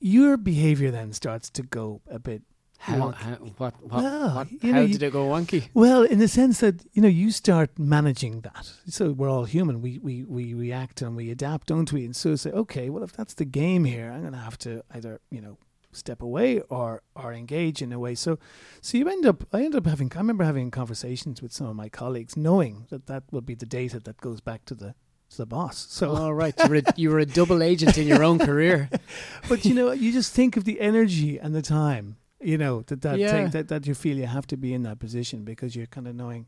your 0.00 0.36
behavior 0.36 0.90
then 0.90 1.12
starts 1.12 1.48
to 1.50 1.62
go 1.62 2.00
a 2.10 2.18
bit. 2.18 2.42
How, 2.82 3.10
how 3.12 3.30
what 3.58 3.74
what, 3.80 4.02
Well, 4.02 4.34
what 4.34 4.48
how 4.60 4.68
know, 4.72 4.80
you- 4.82 4.92
did 4.94 5.02
it 5.04 5.12
go 5.12 5.28
wonky? 5.28 5.68
Well, 5.72 6.02
in 6.02 6.18
the 6.18 6.26
sense 6.26 6.58
that 6.60 6.84
you 6.92 7.00
know 7.00 7.08
you 7.08 7.30
start 7.30 7.70
managing 7.78 8.40
that. 8.40 8.72
So 8.88 9.12
we're 9.12 9.30
all 9.30 9.44
human. 9.44 9.80
We 9.80 10.00
we 10.02 10.24
we 10.24 10.52
react 10.52 11.00
and 11.00 11.14
we 11.16 11.30
adapt, 11.30 11.68
don't 11.68 11.92
we? 11.92 12.04
And 12.04 12.16
so 12.16 12.34
say, 12.34 12.50
okay, 12.50 12.90
well, 12.90 13.04
if 13.04 13.12
that's 13.12 13.34
the 13.34 13.44
game 13.44 13.84
here, 13.84 14.10
I'm 14.10 14.22
going 14.22 14.32
to 14.32 14.38
have 14.38 14.58
to 14.58 14.82
either 14.92 15.20
you 15.30 15.40
know 15.40 15.58
step 15.92 16.22
away 16.22 16.60
or 16.70 17.02
or 17.14 17.32
engage 17.32 17.82
in 17.82 17.92
a 17.92 18.00
way. 18.00 18.16
So 18.16 18.38
so 18.80 18.98
you 18.98 19.08
end 19.08 19.26
up. 19.26 19.44
I 19.52 19.62
end 19.62 19.76
up 19.76 19.86
having. 19.86 20.10
I 20.16 20.18
remember 20.18 20.42
having 20.44 20.72
conversations 20.72 21.40
with 21.40 21.52
some 21.52 21.68
of 21.68 21.76
my 21.76 21.88
colleagues, 21.88 22.36
knowing 22.36 22.86
that 22.90 23.06
that 23.06 23.22
will 23.30 23.42
be 23.42 23.54
the 23.54 23.66
data 23.66 24.00
that 24.00 24.16
goes 24.20 24.40
back 24.40 24.64
to 24.64 24.74
the 24.74 24.94
to 25.30 25.36
the 25.36 25.46
boss. 25.46 25.86
So 25.88 26.10
All 26.16 26.34
right, 26.34 26.54
you 26.64 26.68
were 26.68 26.76
a, 26.76 26.82
you 26.96 27.10
were 27.10 27.20
a 27.20 27.26
double 27.26 27.62
agent 27.62 27.96
in 27.96 28.08
your 28.08 28.24
own 28.24 28.38
career. 28.40 28.90
but 29.48 29.64
you 29.64 29.72
know, 29.72 29.92
you 29.92 30.10
just 30.12 30.34
think 30.34 30.56
of 30.56 30.64
the 30.64 30.80
energy 30.80 31.38
and 31.38 31.54
the 31.54 31.62
time, 31.62 32.16
you 32.42 32.58
know, 32.58 32.82
that 32.88 33.02
that, 33.02 33.18
Yeah. 33.18 33.32
take, 33.44 33.52
that 33.52 33.68
that 33.68 33.86
you 33.86 33.94
feel 33.94 34.16
you 34.16 34.26
have 34.26 34.46
to 34.48 34.56
be 34.56 34.72
in 34.74 34.82
that 34.82 34.98
position 34.98 35.44
because 35.44 35.74
you're 35.76 35.86
kind 35.86 36.08
of 36.08 36.14
knowing 36.14 36.46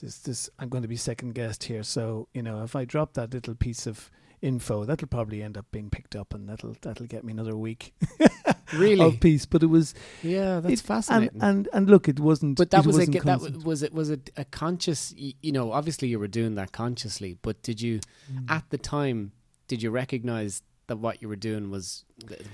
this 0.00 0.18
this 0.18 0.50
I'm 0.58 0.68
going 0.68 0.82
to 0.82 0.88
be 0.88 0.96
second 0.96 1.34
guessed 1.34 1.64
here. 1.64 1.82
So 1.82 2.28
you 2.34 2.42
know, 2.42 2.62
if 2.62 2.76
I 2.76 2.84
drop 2.84 3.14
that 3.14 3.32
little 3.34 3.54
piece 3.54 3.86
of 3.86 4.10
info, 4.42 4.84
that'll 4.84 5.08
probably 5.08 5.42
end 5.42 5.56
up 5.56 5.64
being 5.72 5.88
picked 5.90 6.14
up, 6.14 6.34
and 6.34 6.48
that'll 6.48 6.76
that'll 6.82 7.06
get 7.06 7.24
me 7.24 7.32
another 7.32 7.56
week 7.56 7.94
Really? 8.74 9.00
of 9.04 9.20
peace. 9.20 9.46
But 9.46 9.62
it 9.62 9.66
was 9.66 9.94
yeah, 10.22 10.60
that's 10.60 10.80
it- 10.80 10.86
fascinating. 10.86 11.40
And, 11.40 11.66
and 11.66 11.68
and 11.72 11.90
look, 11.90 12.08
it 12.08 12.20
wasn't. 12.20 12.56
but 12.58 12.70
that 12.70 12.84
was 12.84 12.98
a 12.98 13.06
that 13.06 13.22
constant. 13.22 13.54
w- 13.54 13.66
was 13.66 13.82
it 13.82 13.92
was 13.94 14.10
it 14.10 14.30
a 14.36 14.44
conscious 14.44 15.14
you 15.16 15.52
know 15.52 15.72
obviously 15.72 16.08
you 16.08 16.18
were 16.18 16.28
doing 16.28 16.54
that 16.56 16.72
consciously 16.72 17.36
but 17.42 17.62
did 17.62 17.80
you 17.80 18.00
Mm. 18.32 18.50
at 18.50 18.64
the 18.70 18.78
time 18.78 19.32
did 19.68 19.82
you 19.82 19.90
recognize 19.90 20.62
that 20.88 20.98
what 20.98 21.20
you 21.20 21.28
were 21.28 21.34
doing 21.36 21.68
was 21.68 22.04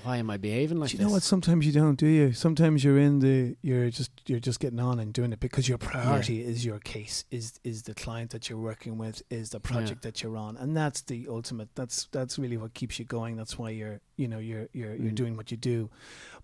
why 0.05 0.17
am 0.17 0.31
I 0.31 0.39
behaving 0.39 0.79
like 0.81 0.89
do 0.91 0.95
you 0.95 0.99
this? 0.99 1.07
know 1.07 1.13
what? 1.13 1.23
Sometimes 1.23 1.67
you 1.67 1.73
don't, 1.73 1.97
do 1.99 2.07
you? 2.07 2.33
Sometimes 2.33 2.83
you're 2.83 2.99
in 2.99 3.19
the 3.19 3.57
you're 3.63 3.91
just 3.91 4.11
you're 4.27 4.41
just 4.41 4.59
getting 4.59 4.81
on 4.81 4.99
and 5.01 5.13
doing 5.13 5.33
it 5.35 5.41
because 5.41 5.69
your 5.69 5.77
priority 5.79 6.43
is 6.43 6.65
your 6.65 6.79
case, 6.79 7.25
is 7.31 7.61
is 7.63 7.83
the 7.83 7.95
client 7.95 8.31
that 8.31 8.49
you're 8.49 8.59
working 8.59 8.97
with, 8.97 9.23
is 9.29 9.51
the 9.51 9.61
project 9.61 10.01
that 10.03 10.23
you're 10.23 10.37
on, 10.39 10.57
and 10.57 10.75
that's 10.77 11.03
the 11.03 11.27
ultimate. 11.29 11.69
That's 11.75 12.09
that's 12.11 12.39
really 12.39 12.57
what 12.57 12.73
keeps 12.75 12.99
you 12.99 13.05
going. 13.05 13.37
That's 13.37 13.59
why 13.59 13.71
you're 13.71 14.01
you 14.17 14.29
know 14.29 14.39
you're 14.39 14.69
you're 14.73 14.95
you're 14.95 15.13
Mm. 15.13 15.23
doing 15.23 15.37
what 15.37 15.51
you 15.51 15.57
do, 15.59 15.91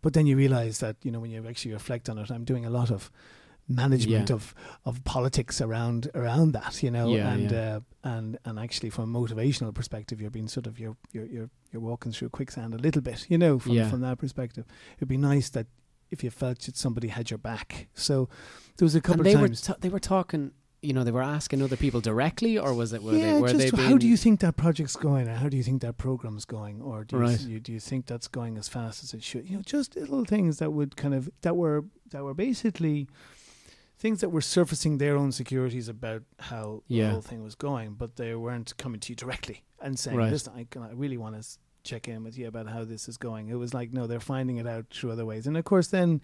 but 0.02 0.12
then 0.12 0.26
you 0.26 0.36
realize 0.36 0.80
that 0.80 0.96
you 1.02 1.10
know 1.10 1.20
when 1.20 1.30
you 1.30 1.46
actually 1.48 1.72
reflect 1.72 2.08
on 2.10 2.18
it, 2.18 2.30
I'm 2.30 2.44
doing 2.44 2.66
a 2.66 2.70
lot 2.70 2.90
of 2.90 3.10
management 3.70 4.28
Yeah. 4.30 4.34
of 4.36 4.54
of 4.84 5.04
politics 5.04 5.60
around 5.60 6.10
around 6.14 6.52
that 6.52 6.82
you 6.82 6.90
know 6.90 7.14
Yeah, 7.14 7.32
and 7.32 7.50
yeah. 7.50 7.76
Uh, 7.76 7.80
and 8.04 8.38
and 8.44 8.58
actually 8.58 8.90
from 8.90 9.14
a 9.14 9.18
motivational 9.20 9.74
perspective 9.74 10.20
you're 10.20 10.30
being 10.30 10.48
sort 10.48 10.66
of 10.66 10.78
you're 10.78 10.96
you're 11.12 11.26
you're, 11.26 11.50
you're 11.72 11.82
walking 11.82 12.12
through 12.12 12.28
quicksand 12.28 12.74
a 12.74 12.78
little 12.78 13.02
bit 13.02 13.26
you 13.28 13.38
know 13.38 13.58
from 13.58 13.72
Yeah. 13.72 13.88
from 13.90 14.00
that 14.00 14.18
perspective 14.18 14.64
it'd 14.96 15.08
be 15.08 15.16
nice 15.16 15.50
that 15.50 15.66
if 16.10 16.24
you 16.24 16.30
felt 16.30 16.60
that 16.60 16.76
somebody 16.76 17.08
had 17.08 17.30
your 17.30 17.38
back 17.38 17.88
so 17.94 18.28
there 18.76 18.86
was 18.86 18.94
a 18.94 19.00
couple 19.00 19.20
and 19.20 19.26
they 19.26 19.34
of 19.34 19.40
were 19.40 19.48
times 19.48 19.60
t- 19.62 19.74
they 19.80 19.88
were 19.88 20.00
talking. 20.00 20.52
You 20.80 20.92
know, 20.92 21.02
they 21.02 21.10
were 21.10 21.24
asking 21.24 21.60
other 21.60 21.74
people 21.76 22.00
directly, 22.00 22.56
or 22.56 22.72
was 22.72 22.92
it 22.92 23.02
were 23.02 23.12
yeah, 23.12 23.34
they 23.34 23.40
were 23.40 23.48
just 23.48 23.74
they 23.74 23.82
how 23.82 23.98
do 23.98 24.06
you 24.06 24.16
think 24.16 24.38
that 24.38 24.56
project's 24.56 24.94
going, 24.94 25.26
or 25.26 25.34
how 25.34 25.48
do 25.48 25.56
you 25.56 25.64
think 25.64 25.82
that 25.82 25.96
program's 25.98 26.44
going, 26.44 26.80
or 26.80 27.02
do 27.02 27.16
Right. 27.16 27.40
you 27.40 27.58
do 27.58 27.72
you 27.72 27.80
think 27.80 28.06
that's 28.06 28.28
going 28.28 28.56
as 28.56 28.68
fast 28.68 29.02
as 29.02 29.12
it 29.12 29.24
should? 29.24 29.50
You 29.50 29.56
know, 29.56 29.62
just 29.62 29.96
little 29.96 30.24
things 30.24 30.58
that 30.58 30.72
would 30.72 30.94
kind 30.94 31.14
of 31.14 31.28
that 31.42 31.56
were 31.56 31.84
that 32.10 32.22
were 32.22 32.32
basically 32.32 33.08
things 33.98 34.20
that 34.20 34.28
were 34.30 34.40
surfacing 34.40 34.98
their 34.98 35.16
own 35.16 35.32
securities 35.32 35.88
about 35.88 36.22
how 36.38 36.82
Yeah. 36.86 37.06
the 37.06 37.12
whole 37.12 37.20
thing 37.22 37.42
was 37.42 37.54
going, 37.54 37.94
but 37.94 38.16
they 38.16 38.34
weren't 38.34 38.76
coming 38.76 39.00
to 39.00 39.12
you 39.12 39.16
directly 39.16 39.64
and 39.80 39.98
saying, 39.98 40.16
Right. 40.16 40.30
"Listen, 40.30 40.52
I, 40.56 40.64
can, 40.70 40.82
I 40.82 40.92
really 40.92 41.16
want 41.16 41.40
to 41.42 41.46
check 41.82 42.06
in 42.08 42.22
with 42.22 42.38
you 42.38 42.46
about 42.46 42.68
how 42.68 42.84
this 42.84 43.08
is 43.08 43.16
going." 43.16 43.48
It 43.48 43.54
was 43.56 43.74
like, 43.74 43.92
no, 43.92 44.06
they're 44.06 44.20
finding 44.20 44.56
it 44.58 44.66
out 44.66 44.86
through 44.90 45.10
other 45.10 45.26
ways, 45.26 45.46
and 45.46 45.56
of 45.56 45.64
course, 45.64 45.88
then 45.88 46.20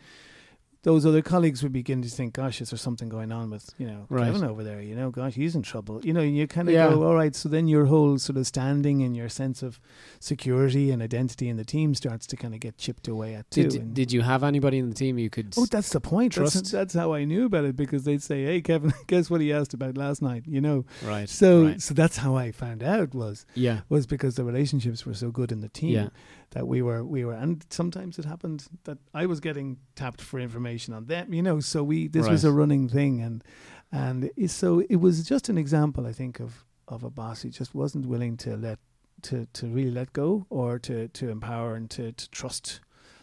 those 0.84 1.04
other 1.04 1.20
colleagues 1.22 1.62
would 1.62 1.72
begin 1.72 2.00
to 2.02 2.08
think, 2.08 2.34
"Gosh, 2.34 2.60
is 2.60 2.70
there 2.70 2.78
something 2.78 3.08
going 3.08 3.32
on 3.32 3.50
with 3.50 3.70
you 3.78 3.86
know 3.86 4.06
Right. 4.08 4.26
Kevin 4.32 4.44
over 4.48 4.62
there? 4.62 4.80
You 4.80 4.94
know, 4.94 5.10
gosh, 5.10 5.34
he's 5.34 5.54
in 5.56 5.62
trouble." 5.62 6.00
You 6.04 6.12
know, 6.12 6.20
you 6.22 6.46
kind 6.46 6.68
of 6.68 6.74
Yeah. 6.74 6.88
go, 6.90 7.04
"All 7.04 7.14
right." 7.14 7.34
So 7.34 7.48
then 7.48 7.66
your 7.68 7.86
whole 7.86 8.18
sort 8.18 8.36
of 8.38 8.46
standing 8.46 9.02
and 9.02 9.16
your 9.16 9.28
sense 9.28 9.62
of 9.62 9.80
security 10.20 10.90
and 10.90 11.02
identity 11.02 11.48
in 11.48 11.56
the 11.56 11.64
team 11.64 11.94
starts 11.94 12.26
to 12.28 12.36
kind 12.36 12.54
of 12.54 12.60
get 12.60 12.78
chipped 12.78 13.08
away 13.08 13.34
at 13.34 13.50
too. 13.50 13.68
Did, 13.68 13.94
did 13.94 14.12
you 14.12 14.22
have 14.22 14.42
anybody 14.42 14.78
in 14.78 14.88
the 14.88 14.94
team 14.94 15.18
you 15.18 15.30
could? 15.30 15.54
Oh, 15.56 15.66
that's 15.66 15.90
the 15.90 16.00
point. 16.00 16.34
That's, 16.34 16.70
that's 16.70 16.94
how 16.94 17.12
I 17.12 17.24
knew 17.24 17.46
about 17.46 17.64
it 17.64 17.76
because 17.76 18.04
they'd 18.04 18.22
say, 18.22 18.44
"Hey, 18.44 18.60
Kevin, 18.60 18.92
guess 19.06 19.30
what 19.30 19.40
he 19.40 19.52
asked 19.52 19.74
about 19.74 19.96
last 19.96 20.22
night?" 20.22 20.44
You 20.46 20.60
know. 20.60 20.84
right. 21.04 21.28
So, 21.28 21.64
right. 21.66 21.82
so 21.82 21.94
that's 21.94 22.18
how 22.18 22.36
I 22.36 22.52
found 22.52 22.82
out 22.82 23.14
was 23.14 23.46
yeah. 23.54 23.80
was 23.88 24.06
because 24.06 24.34
the 24.36 24.44
relationships 24.44 25.04
were 25.06 25.14
so 25.14 25.30
good 25.30 25.50
in 25.52 25.60
the 25.60 25.68
team 25.68 25.90
Yeah. 25.94 26.08
That 26.54 26.66
we 26.66 26.80
were 26.82 27.04
we 27.04 27.24
were, 27.24 27.34
and 27.34 27.64
sometimes 27.70 28.18
it 28.18 28.24
happened 28.24 28.66
that 28.84 28.98
I 29.12 29.26
was 29.26 29.40
getting 29.40 29.78
tapped 29.96 30.20
for 30.20 30.40
information 30.40 30.94
on 30.94 31.06
them. 31.06 31.34
You 31.34 31.42
know, 31.42 31.60
so 31.60 31.82
we 31.84 32.08
this 32.08 32.24
was 32.32 32.44
a 32.44 32.52
running 32.52 32.88
thing, 32.88 33.20
and 33.20 33.44
and 33.92 34.30
it, 34.36 34.50
so 34.50 34.80
it 34.88 34.96
was 34.96 35.28
just 35.28 35.48
an 35.48 35.58
example, 35.58 36.06
I 36.06 36.12
think, 36.12 36.40
of 36.40 36.64
of 36.88 37.02
a 37.04 37.10
boss 37.10 37.42
who 37.42 37.50
just 37.50 37.74
wasn't 37.74 38.06
willing 38.06 38.36
to 38.38 38.56
let 38.56 38.78
to 39.22 39.46
to 39.52 39.66
really 39.66 39.90
let 39.90 40.12
go 40.12 40.46
or 40.48 40.78
to 40.78 41.08
to 41.08 41.28
empower 41.28 41.74
and 41.74 41.90
to 41.90 42.12
to 42.12 42.30
trust 42.30 42.80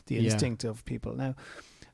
the 0.08 0.15
Yeah. 0.15 0.24
instinct 0.24 0.63
of 0.63 0.84
people. 0.86 1.15
Now, 1.15 1.36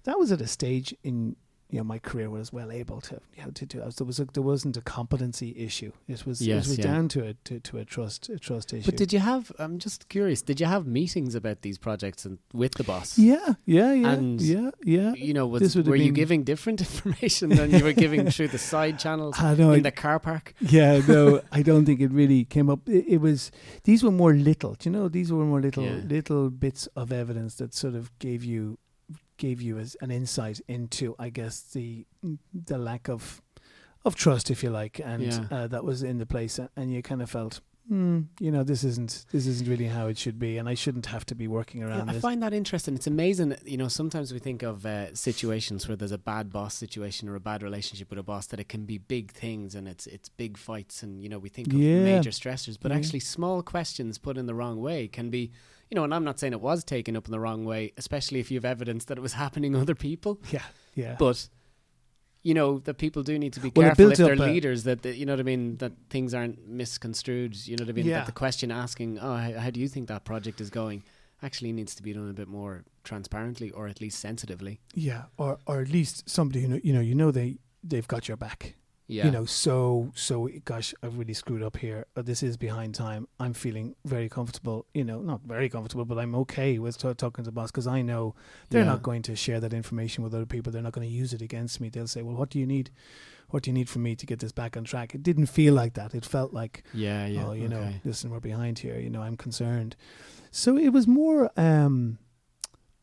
that 0.04 0.17
was 0.19 0.32
at 0.32 0.41
a 0.41 0.47
stage 0.47 0.95
in 1.04 1.36
you 1.69 1.77
know 1.80 1.84
my 1.84 1.99
career 1.99 2.30
was 2.30 2.53
well 2.53 2.71
able 2.71 3.01
to 3.01 3.19
you 3.36 3.43
know 3.43 3.51
to 3.51 3.65
do. 3.65 3.80
There 3.80 4.06
was 4.06 4.19
a, 4.19 4.25
there 4.34 4.43
wasn't 4.43 4.77
a 4.77 4.82
competency 4.82 5.53
issue. 5.58 5.91
It 6.08 6.25
was 6.25 6.41
Yes, 6.41 6.65
it 6.65 6.69
was 6.69 6.77
yeah. 6.80 6.84
down 6.86 7.08
to 7.10 7.25
a 7.27 7.34
to, 7.45 7.60
to 7.60 7.77
a 7.80 7.86
trust 7.86 8.30
a 8.30 8.39
trust 8.39 8.73
issue. 8.73 8.86
But 8.86 8.95
did 8.97 9.12
you 9.12 9.19
have? 9.19 9.51
I'm 9.60 9.77
just 9.80 10.08
curious. 10.10 10.41
Did 10.41 10.60
you 10.60 10.65
have 10.65 10.88
meetings 10.88 11.36
about 11.36 11.62
these 11.63 11.77
projects 11.77 12.25
and 12.25 12.38
with 12.53 12.73
the 12.75 12.84
boss? 12.84 13.17
Yeah, 13.17 13.53
yeah, 13.65 13.91
yeah, 13.93 14.12
And 14.13 14.41
yeah, 14.41 14.71
yeah. 14.84 15.13
You 15.13 15.34
know, 15.34 15.45
was, 15.47 15.62
This 15.62 15.75
would 15.75 15.86
have 15.86 15.89
were 15.91 15.95
you 15.97 16.12
giving 16.12 16.43
different 16.43 16.80
information 16.88 17.49
than 17.49 17.71
you 17.71 17.84
were 17.84 17.93
giving 17.93 18.30
through 18.32 18.49
the 18.49 18.58
side 18.58 18.97
channels 18.99 19.36
I 19.39 19.56
know. 19.56 19.71
in 19.71 19.80
I- 19.80 19.84
the 19.84 19.91
car 19.91 20.19
park? 20.19 20.53
yeah, 20.62 21.01
no, 21.08 21.41
I 21.51 21.62
don't 21.63 21.86
think 21.86 21.99
it 21.99 22.12
really 22.12 22.45
came 22.45 22.69
up. 22.69 22.88
It, 22.88 23.06
it 23.08 23.17
was 23.21 23.51
these 23.84 24.03
were 24.03 24.12
more 24.12 24.34
little. 24.34 24.75
Do 24.75 24.89
you 24.89 24.95
know? 24.95 25.08
These 25.10 25.32
were 25.34 25.45
more 25.45 25.62
little 25.62 25.84
Yeah. 25.84 25.99
little 26.06 26.49
bits 26.49 26.88
of 26.95 27.12
evidence 27.12 27.56
that 27.56 27.73
sort 27.73 27.95
of 27.95 28.17
gave 28.19 28.43
you 28.43 28.77
gave 29.38 29.62
you 29.62 29.78
as 29.78 29.95
an 30.02 30.12
insight 30.12 30.60
into, 30.67 31.15
I 31.19 31.30
guess, 31.30 31.62
the 31.62 32.06
the 32.54 32.78
lack 32.78 33.08
of 33.10 33.41
of 34.06 34.15
trust, 34.15 34.50
if 34.52 34.63
you 34.63 34.69
like, 34.69 35.00
and 35.04 35.23
Yeah. 35.23 35.45
uh, 35.52 35.67
that 35.67 35.84
was 35.84 36.02
in 36.04 36.17
the 36.17 36.26
place, 36.26 36.60
and 36.76 36.91
you 36.93 37.02
kind 37.02 37.21
of 37.21 37.30
felt. 37.30 37.62
Hmm, 37.89 38.23
you 38.41 38.52
know, 38.52 38.63
this 38.63 38.84
isn't 38.84 39.26
this 39.32 39.47
isn't 39.47 39.65
really 39.67 39.88
how 39.88 40.08
it 40.08 40.17
should 40.17 40.38
be, 40.38 40.58
and 40.58 40.67
I 40.67 40.73
shouldn't 40.73 41.06
have 41.06 41.26
to 41.28 41.36
be 41.36 41.47
working 41.47 41.80
Yeah, 41.82 41.88
around 41.88 42.10
I 42.10 42.13
this. 42.13 42.21
find 42.21 42.43
that 42.43 42.54
interesting. 42.54 42.95
It's 42.95 43.08
amazing. 43.08 43.56
You 43.65 43.78
know, 43.78 43.88
sometimes 43.88 44.34
we 44.34 44.39
think 44.39 44.62
of 44.62 44.86
uh, 44.86 45.15
situations 45.15 45.88
where 45.88 45.95
there's 45.95 46.12
a 46.12 46.17
bad 46.17 46.52
boss 46.52 46.73
situation 46.76 47.30
or 47.30 47.36
a 47.36 47.39
bad 47.39 47.63
relationship 47.63 48.10
with 48.10 48.19
a 48.19 48.23
boss 48.23 48.45
that 48.47 48.60
it 48.60 48.67
can 48.67 48.86
be 48.86 48.97
big 48.97 49.32
things 49.32 49.73
and 49.73 49.88
it's 49.88 50.06
it's 50.06 50.28
big 50.28 50.58
fights 50.58 51.02
and 51.02 51.21
you 51.23 51.30
know 51.30 51.39
we 51.39 51.47
think 51.50 51.73
of 51.73 51.80
Yeah. 51.80 52.04
major 52.04 52.32
stressors, 52.32 52.78
but 52.80 52.91
Yeah. 52.91 52.97
actually 52.97 53.21
small 53.21 53.63
questions 53.63 54.17
put 54.17 54.38
in 54.38 54.47
the 54.47 54.54
wrong 54.56 54.82
way 54.82 55.08
can 55.08 55.30
be. 55.30 55.52
You 55.89 55.95
know, 55.95 56.04
and 56.04 56.13
I'm 56.13 56.23
not 56.23 56.39
saying 56.39 56.54
it 56.54 56.62
was 56.62 56.84
taken 56.84 57.15
up 57.15 57.26
in 57.26 57.32
the 57.32 57.39
wrong 57.39 57.63
way, 57.65 57.93
especially 57.97 58.39
if 58.39 58.52
you 58.52 58.58
have 58.58 58.65
evidence 58.65 59.06
that 59.06 59.17
it 59.17 59.21
was 59.21 59.34
happening 59.43 59.73
to 59.73 59.80
other 59.80 59.95
people. 59.95 60.39
Yeah, 60.52 60.63
yeah. 60.95 61.15
But 61.17 61.47
you 62.43 62.54
know 62.54 62.80
that 62.80 62.97
people 62.97 63.23
do 63.23 63.38
need 63.38 63.54
to 63.54 63.60
be 63.60 63.71
Well, 63.76 63.88
careful 63.88 64.12
if 64.12 64.17
they're 64.17 64.36
leaders 64.36 64.84
that, 64.84 65.02
that 65.04 65.17
you 65.17 65.26
know 65.26 65.34
what 65.34 65.39
I 65.39 65.43
mean 65.43 65.78
that 65.78 65.93
things 66.10 66.34
aren't 66.34 66.67
misconstrued. 66.67 67.56
You 67.67 67.78
know 67.78 67.84
what 67.84 67.89
I 67.89 67.93
mean. 67.93 68.06
Yeah. 68.06 68.19
That 68.19 68.26
the 68.28 68.32
question 68.32 68.71
asking, 68.71 69.19
"Oh, 69.19 69.36
how, 69.36 69.54
how 69.54 69.69
do 69.69 69.80
you 69.80 69.88
think 69.88 70.08
that 70.08 70.23
project 70.26 70.62
is 70.62 70.69
going?" 70.69 71.04
actually 71.43 71.71
needs 71.71 71.93
to 71.93 72.02
be 72.02 72.13
done 72.13 72.28
a 72.30 72.34
bit 72.34 72.47
more 72.47 72.84
transparently 73.04 73.69
or 73.69 73.88
at 73.88 74.02
least 74.02 74.19
sensitively. 74.19 74.80
yeah, 74.95 75.26
or 75.38 75.60
or 75.67 75.82
at 75.82 75.89
least 75.89 76.28
somebody 76.28 76.62
who 76.62 76.67
know, 76.67 76.80
you 76.84 76.93
know 76.93 77.00
you 77.00 77.15
know 77.15 77.32
they 77.32 77.58
they've 77.84 78.08
got 78.08 78.28
your 78.28 78.38
back. 78.38 78.76
Yeah. 79.10 79.26
you 79.26 79.32
know 79.32 79.46
so 79.46 80.12
so 80.15 80.50
gosh 80.65 80.93
i've 81.02 81.17
really 81.17 81.34
screwed 81.34 81.63
up 81.63 81.78
here. 81.78 82.06
Uh, 82.17 82.22
this 82.24 82.43
is 82.43 82.58
behind 82.58 82.93
time. 82.93 83.28
I'm 83.39 83.54
feeling 83.54 83.96
very 84.04 84.28
comfortable 84.28 84.86
you 84.93 85.06
know 85.06 85.22
not 85.22 85.41
very 85.43 85.70
comfortable 85.70 86.04
but 86.04 86.17
i'm 86.20 86.36
okay 86.43 86.78
with 86.78 86.98
t- 86.98 87.13
talking 87.13 87.43
to 87.46 87.48
the 87.48 87.54
boss 87.54 87.72
because 87.72 87.88
i 87.88 88.02
know 88.02 88.36
they're 88.70 88.84
Yeah. 88.84 88.89
not 88.96 89.04
going 89.04 89.22
to 89.24 89.36
share 89.36 89.60
that 89.62 89.74
information 89.74 90.24
with 90.26 90.34
other 90.36 90.46
people. 90.46 90.72
They're 90.74 90.82
not 90.82 90.91
going 90.91 91.08
to 91.08 91.13
use 91.24 91.32
it 91.34 91.41
against 91.41 91.80
me. 91.82 91.88
They'll 91.89 92.08
say 92.15 92.22
well 92.22 92.36
what 92.36 92.50
do 92.50 92.60
you 92.60 92.65
need? 92.67 92.89
What 93.50 93.63
do 93.63 93.70
you 93.70 93.74
need 93.74 93.88
from 93.88 94.04
me 94.04 94.13
to 94.17 94.26
get 94.26 94.39
this 94.39 94.52
back 94.52 94.76
on 94.76 94.84
track? 94.84 95.15
It 95.15 95.24
didn't 95.24 95.46
feel 95.46 95.74
like 95.74 95.93
that. 95.93 96.13
It 96.13 96.26
felt 96.26 96.52
like 96.54 96.84
Yeah, 96.93 97.26
yeah. 97.28 97.46
oh 97.48 97.54
you 97.54 97.70
know 97.70 97.86
listen 98.04 98.30
we're 98.30 98.41
behind 98.41 98.80
here. 98.80 99.00
You 99.00 99.10
know 99.10 99.22
i'm 99.22 99.38
concerned. 99.38 99.96
So 100.52 100.78
it 100.78 100.89
was 100.89 101.08
more 101.08 101.50
um 101.56 102.17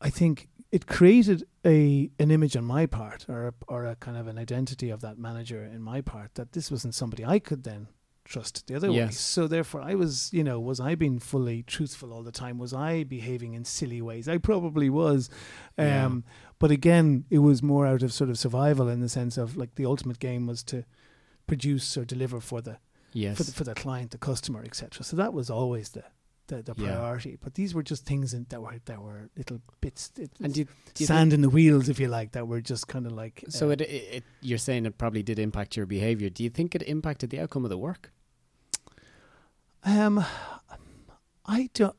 i 0.03 0.11
think 0.11 0.49
it 0.77 0.83
created 0.99 1.39
a 1.75 2.11
an 2.25 2.31
image 2.37 2.55
on 2.61 2.65
my 2.77 2.85
part 3.01 3.21
or 3.29 3.41
a, 3.51 3.55
or 3.75 3.81
a 3.93 3.95
kind 4.07 4.17
of 4.21 4.27
an 4.33 4.39
identity 4.47 4.89
of 4.95 5.01
that 5.07 5.17
manager 5.29 5.61
in 5.75 5.81
my 5.93 6.01
part 6.13 6.31
that 6.35 6.49
this 6.53 6.67
wasn't 6.75 6.95
somebody 6.95 7.23
i 7.25 7.39
could 7.39 7.63
then 7.71 7.83
trust 8.33 8.67
the 8.67 8.75
other 8.79 8.91
way 8.91 8.97
so 9.11 9.47
therefore 9.47 9.83
i 9.83 9.95
was 10.03 10.13
you 10.39 10.43
know 10.49 10.59
was 10.71 10.81
i 10.81 10.95
being 11.05 11.19
fully 11.33 11.59
truthful 11.63 12.09
all 12.13 12.23
the 12.31 12.33
time 12.43 12.57
was 12.65 12.73
i 12.73 13.05
behaving 13.05 13.53
in 13.59 13.65
silly 13.65 14.01
ways 14.09 14.27
i 14.35 14.39
probably 14.51 14.89
was 15.03 15.21
um 15.79 15.85
Yeah. 15.87 16.11
but 16.59 16.71
again 16.71 17.25
it 17.37 17.41
was 17.51 17.63
more 17.63 17.87
out 17.93 18.03
of 18.03 18.11
sort 18.13 18.31
of 18.31 18.39
survival 18.39 18.89
in 18.95 19.01
the 19.01 19.09
sense 19.19 19.37
of 19.43 19.57
like 19.61 19.73
the 19.75 19.87
ultimate 19.93 20.19
game 20.29 20.45
was 20.53 20.63
to 20.73 20.79
produce 21.47 21.97
or 21.99 22.05
deliver 22.05 22.41
for 22.41 22.61
the 22.63 22.79
Yes. 23.17 23.37
for 23.39 23.45
the, 23.45 23.53
for 23.53 23.65
the 23.71 23.75
client, 23.75 24.11
the 24.11 24.19
customer, 24.19 24.61
etc. 24.65 25.05
So 25.05 25.15
that 25.23 25.33
was 25.33 25.49
always 25.49 25.91
the 25.91 26.03
the, 26.47 26.63
the 26.63 26.75
Yeah. 26.77 26.95
priority. 26.97 27.37
But 27.41 27.55
these 27.55 27.75
were 27.75 27.83
just 27.83 28.05
things 28.07 28.35
in, 28.35 28.47
that 28.51 28.61
were 28.61 28.79
that 28.85 29.01
were 29.03 29.31
little 29.37 29.61
bits, 29.81 30.13
it, 30.19 30.31
and 30.43 30.53
do 30.55 30.61
you, 30.61 30.67
do 30.95 31.03
you 31.03 31.07
sand 31.07 31.33
in 31.33 31.41
the 31.41 31.49
wheels, 31.51 31.89
if 31.89 31.99
you 31.99 32.09
like, 32.09 32.33
that 32.33 32.47
were 32.47 32.61
just 32.61 32.87
kind 32.89 33.07
of 33.07 33.13
like. 33.13 33.45
so 33.49 33.69
uh, 33.69 33.73
it, 33.73 33.81
it, 33.83 33.85
it 33.87 34.25
you're 34.41 34.59
saying 34.59 34.87
it 34.87 34.99
probably 34.99 35.23
did 35.23 35.39
impact 35.39 35.77
your 35.77 35.87
behavior. 35.87 36.29
Do 36.31 36.43
you 36.45 36.51
think 36.51 36.75
it 36.75 36.83
impacted 36.83 37.31
the 37.31 37.41
outcome 37.41 37.65
of 37.65 37.71
the 37.71 37.79
work? 37.79 38.13
Um, 39.85 40.25
I 41.47 41.69
don't. 41.75 41.97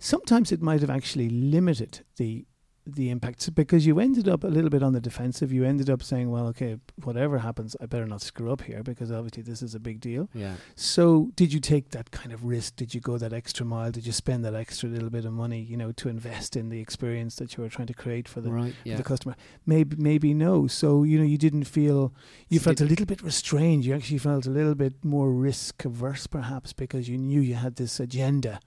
Sometimes 0.00 0.50
it 0.52 0.62
might 0.62 0.80
have 0.80 0.90
actually 0.90 1.28
limited 1.28 2.00
the 2.16 2.46
the 2.94 3.10
impacts 3.10 3.48
because 3.48 3.86
you 3.86 4.00
ended 4.00 4.28
up 4.28 4.44
a 4.44 4.48
little 4.48 4.70
bit 4.70 4.82
on 4.82 4.92
the 4.92 5.00
defensive. 5.00 5.52
You 5.52 5.64
ended 5.64 5.90
up 5.90 6.02
saying, 6.02 6.30
"Well, 6.30 6.46
okay, 6.48 6.78
whatever 7.02 7.38
happens, 7.38 7.76
I 7.80 7.86
better 7.86 8.06
not 8.06 8.22
screw 8.22 8.52
up 8.52 8.62
here 8.62 8.82
because 8.82 9.10
obviously 9.10 9.42
this 9.42 9.62
is 9.62 9.74
a 9.74 9.80
big 9.80 10.00
deal." 10.00 10.28
Yeah. 10.34 10.54
So, 10.74 11.30
did 11.36 11.52
you 11.52 11.60
take 11.60 11.90
that 11.90 12.10
kind 12.10 12.32
of 12.32 12.44
risk? 12.44 12.76
Did 12.76 12.94
you 12.94 13.00
go 13.00 13.18
that 13.18 13.32
extra 13.32 13.64
mile? 13.66 13.90
Did 13.90 14.06
you 14.06 14.12
spend 14.12 14.44
that 14.44 14.54
extra 14.54 14.88
little 14.88 15.10
bit 15.10 15.24
of 15.24 15.32
money, 15.32 15.60
you 15.60 15.76
know, 15.76 15.92
to 15.92 16.08
invest 16.08 16.56
in 16.56 16.68
the 16.68 16.80
experience 16.80 17.36
that 17.36 17.56
you 17.56 17.62
were 17.62 17.68
trying 17.68 17.88
to 17.88 17.94
create 17.94 18.28
for 18.28 18.40
the, 18.40 18.50
right. 18.50 18.74
for 18.84 18.96
the 18.96 19.02
customer? 19.02 19.36
Maybe, 19.66 19.96
maybe 19.96 20.34
no. 20.34 20.66
So, 20.66 21.02
you 21.02 21.18
know, 21.18 21.24
you 21.24 21.38
didn't 21.38 21.64
feel 21.64 22.12
you 22.48 22.58
So 22.58 22.64
felt 22.64 22.80
a 22.80 22.84
little 22.84 23.06
bit 23.06 23.22
restrained. 23.22 23.84
You 23.84 23.94
actually 23.94 24.18
felt 24.18 24.46
a 24.46 24.50
little 24.50 24.74
bit 24.74 25.04
more 25.04 25.30
risk 25.32 25.84
averse, 25.84 26.26
perhaps, 26.26 26.72
because 26.72 27.08
you 27.08 27.18
knew 27.18 27.40
you 27.40 27.54
had 27.54 27.76
this 27.76 28.00
agenda 28.00 28.60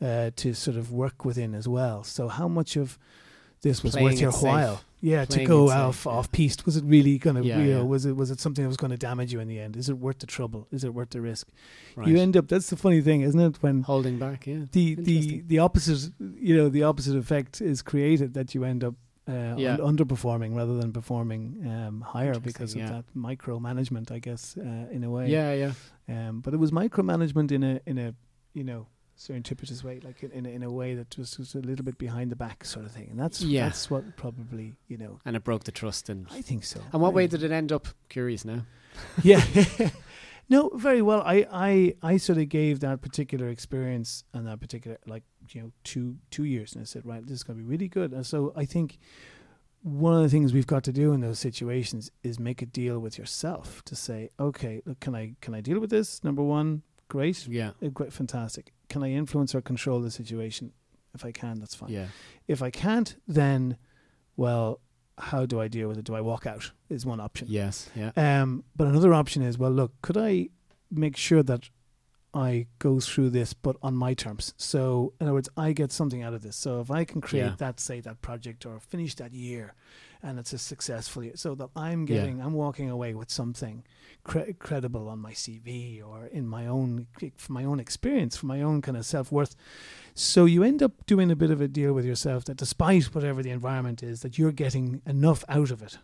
uh, 0.00 0.30
to 0.36 0.54
sort 0.54 0.76
of 0.76 0.92
work 0.92 1.24
within 1.24 1.54
as 1.54 1.66
well. 1.66 2.04
So, 2.04 2.28
how 2.28 2.48
much 2.48 2.76
of 2.76 2.98
this 3.62 3.82
was 3.82 3.96
worth 3.96 4.20
your 4.20 4.30
it 4.30 4.34
safe. 4.34 4.42
while. 4.42 4.80
Yeah, 5.00 5.24
to 5.26 5.44
go 5.44 5.68
safe, 5.68 5.76
off 5.76 6.06
yeah. 6.06 6.12
off 6.12 6.32
piste. 6.32 6.66
Was 6.66 6.76
it 6.76 6.84
really 6.84 7.18
going 7.18 7.36
to? 7.36 7.44
Yeah, 7.44 7.58
you 7.58 7.70
know, 7.74 7.78
yeah. 7.78 7.84
was 7.84 8.04
it 8.04 8.16
was 8.16 8.30
it 8.32 8.40
something 8.40 8.64
that 8.64 8.68
was 8.68 8.76
going 8.76 8.90
to 8.90 8.96
damage 8.96 9.32
you 9.32 9.38
in 9.38 9.46
the 9.46 9.60
end? 9.60 9.76
Is 9.76 9.88
it 9.88 9.96
worth 9.98 10.18
the 10.18 10.26
trouble? 10.26 10.66
Is 10.72 10.82
it 10.82 10.92
worth 10.92 11.10
the 11.10 11.20
risk? 11.20 11.48
Right. 11.94 12.08
You 12.08 12.16
end 12.18 12.36
up. 12.36 12.48
That's 12.48 12.68
the 12.68 12.76
funny 12.76 13.00
thing, 13.00 13.20
isn't 13.20 13.40
it? 13.40 13.62
When 13.62 13.82
holding 13.82 14.18
back. 14.18 14.46
Yeah. 14.46 14.64
the 14.72 14.96
the 14.96 15.42
the 15.46 15.58
opposite, 15.60 16.12
you 16.18 16.56
know, 16.56 16.68
the 16.68 16.82
opposite 16.82 17.16
effect 17.16 17.60
is 17.60 17.80
created 17.82 18.34
that 18.34 18.54
you 18.54 18.64
end 18.64 18.82
up. 18.84 18.94
Uh, 19.28 19.54
Yeah. 19.58 19.74
un- 19.74 19.94
underperforming 19.96 20.56
rather 20.56 20.78
than 20.80 20.90
performing 20.90 21.62
um, 21.66 22.00
higher 22.00 22.40
because 22.40 22.72
of 22.72 22.80
yeah. 22.80 22.90
that 22.90 23.04
micromanagement, 23.14 24.10
I 24.10 24.20
guess, 24.20 24.56
uh, 24.56 24.62
in 24.90 25.04
a 25.04 25.10
way. 25.10 25.28
Yeah. 25.28 25.52
Yeah. 25.52 25.72
Um, 26.08 26.40
but 26.40 26.54
it 26.54 26.56
was 26.56 26.70
micromanagement 26.70 27.52
in 27.52 27.62
a 27.62 27.80
in 27.86 27.98
a 27.98 28.14
you 28.54 28.64
know 28.64 28.86
serendipitous 29.18 29.82
way, 29.82 30.00
like 30.04 30.22
in 30.22 30.30
in 30.30 30.46
a, 30.46 30.48
in 30.48 30.62
a 30.62 30.70
way 30.70 30.94
that 30.94 31.16
was, 31.18 31.38
was 31.38 31.54
a 31.54 31.58
little 31.60 31.84
bit 31.84 31.98
behind 31.98 32.30
the 32.30 32.36
back 32.36 32.64
sort 32.64 32.86
of 32.86 32.92
thing, 32.92 33.08
and 33.10 33.18
that's 33.18 33.40
Yeah. 33.42 33.64
that's 33.64 33.90
what 33.90 34.16
probably 34.16 34.76
you 34.86 34.96
know. 34.96 35.18
And 35.24 35.34
it 35.36 35.44
broke 35.44 35.64
the 35.64 35.72
trust. 35.72 36.08
And 36.08 36.26
I 36.30 36.40
think 36.42 36.64
so. 36.64 36.80
and 36.92 37.02
what 37.02 37.10
I- 37.10 37.14
way 37.14 37.26
did 37.26 37.42
it 37.42 37.50
end 37.50 37.72
up? 37.72 37.88
Curious 38.08 38.44
now. 38.44 38.64
Yeah. 39.22 39.44
no, 40.48 40.70
very 40.74 41.02
well. 41.02 41.22
I, 41.24 41.46
I 41.52 41.94
I 42.02 42.16
sort 42.16 42.38
of 42.38 42.48
gave 42.48 42.80
that 42.80 43.00
particular 43.02 43.48
experience 43.48 44.24
and 44.32 44.46
that 44.46 44.60
particular 44.60 44.98
like 45.06 45.24
you 45.50 45.60
know 45.62 45.72
two 45.84 46.16
two 46.30 46.44
years, 46.44 46.74
and 46.74 46.82
I 46.82 46.84
said, 46.84 47.04
right, 47.06 47.22
this 47.24 47.36
is 47.38 47.42
going 47.42 47.58
to 47.58 47.62
be 47.64 47.68
really 47.68 47.88
good. 47.88 48.12
And 48.12 48.26
so 48.26 48.52
I 48.56 48.64
think 48.64 48.98
one 49.82 50.14
of 50.16 50.22
the 50.22 50.28
things 50.28 50.52
we've 50.52 50.66
got 50.66 50.82
to 50.84 50.92
do 50.92 51.12
in 51.12 51.20
those 51.20 51.38
situations 51.38 52.10
is 52.24 52.38
make 52.40 52.60
a 52.62 52.66
deal 52.66 52.98
with 52.98 53.16
yourself 53.18 53.82
to 53.84 53.94
say, 53.94 54.30
okay, 54.40 54.82
look, 54.84 54.98
can 55.00 55.14
I 55.14 55.34
can 55.40 55.54
I 55.54 55.60
deal 55.60 55.78
with 55.80 55.90
this? 55.90 56.22
Number 56.24 56.42
one, 56.42 56.82
great, 57.08 57.46
Yeah. 57.46 57.70
Uh, 57.84 57.88
great, 57.88 58.12
fantastic. 58.12 58.72
Can 58.88 59.02
I 59.02 59.12
influence 59.12 59.54
or 59.54 59.60
control 59.60 60.00
the 60.00 60.10
situation? 60.10 60.72
If 61.14 61.24
I 61.24 61.32
can, 61.32 61.58
that's 61.58 61.74
fine. 61.74 61.90
Yeah. 61.90 62.06
If 62.46 62.62
I 62.62 62.70
can't, 62.70 63.16
then, 63.26 63.76
well, 64.36 64.80
how 65.18 65.46
do 65.46 65.60
I 65.60 65.68
deal 65.68 65.88
with 65.88 65.98
it? 65.98 66.04
Do 66.04 66.14
I 66.14 66.20
walk 66.20 66.46
out? 66.46 66.70
Is 66.88 67.04
one 67.04 67.20
option. 67.20 67.48
Yes. 67.50 67.90
Yeah. 67.94 68.12
Um, 68.16 68.64
but 68.76 68.86
another 68.86 69.12
option 69.12 69.42
is, 69.42 69.58
well, 69.58 69.70
look, 69.70 69.92
could 70.02 70.16
I 70.16 70.48
make 70.90 71.16
sure 71.16 71.42
that 71.42 71.70
I 72.34 72.66
go 72.78 73.00
through 73.00 73.30
this, 73.30 73.54
but 73.54 73.76
on 73.82 73.94
my 73.94 74.14
terms? 74.14 74.52
So, 74.56 75.14
in 75.20 75.26
other 75.26 75.34
words, 75.34 75.48
I 75.56 75.72
get 75.72 75.90
something 75.92 76.22
out 76.22 76.34
of 76.34 76.42
this. 76.42 76.56
So, 76.56 76.80
if 76.80 76.90
I 76.90 77.04
can 77.04 77.20
create 77.20 77.44
Yeah. 77.44 77.54
that, 77.58 77.80
say, 77.80 78.00
that 78.00 78.20
project 78.20 78.66
or 78.66 78.78
finish 78.80 79.14
that 79.16 79.32
year, 79.32 79.74
and 80.22 80.38
it's 80.38 80.52
a 80.52 80.58
successful 80.58 81.22
year, 81.24 81.36
so 81.36 81.54
that 81.54 81.70
I'm 81.74 82.00
Yeah. 82.02 82.16
getting, 82.16 82.40
I'm 82.42 82.52
walking 82.52 82.90
away 82.90 83.14
with 83.14 83.30
something 83.30 83.84
cre- 84.24 84.52
credible 84.58 85.08
on 85.08 85.20
my 85.20 85.32
CV 85.32 86.02
or 86.02 86.26
in 86.26 86.46
my 86.46 86.66
own, 86.66 87.06
from 87.36 87.54
my 87.54 87.64
own 87.64 87.80
experience, 87.80 88.36
from 88.36 88.48
my 88.48 88.60
own 88.60 88.82
kind 88.82 88.96
of 88.96 89.06
self 89.06 89.32
worth. 89.32 89.54
So 90.14 90.44
you 90.44 90.62
end 90.62 90.82
up 90.82 91.06
doing 91.06 91.30
a 91.30 91.36
bit 91.36 91.50
of 91.50 91.60
a 91.60 91.68
deal 91.68 91.92
with 91.92 92.04
yourself 92.04 92.44
that, 92.44 92.56
despite 92.58 93.14
whatever 93.14 93.42
the 93.42 93.50
environment 93.50 94.02
is, 94.02 94.20
that 94.22 94.38
you're 94.38 94.52
getting 94.52 95.00
enough 95.06 95.44
out 95.48 95.70
of 95.70 95.82
it 95.82 95.98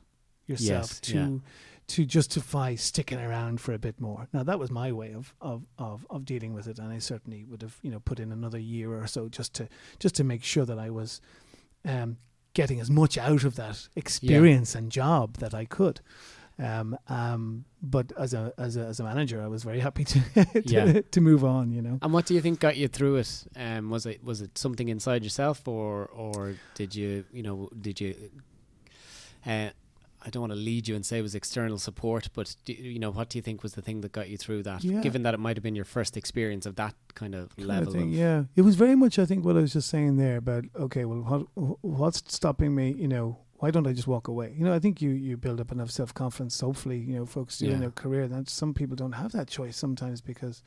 yourself 0.46 0.90
Yes, 0.90 1.00
to 1.00 1.14
yeah. 1.16 1.28
To 1.86 2.04
justify 2.06 2.74
sticking 2.74 3.18
around 3.20 3.60
for 3.60 3.72
a 3.74 3.78
bit 3.78 4.00
more. 4.00 4.26
Now 4.32 4.42
that 4.42 4.58
was 4.58 4.70
my 4.70 4.90
way 4.92 5.12
of, 5.12 5.34
of, 5.40 5.64
of, 5.78 6.06
of 6.10 6.24
dealing 6.24 6.54
with 6.54 6.66
it, 6.66 6.78
and 6.78 6.92
I 6.92 6.98
certainly 6.98 7.44
would 7.44 7.62
have 7.62 7.76
you 7.82 7.90
know 7.90 8.00
put 8.00 8.18
in 8.20 8.32
another 8.32 8.58
year 8.58 8.94
or 8.94 9.06
so 9.06 9.28
just 9.28 9.52
to 9.54 9.68
just 9.98 10.14
to 10.16 10.24
make 10.24 10.42
sure 10.44 10.64
that 10.64 10.78
I 10.78 10.90
was 10.90 11.20
um, 11.84 12.16
getting 12.54 12.80
as 12.80 12.90
much 12.90 13.18
out 13.18 13.44
of 13.44 13.56
that 13.56 13.88
experience 13.96 14.74
and 14.74 14.90
job 14.90 15.36
that 15.38 15.52
I 15.54 15.64
could. 15.66 16.00
Um, 16.56 16.96
um, 17.08 17.64
but 17.82 18.12
as 18.16 18.32
a 18.32 18.52
as 18.56 18.76
a 18.76 18.86
as 18.86 19.00
a 19.00 19.04
manager, 19.04 19.42
I 19.42 19.48
was 19.48 19.64
very 19.64 19.80
happy 19.80 20.04
to 20.04 20.20
to, 20.34 20.62
Yeah. 20.64 21.00
to 21.10 21.20
move 21.20 21.44
on. 21.44 21.72
You 21.72 21.82
know. 21.82 21.98
And 22.00 22.12
what 22.12 22.26
do 22.26 22.34
you 22.34 22.40
think 22.40 22.60
got 22.60 22.76
you 22.76 22.86
through 22.88 23.16
it? 23.16 23.44
Um, 23.56 23.90
was 23.90 24.06
it 24.06 24.22
was 24.24 24.40
it 24.40 24.56
something 24.56 24.88
inside 24.88 25.24
yourself, 25.24 25.66
or 25.66 26.06
or 26.06 26.54
did 26.76 26.94
you 26.94 27.24
you 27.32 27.42
know 27.42 27.68
did 27.80 28.00
you? 28.00 28.14
Uh, 29.44 29.70
I 30.26 30.30
don't 30.30 30.40
want 30.40 30.52
to 30.52 30.58
lead 30.58 30.88
you 30.88 30.94
and 30.94 31.04
say 31.04 31.18
it 31.18 31.22
was 31.22 31.34
external 31.34 31.78
support, 31.78 32.28
but 32.32 32.56
do, 32.64 32.72
you 32.72 32.98
know 32.98 33.10
what 33.10 33.28
do 33.28 33.38
you 33.38 33.42
think 33.42 33.62
was 33.62 33.74
the 33.74 33.82
thing 33.82 34.00
that 34.00 34.12
got 34.12 34.28
you 34.28 34.38
through 34.38 34.62
that? 34.62 34.82
Yeah. 34.82 35.00
Given 35.00 35.22
that 35.24 35.34
it 35.34 35.40
might 35.40 35.56
have 35.56 35.62
been 35.62 35.76
your 35.76 35.84
first 35.84 36.16
experience 36.16 36.66
of 36.66 36.76
that 36.76 36.94
kind 37.14 37.34
of 37.34 37.54
kind 37.56 37.68
level. 37.68 37.88
of 37.88 37.94
thing. 37.94 38.08
of- 38.08 38.18
yeah, 38.18 38.44
it 38.56 38.62
was 38.62 38.74
very 38.74 38.94
much. 38.94 39.18
I 39.18 39.26
think 39.26 39.44
what 39.44 39.56
I 39.56 39.60
was 39.60 39.72
just 39.72 39.88
saying 39.88 40.16
there 40.16 40.38
about 40.38 40.64
okay, 40.76 41.04
well, 41.04 41.18
what 41.54 41.78
what's 41.82 42.22
stopping 42.34 42.74
me? 42.74 42.92
You 42.92 43.08
know, 43.08 43.38
why 43.56 43.70
don't 43.70 43.86
I 43.86 43.92
just 43.92 44.08
walk 44.08 44.28
away? 44.28 44.54
You 44.56 44.64
know, 44.64 44.74
I 44.74 44.78
think 44.78 45.02
you 45.02 45.10
you 45.10 45.36
build 45.36 45.60
up 45.60 45.70
enough 45.72 45.90
self 45.90 46.14
confidence. 46.14 46.58
Hopefully, 46.60 46.98
you 46.98 47.16
know, 47.16 47.26
folks 47.26 47.58
do 47.58 47.70
in 47.70 47.80
their 47.80 47.90
career. 47.90 48.26
That 48.26 48.48
some 48.48 48.72
people 48.74 48.96
don't 48.96 49.12
have 49.12 49.32
that 49.32 49.48
choice 49.48 49.76
sometimes 49.76 50.20
because. 50.20 50.62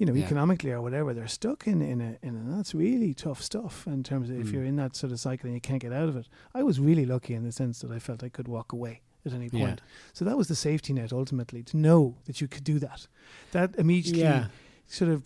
You 0.00 0.06
know, 0.06 0.14
Yeah. 0.14 0.24
economically 0.24 0.72
or 0.72 0.80
whatever, 0.80 1.12
they're 1.12 1.28
stuck 1.28 1.66
in 1.66 1.82
in 1.82 2.00
a, 2.00 2.16
in 2.26 2.34
a 2.34 2.56
that's 2.56 2.74
really 2.74 3.12
tough 3.12 3.42
stuff 3.42 3.86
in 3.86 4.02
terms 4.02 4.30
of 4.30 4.40
if 4.40 4.46
Mm. 4.46 4.52
you're 4.54 4.64
in 4.64 4.76
that 4.76 4.96
sort 4.96 5.12
of 5.12 5.20
cycle 5.20 5.46
and 5.46 5.54
you 5.54 5.60
can't 5.60 5.80
get 5.82 5.92
out 5.92 6.08
of 6.08 6.16
it. 6.16 6.26
I 6.54 6.62
was 6.62 6.80
really 6.80 7.04
lucky 7.04 7.34
in 7.34 7.44
the 7.44 7.52
sense 7.52 7.80
that 7.80 7.90
I 7.90 7.98
felt 7.98 8.24
I 8.24 8.30
could 8.30 8.48
walk 8.48 8.72
away 8.72 9.02
at 9.26 9.34
any 9.34 9.50
Yeah. 9.52 9.66
point. 9.66 9.80
So 10.14 10.24
that 10.24 10.38
was 10.38 10.48
the 10.48 10.54
safety 10.56 10.94
net 10.94 11.12
ultimately 11.12 11.62
to 11.64 11.76
know 11.76 12.16
that 12.24 12.40
you 12.40 12.48
could 12.48 12.64
do 12.64 12.78
that. 12.78 13.06
That 13.52 13.76
immediately 13.76 14.22
Yeah. 14.22 14.48
sort 14.86 15.10
of 15.10 15.24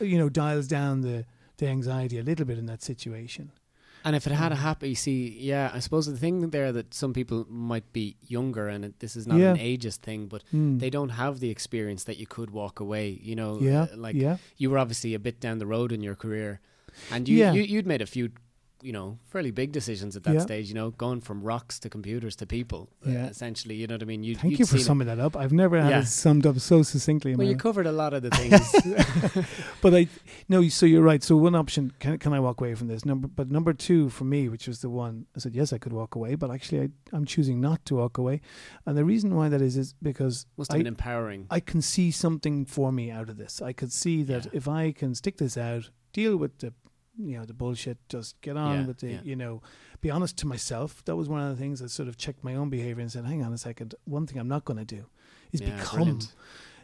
you 0.00 0.18
know 0.18 0.28
dials 0.28 0.68
down 0.68 1.00
the 1.00 1.24
the 1.56 1.68
anxiety 1.68 2.18
a 2.18 2.22
little 2.22 2.44
bit 2.44 2.58
in 2.58 2.66
that 2.66 2.82
situation. 2.82 3.50
And 4.04 4.16
if 4.16 4.26
it 4.26 4.32
had 4.32 4.50
a 4.52 4.56
Mm. 4.56 4.58
happy, 4.58 4.94
see, 4.94 5.36
yeah, 5.38 5.70
I 5.72 5.78
suppose 5.78 6.06
the 6.06 6.16
thing 6.16 6.50
there 6.50 6.72
that 6.72 6.92
some 6.92 7.12
people 7.12 7.46
might 7.48 7.92
be 7.92 8.16
younger, 8.26 8.68
and 8.68 8.84
it, 8.84 8.98
this 8.98 9.14
is 9.16 9.26
not 9.26 9.38
Yeah. 9.38 9.52
an 9.52 9.58
ageist 9.58 10.00
thing, 10.00 10.26
but 10.26 10.42
Mm. 10.52 10.80
they 10.80 10.90
don't 10.90 11.10
have 11.10 11.38
the 11.40 11.50
experience 11.50 12.04
that 12.04 12.18
you 12.18 12.26
could 12.26 12.50
walk 12.50 12.80
away. 12.80 13.18
You 13.22 13.36
know, 13.36 13.60
yeah, 13.60 13.86
like 13.94 14.16
yeah, 14.16 14.38
you 14.56 14.70
were 14.70 14.78
obviously 14.78 15.14
a 15.14 15.18
bit 15.20 15.38
down 15.40 15.58
the 15.58 15.66
road 15.66 15.92
in 15.92 16.02
your 16.02 16.16
career, 16.16 16.60
and 17.10 17.28
you, 17.28 17.36
Yeah. 17.38 17.52
you 17.52 17.62
you'd 17.62 17.86
made 17.86 18.02
a 18.02 18.06
few, 18.06 18.30
you 18.82 18.92
know, 18.92 19.18
fairly 19.26 19.50
big 19.52 19.70
decisions 19.72 20.16
at 20.16 20.24
that 20.24 20.34
Yeah. 20.34 20.40
stage. 20.40 20.68
You 20.68 20.74
know, 20.74 20.90
going 20.90 21.20
from 21.20 21.40
rocks 21.42 21.78
to 21.80 21.88
computers 21.88 22.34
to 22.36 22.46
people. 22.46 22.90
uh, 23.06 23.10
Yeah. 23.10 23.26
essentially, 23.28 23.76
you 23.76 23.86
know 23.86 23.94
what 23.94 24.02
I 24.02 24.06
mean. 24.06 24.24
You, 24.24 24.34
Thank 24.34 24.50
you'd 24.52 24.58
you 24.60 24.66
for 24.66 24.72
seen 24.72 24.80
it. 24.80 24.84
summing 24.84 25.06
that 25.06 25.18
up. 25.20 25.36
I've 25.36 25.52
never 25.52 25.80
had 25.80 25.90
Yeah. 25.90 26.00
it 26.00 26.06
summed 26.06 26.46
up 26.46 26.58
so 26.58 26.82
succinctly. 26.82 27.32
in 27.32 27.38
Well, 27.38 27.46
you 27.46 27.52
life. 27.54 27.62
covered 27.62 27.86
a 27.86 27.92
lot 27.92 28.12
of 28.12 28.22
the 28.22 28.30
things. 28.40 29.44
but 29.80 29.94
I 29.94 30.08
no, 30.48 30.66
so 30.68 30.86
you're 30.86 31.02
right. 31.02 31.22
So 31.22 31.36
one 31.36 31.54
option 31.54 31.92
can 32.00 32.18
can 32.18 32.32
I 32.32 32.40
walk 32.40 32.60
away 32.60 32.74
from 32.74 32.88
this 32.88 33.04
number? 33.04 33.28
But 33.28 33.50
number 33.50 33.72
two 33.72 34.08
for 34.10 34.24
me, 34.24 34.48
which 34.48 34.66
was 34.66 34.80
the 34.80 34.90
one 34.90 35.26
I 35.36 35.38
said 35.38 35.54
yes, 35.54 35.72
I 35.72 35.78
could 35.78 35.92
walk 35.92 36.14
away, 36.14 36.34
but 36.34 36.50
actually 36.50 36.80
I, 36.82 36.88
I'm 37.12 37.24
choosing 37.24 37.60
not 37.60 37.84
to 37.86 37.96
walk 37.96 38.18
away, 38.18 38.40
and 38.86 38.96
the 38.96 39.04
reason 39.04 39.34
why 39.34 39.48
that 39.48 39.62
is 39.62 39.76
is 39.76 39.94
because 40.02 40.46
Must 40.56 40.70
have 40.72 40.76
I, 40.76 40.80
been 40.80 40.86
empowering. 40.88 41.46
I 41.50 41.60
can 41.60 41.82
see 41.82 42.10
something 42.10 42.64
for 42.66 42.92
me 42.92 43.10
out 43.10 43.28
of 43.28 43.36
this. 43.36 43.62
I 43.62 43.72
could 43.72 43.92
see 43.92 44.22
that 44.24 44.46
if 44.52 44.66
I 44.68 44.92
can 44.92 45.14
stick 45.14 45.38
this 45.38 45.56
out, 45.56 45.90
deal 46.12 46.36
with 46.36 46.58
the 46.58 46.72
you 47.18 47.38
know 47.38 47.44
the 47.44 47.54
bullshit, 47.54 47.98
just 48.08 48.40
get 48.40 48.56
on 48.56 48.72
Yeah, 48.80 48.86
with 48.86 48.98
the 48.98 49.10
yeah. 49.12 49.20
you 49.22 49.36
know, 49.36 49.62
be 50.00 50.10
honest 50.10 50.36
to 50.38 50.46
myself. 50.46 51.04
That 51.04 51.16
was 51.16 51.28
one 51.28 51.40
of 51.42 51.48
the 51.56 51.62
things 51.62 51.80
that 51.80 51.90
sort 51.90 52.08
of 52.08 52.16
checked 52.16 52.42
my 52.44 52.54
own 52.54 52.70
behavior 52.70 53.02
and 53.02 53.12
said, 53.12 53.24
hang 53.24 53.42
on 53.44 53.52
a 53.52 53.58
second, 53.58 53.94
one 54.04 54.26
thing 54.26 54.38
I'm 54.38 54.48
not 54.48 54.64
going 54.64 54.78
to 54.78 54.84
do 54.96 55.06
is 55.52 55.60
Yeah, 55.60 55.76
become 55.76 55.94
brilliant. 55.96 56.34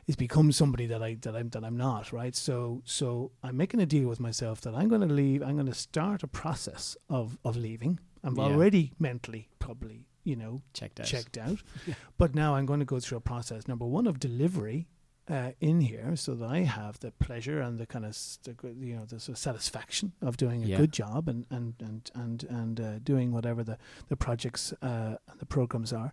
is 0.06 0.16
become 0.16 0.52
somebody 0.52 0.86
that 0.86 1.02
I 1.02 1.14
that 1.22 1.34
I'm 1.36 1.48
that 1.50 1.64
I'm 1.64 1.76
not 1.76 2.12
right. 2.12 2.34
So 2.36 2.82
so 2.84 3.32
I'm 3.42 3.56
making 3.56 3.80
a 3.80 3.86
deal 3.86 4.08
with 4.08 4.20
myself 4.20 4.60
that 4.62 4.74
I'm 4.74 4.88
going 4.88 5.06
to 5.08 5.14
leave. 5.22 5.42
I'm 5.42 5.54
going 5.54 5.66
to 5.66 5.74
start 5.74 6.22
a 6.22 6.28
process 6.28 6.96
of 7.08 7.38
of 7.44 7.56
leaving. 7.56 7.98
I'm 8.24 8.38
already 8.38 8.92
mentally 8.98 9.48
probably 9.58 10.04
you 10.24 10.36
know 10.36 10.60
checked 10.74 11.00
out. 11.00 11.06
checked 11.06 11.38
out. 11.38 11.62
But 12.18 12.34
now 12.34 12.54
I'm 12.56 12.66
going 12.66 12.80
to 12.80 12.86
go 12.94 13.00
through 13.00 13.18
a 13.18 13.22
process. 13.32 13.66
Number 13.68 13.86
one 13.86 14.06
of 14.06 14.18
delivery 14.18 14.88
uh, 15.28 15.52
in 15.60 15.80
here, 15.80 16.16
so 16.16 16.34
that 16.34 16.48
I 16.48 16.60
have 16.60 16.98
the 17.00 17.10
pleasure 17.12 17.60
and 17.60 17.78
the 17.78 17.86
kind 17.86 18.04
of 18.04 18.10
s- 18.10 18.38
the, 18.42 18.52
g- 18.52 18.74
you 18.88 18.96
know 18.96 19.04
the 19.04 19.20
sort 19.20 19.34
of 19.36 19.38
satisfaction 19.38 20.12
of 20.22 20.36
doing 20.36 20.62
a 20.64 20.66
Yeah. 20.66 20.76
good 20.78 20.92
job 20.92 21.28
and 21.28 21.44
and 21.50 21.74
and 21.80 22.10
and 22.14 22.44
and 22.44 22.80
uh, 22.80 22.98
doing 23.00 23.32
whatever 23.32 23.62
the 23.62 23.76
the 24.08 24.16
projects 24.16 24.72
uh, 24.82 25.16
and 25.28 25.38
the 25.38 25.46
programs 25.46 25.92
are. 25.92 26.12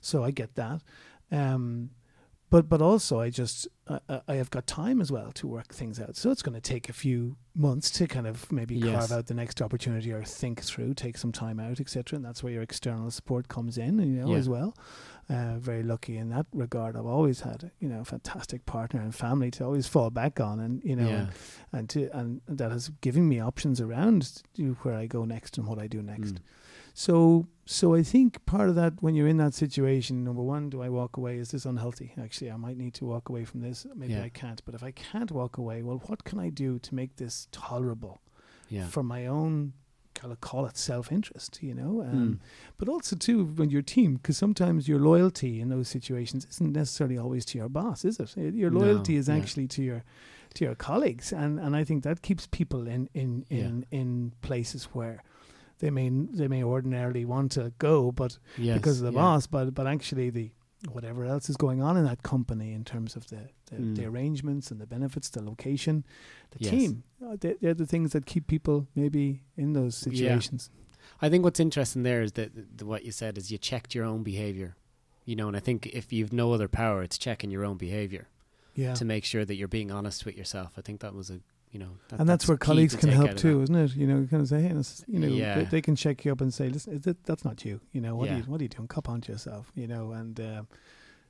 So 0.00 0.24
I 0.24 0.30
get 0.32 0.54
that. 0.56 0.80
Um, 1.30 1.90
but 2.56 2.68
but 2.68 2.80
also 2.82 3.20
I 3.20 3.28
just 3.30 3.68
I, 3.88 4.20
I- 4.28 4.34
have 4.36 4.50
got 4.50 4.66
time 4.66 5.00
as 5.00 5.10
well 5.12 5.30
to 5.32 5.46
work 5.46 5.74
things 5.74 6.00
out. 6.00 6.16
So 6.16 6.30
it's 6.30 6.42
going 6.42 6.54
to 6.54 6.60
take 6.60 6.88
a 6.88 6.92
few 6.92 7.36
months 7.54 7.90
to 7.98 8.06
kind 8.06 8.26
of 8.26 8.50
maybe 8.50 8.74
Yes. 8.76 8.94
carve 8.94 9.12
out 9.12 9.26
the 9.26 9.34
next 9.34 9.60
opportunity 9.62 10.10
or 10.12 10.22
think 10.24 10.62
through, 10.62 10.94
take 10.94 11.18
some 11.18 11.32
time 11.32 11.60
out, 11.60 11.80
etc. 11.80 12.16
And 12.16 12.24
that's 12.24 12.42
where 12.42 12.52
your 12.52 12.62
external 12.62 13.10
support 13.10 13.48
comes 13.48 13.76
in, 13.78 13.98
you 13.98 14.20
know, 14.22 14.30
Yeah. 14.32 14.38
as 14.38 14.48
well. 14.48 14.74
Uh, 15.28 15.58
very 15.58 15.82
lucky 15.82 16.16
in 16.16 16.28
that 16.30 16.46
regard. 16.52 16.96
I've 16.96 17.04
always 17.18 17.40
had 17.40 17.70
you 17.80 17.88
know 17.88 18.00
a 18.00 18.04
fantastic 18.04 18.64
partner 18.64 19.00
and 19.00 19.14
family 19.14 19.50
to 19.52 19.64
always 19.64 19.86
fall 19.88 20.10
back 20.10 20.40
on, 20.40 20.60
and 20.60 20.82
you 20.84 20.96
know, 20.96 21.08
yeah. 21.08 21.16
and, 21.18 21.30
and 21.72 21.88
to 21.90 22.00
and 22.18 22.40
that 22.48 22.70
has 22.72 22.90
given 23.00 23.28
me 23.28 23.40
options 23.40 23.80
around 23.80 24.42
where 24.82 24.94
I 24.94 25.06
go 25.06 25.24
next 25.24 25.58
and 25.58 25.66
what 25.66 25.78
I 25.78 25.88
do 25.88 26.00
next. 26.02 26.34
Mm. 26.36 26.38
So, 26.98 27.46
so 27.66 27.94
I 27.94 28.02
think 28.02 28.46
part 28.46 28.70
of 28.70 28.74
that 28.76 28.94
when 29.02 29.14
you're 29.14 29.28
in 29.28 29.36
that 29.36 29.52
situation, 29.52 30.24
number 30.24 30.40
one, 30.42 30.70
do 30.70 30.80
I 30.80 30.88
walk 30.88 31.18
away? 31.18 31.36
Is 31.36 31.50
this 31.50 31.66
unhealthy? 31.66 32.14
Actually, 32.18 32.50
I 32.50 32.56
might 32.56 32.78
need 32.78 32.94
to 32.94 33.04
walk 33.04 33.28
away 33.28 33.44
from 33.44 33.60
this. 33.60 33.86
Maybe 33.94 34.14
Yeah. 34.14 34.22
I 34.22 34.30
can't. 34.30 34.62
But 34.64 34.74
if 34.74 34.82
I 34.82 34.92
can't 34.92 35.30
walk 35.30 35.58
away, 35.58 35.82
well, 35.82 35.98
what 36.06 36.24
can 36.24 36.38
I 36.38 36.48
do 36.48 36.78
to 36.78 36.94
make 36.94 37.16
this 37.16 37.48
tolerable 37.52 38.22
Yeah. 38.70 38.86
for 38.86 39.02
my 39.02 39.26
own? 39.26 39.74
Call 40.14 40.32
it, 40.32 40.40
call 40.40 40.64
it 40.64 40.78
self-interest, 40.78 41.62
you 41.62 41.74
know, 41.74 42.00
um, 42.00 42.16
Mm. 42.16 42.38
but 42.78 42.88
also 42.88 43.14
too 43.14 43.44
when 43.44 43.68
your 43.68 43.82
team, 43.82 44.14
because 44.14 44.38
sometimes 44.38 44.88
your 44.88 44.98
loyalty 44.98 45.60
in 45.60 45.68
those 45.68 45.88
situations 45.90 46.46
isn't 46.46 46.72
necessarily 46.72 47.18
always 47.18 47.44
to 47.44 47.58
your 47.58 47.68
boss, 47.68 48.06
is 48.06 48.18
it? 48.18 48.54
Your 48.54 48.70
No, 48.70 48.80
loyalty 48.80 49.16
is 49.16 49.28
yeah. 49.28 49.36
actually 49.36 49.68
to 49.68 49.82
your 49.82 50.02
to 50.54 50.64
your 50.64 50.74
colleagues, 50.74 51.34
and 51.34 51.60
and 51.60 51.76
I 51.76 51.84
think 51.84 52.02
that 52.04 52.22
keeps 52.22 52.46
people 52.46 52.86
in 52.88 53.10
in 53.12 53.44
Yeah. 53.50 53.66
in 53.66 53.84
in 53.90 54.32
places 54.40 54.84
where 54.94 55.22
they 55.78 55.90
may 55.90 56.08
they 56.10 56.48
may 56.48 56.62
ordinarily 56.64 57.24
want 57.24 57.52
to 57.52 57.72
go, 57.78 58.12
but 58.12 58.38
Yes, 58.58 58.78
because 58.78 59.00
of 59.00 59.06
the 59.06 59.12
yeah. 59.12 59.22
boss, 59.22 59.46
but 59.46 59.74
but 59.74 59.86
actually 59.86 60.30
the 60.30 60.50
whatever 60.92 61.24
else 61.24 61.48
is 61.50 61.56
going 61.56 61.82
on 61.82 61.96
in 61.96 62.04
that 62.04 62.22
company 62.22 62.72
in 62.72 62.84
terms 62.84 63.16
of 63.16 63.26
the 63.28 63.48
the, 63.70 63.76
Mm. 63.76 63.96
the 63.96 64.04
arrangements 64.04 64.70
and 64.70 64.80
the 64.80 64.86
benefits, 64.86 65.28
the 65.30 65.42
location, 65.42 66.04
the 66.52 66.58
Yes. 66.60 66.70
team, 66.70 67.02
uh, 67.24 67.36
they, 67.40 67.54
they're 67.60 67.74
the 67.74 67.86
things 67.86 68.12
that 68.12 68.24
keep 68.26 68.46
people 68.46 68.86
maybe 68.94 69.42
in 69.56 69.72
those 69.72 70.06
Yeah. 70.06 70.12
situations. 70.12 70.70
I 71.20 71.28
think 71.28 71.42
what's 71.44 71.58
interesting 71.60 72.02
there 72.04 72.22
is 72.22 72.32
that 72.32 72.54
th- 72.54 72.82
what 72.82 73.04
you 73.04 73.10
said 73.12 73.36
is 73.38 73.50
you 73.50 73.58
checked 73.58 73.94
your 73.94 74.04
own 74.04 74.22
behavior. 74.22 74.76
You 75.24 75.34
know, 75.34 75.48
and 75.48 75.56
I 75.56 75.60
think 75.60 75.86
if 75.86 76.12
you've 76.12 76.32
no 76.32 76.52
other 76.52 76.68
power, 76.68 77.02
it's 77.02 77.18
checking 77.18 77.50
your 77.50 77.64
own 77.64 77.76
behavior 77.76 78.28
Yeah, 78.76 78.94
to 78.94 79.04
make 79.04 79.24
sure 79.24 79.44
that 79.44 79.56
you're 79.56 79.66
being 79.66 79.90
honest 79.90 80.24
with 80.24 80.36
yourself. 80.36 80.74
I 80.76 80.80
think 80.82 81.00
that 81.00 81.14
was 81.14 81.30
a, 81.30 81.40
you 81.76 81.84
know, 81.84 81.92
that, 82.08 82.20
and 82.20 82.28
that's, 82.28 82.48
where 82.48 82.56
colleagues 82.56 82.96
can 82.96 83.10
help 83.10 83.36
too, 83.36 83.60
isn't 83.62 83.74
it? 83.74 83.94
You 83.96 84.06
know, 84.06 84.26
kind 84.30 84.42
of 84.42 84.48
say, 84.48 84.62
hey, 84.62 84.74
you 85.06 85.18
know, 85.20 85.26
Yeah. 85.28 85.56
they, 85.56 85.64
they 85.64 85.82
can 85.82 85.94
check 85.94 86.24
you 86.24 86.32
up 86.32 86.40
and 86.40 86.52
say, 86.52 86.68
listen, 86.70 86.94
is 86.94 87.02
that, 87.02 87.22
that's 87.24 87.44
not 87.44 87.64
you. 87.64 87.80
You 87.92 88.00
know, 88.00 88.14
what 88.16 88.28
are 88.28 88.32
Yeah. 88.32 88.38
you 88.38 88.44
what 88.44 88.60
are 88.60 88.64
you 88.64 88.68
doing? 88.70 88.88
Cup 88.88 89.08
onto 89.08 89.30
yourself. 89.32 89.70
You 89.74 89.86
know, 89.86 90.12
and. 90.12 90.40
Uh, 90.40 90.62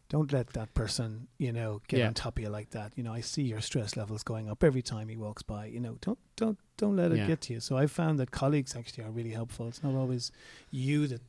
don't 0.09 0.33
let 0.33 0.51
that 0.53 0.73
person, 0.73 1.27
you 1.37 1.53
know, 1.53 1.83
get 1.89 1.99
Yeah. 1.99 2.07
on 2.07 2.15
top 2.15 2.39
of 2.39 2.43
you 2.45 2.49
like 2.49 2.71
that. 2.71 2.93
You 2.95 3.03
know, 3.03 3.13
I 3.13 3.23
see 3.23 3.43
your 3.43 3.61
stress 3.61 3.97
levels 3.97 4.23
going 4.23 4.49
up 4.49 4.63
every 4.63 4.81
time 4.81 5.09
he 5.09 5.17
walks 5.17 5.43
by. 5.43 5.67
You 5.67 5.81
know, 5.81 5.99
don't 6.01 6.19
don't 6.37 6.59
don't 6.77 6.95
let 6.95 7.11
it 7.11 7.27
get 7.27 7.41
to 7.41 7.55
you. 7.55 7.59
So 7.61 7.77
I 7.77 7.89
found 7.89 8.21
that 8.21 8.31
colleagues 8.31 8.77
actually 8.77 9.03
are 9.03 9.11
really 9.11 9.33
helpful. 9.33 9.67
It's 9.67 9.83
not 9.83 9.95
always 9.97 10.31
you 10.71 11.09
that 11.09 11.23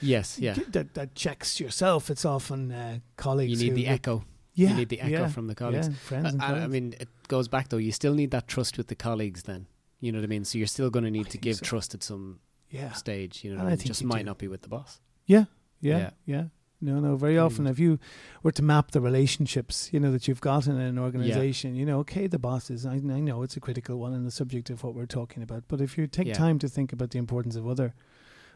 Yes, 0.00 0.38
yeah. 0.38 0.54
that, 0.68 0.94
that 0.94 1.16
checks 1.16 1.58
yourself. 1.58 2.08
It's 2.08 2.24
often 2.24 2.70
uh, 2.70 2.98
colleagues. 3.16 3.60
You 3.60 3.70
need 3.72 3.76
the 3.84 3.88
echo. 3.88 4.24
Yeah, 4.54 4.70
You 4.70 4.76
need 4.76 4.88
the 4.88 5.00
echo 5.00 5.10
yeah, 5.22 5.28
from 5.28 5.46
the 5.46 5.54
colleagues. 5.54 5.88
Yeah, 5.88 5.94
friends 5.94 6.32
and 6.32 6.42
I, 6.42 6.58
I- 6.58 6.64
I 6.64 6.66
mean, 6.66 6.94
it 6.98 7.08
goes 7.28 7.48
back 7.48 7.68
though. 7.68 7.76
You 7.76 7.92
still 7.92 8.14
need 8.14 8.30
that 8.32 8.48
trust 8.48 8.76
with 8.78 8.88
the 8.88 8.94
colleagues. 8.96 9.42
Then 9.44 9.66
you 10.00 10.10
know 10.12 10.18
what 10.18 10.24
I 10.24 10.28
mean. 10.28 10.44
So 10.44 10.58
you're 10.58 10.66
still 10.66 10.90
going 10.90 11.04
to 11.04 11.10
need 11.10 11.28
to 11.30 11.38
give 11.38 11.56
so. 11.56 11.64
trust 11.64 11.94
at 11.94 12.02
some 12.02 12.40
yeah, 12.68 12.92
stage. 12.92 13.44
You 13.44 13.54
know, 13.54 13.62
I 13.62 13.66
I 13.66 13.68
mean? 13.70 13.78
just 13.78 14.02
might 14.04 14.18
do. 14.20 14.24
not 14.24 14.38
be 14.38 14.48
with 14.48 14.62
the 14.62 14.68
boss. 14.68 15.00
yeah, 15.26 15.44
Yeah. 15.80 15.98
yeah, 15.98 16.10
yeah. 16.26 16.44
No, 16.82 16.94
no. 16.98 17.14
Very 17.14 17.34
Very 17.34 17.38
often, 17.38 17.66
if 17.66 17.78
you 17.78 17.98
were 18.42 18.52
to 18.52 18.62
map 18.62 18.90
the 18.92 19.02
relationships, 19.02 19.90
you 19.92 20.00
know 20.00 20.10
that 20.12 20.26
you've 20.26 20.40
got 20.40 20.66
in 20.66 20.78
an 20.80 20.98
organization, 20.98 21.74
you 21.74 21.84
know, 21.84 21.98
okay, 22.00 22.26
the 22.26 22.38
boss 22.38 22.70
is. 22.70 22.86
I, 22.86 22.94
I 22.94 23.20
know 23.20 23.42
it's 23.42 23.54
a 23.56 23.60
critical 23.60 23.98
one 23.98 24.14
and 24.14 24.26
the 24.26 24.30
subject 24.30 24.70
of 24.70 24.82
what 24.82 24.94
we're 24.94 25.04
talking 25.04 25.42
about. 25.42 25.64
But 25.68 25.82
if 25.82 25.98
you 25.98 26.06
take 26.06 26.26
Yeah. 26.28 26.34
time 26.34 26.58
to 26.60 26.68
think 26.68 26.92
about 26.94 27.10
the 27.10 27.18
importance 27.18 27.54
of 27.54 27.68
other 27.68 27.92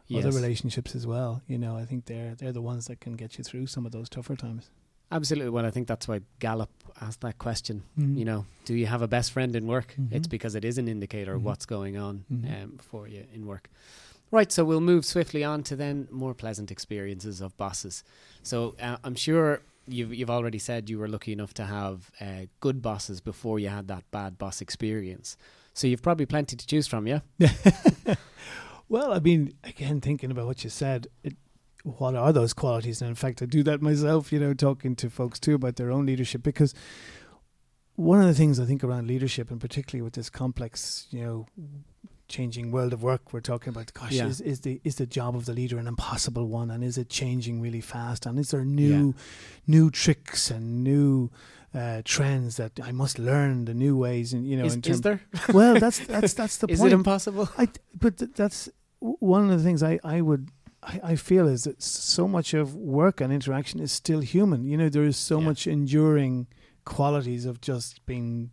Yes. 0.07 0.25
other 0.25 0.35
relationships 0.37 0.95
as 0.95 1.07
well, 1.07 1.43
you 1.47 1.57
know, 1.59 1.77
I 1.77 1.85
think 1.85 2.07
they're 2.07 2.35
they're 2.35 2.53
the 2.53 2.63
ones 2.63 2.87
that 2.87 2.99
can 3.01 3.13
get 3.15 3.37
you 3.39 3.45
through 3.45 3.67
some 3.69 3.85
of 3.87 3.93
those 3.93 4.09
tougher 4.09 4.37
times. 4.37 4.71
Absolutely. 5.15 5.51
Well, 5.51 5.65
I 5.65 5.71
think 5.71 5.87
that's 5.87 6.09
why 6.09 6.21
Gallup 6.41 6.71
asked 7.01 7.21
that 7.21 7.39
question. 7.39 7.85
Mhm. 7.99 8.19
You 8.19 8.25
know, 8.25 8.47
do 8.65 8.75
you 8.75 8.87
have 8.87 9.01
a 9.01 9.07
best 9.09 9.31
friend 9.33 9.55
in 9.55 9.67
work? 9.67 9.95
It's 10.11 10.27
Mhm. 10.27 10.31
because 10.31 10.55
it 10.57 10.65
is 10.65 10.77
an 10.77 10.89
indicator 10.89 11.35
of 11.35 11.41
Mhm. 11.43 11.45
what's 11.45 11.67
going 11.67 11.97
on 11.97 12.25
Mhm. 12.33 12.63
um, 12.65 12.79
for 12.79 13.07
you 13.09 13.25
in 13.33 13.47
work. 13.47 13.71
Right, 14.33 14.51
so 14.51 14.65
we'll 14.65 14.81
move 14.81 15.05
swiftly 15.05 15.45
on 15.45 15.63
to 15.65 15.77
then 15.77 16.09
more 16.11 16.35
pleasant 16.35 16.71
experiences 16.73 17.41
of 17.41 17.57
bosses. 17.57 18.03
So 18.43 18.75
uh, 18.81 18.97
I'm 19.05 19.15
sure 19.15 19.63
you've 19.87 20.13
you've 20.13 20.31
already 20.31 20.59
said 20.59 20.91
you 20.91 20.99
were 20.99 21.07
lucky 21.09 21.33
enough 21.33 21.55
to 21.55 21.65
have 21.67 22.11
uh, 22.21 22.47
good 22.59 22.83
bosses 22.83 23.21
before 23.21 23.61
you 23.61 23.69
had 23.69 23.87
that 23.87 24.05
bad 24.11 24.37
boss 24.37 24.61
experience. 24.61 25.37
So 25.75 25.87
you've 25.87 26.03
probably 26.03 26.27
plenty 26.27 26.57
to 26.57 26.67
choose 26.67 26.89
from, 26.89 27.07
yeah. 27.07 27.21
well, 28.89 29.13
I 29.13 29.19
mean, 29.21 29.53
again, 29.63 30.01
thinking 30.01 30.31
about 30.33 30.47
what 30.47 30.65
you 30.65 30.71
said, 30.71 31.07
it, 31.23 31.37
what 31.85 32.15
are 32.17 32.33
those 32.33 32.53
qualities? 32.53 33.01
And 33.01 33.09
in 33.11 33.15
fact, 33.15 33.41
I 33.43 33.47
do 33.47 33.63
that 33.63 33.81
myself, 33.81 34.33
you 34.33 34.41
know, 34.41 34.53
talking 34.55 34.97
to 34.97 35.09
folks 35.09 35.39
too 35.39 35.55
about 35.55 35.77
their 35.77 35.91
own 35.93 36.05
leadership 36.07 36.43
because 36.43 36.75
one 37.97 38.21
of 38.21 38.27
the 38.27 38.35
things 38.35 38.59
I 38.59 38.65
think 38.65 38.83
around 38.83 39.07
leadership, 39.07 39.51
and 39.51 39.61
particularly 39.61 40.03
with 40.03 40.15
this 40.15 40.29
complex, 40.31 41.07
you 41.11 41.23
know, 41.23 41.47
changing 42.27 42.73
world 42.73 42.93
of 42.93 43.03
work 43.03 43.33
we're 43.33 43.41
talking 43.41 43.69
about, 43.69 43.93
gosh, 43.93 44.13
Yeah. 44.13 44.27
is, 44.27 44.41
is 44.41 44.61
the 44.61 44.81
is 44.83 44.97
the 44.97 45.07
job 45.07 45.37
of 45.37 45.45
the 45.45 45.53
leader 45.53 45.79
an 45.79 45.87
impossible 45.87 46.49
one, 46.49 46.71
and 46.71 46.83
is 46.83 46.99
it 46.99 47.09
changing 47.09 47.61
really 47.61 47.81
fast? 47.83 48.27
And 48.27 48.39
is 48.39 48.51
there 48.51 48.65
new 48.65 49.15
new 49.67 49.91
tricks 49.91 50.51
and 50.51 50.83
new 50.83 51.31
uh, 51.75 52.01
trends 52.05 52.57
that 52.57 52.81
I 52.83 52.93
must 52.93 53.19
learn 53.19 53.67
the 53.67 53.75
new 53.75 53.97
ways? 53.97 54.33
And 54.33 54.47
you 54.47 54.57
know, 54.57 54.65
is, 54.65 54.75
in 54.75 54.81
is 54.81 54.85
terms, 54.87 55.01
there? 55.03 55.21
well, 55.53 55.75
that's 55.79 55.99
that's 56.07 56.33
that's 56.35 56.57
the 56.57 56.67
Is 56.73 56.81
point. 56.81 56.93
it 56.93 56.95
impossible? 56.95 57.49
I 57.59 57.69
but 58.01 58.17
th- 58.17 58.31
that's 58.35 58.69
w- 59.01 59.19
one 59.21 59.45
of 59.51 59.57
the 59.57 59.63
things 59.63 59.83
I 59.83 60.01
I 60.03 60.21
would 60.23 60.49
I, 60.87 61.01
I 61.13 61.17
feel 61.17 61.49
is 61.49 61.65
that 61.65 61.83
so 61.83 62.29
much 62.29 62.55
of 62.55 62.75
work 62.75 63.21
and 63.21 63.33
interaction 63.33 63.81
is 63.81 63.91
still 63.93 64.21
human. 64.21 64.65
You 64.65 64.77
know, 64.77 64.89
there 64.89 65.05
is 65.05 65.17
so 65.17 65.39
Yeah. 65.39 65.47
much 65.47 65.67
enduring 65.67 66.47
qualities 66.85 67.47
of 67.47 67.61
just 67.61 68.05
being 68.07 68.51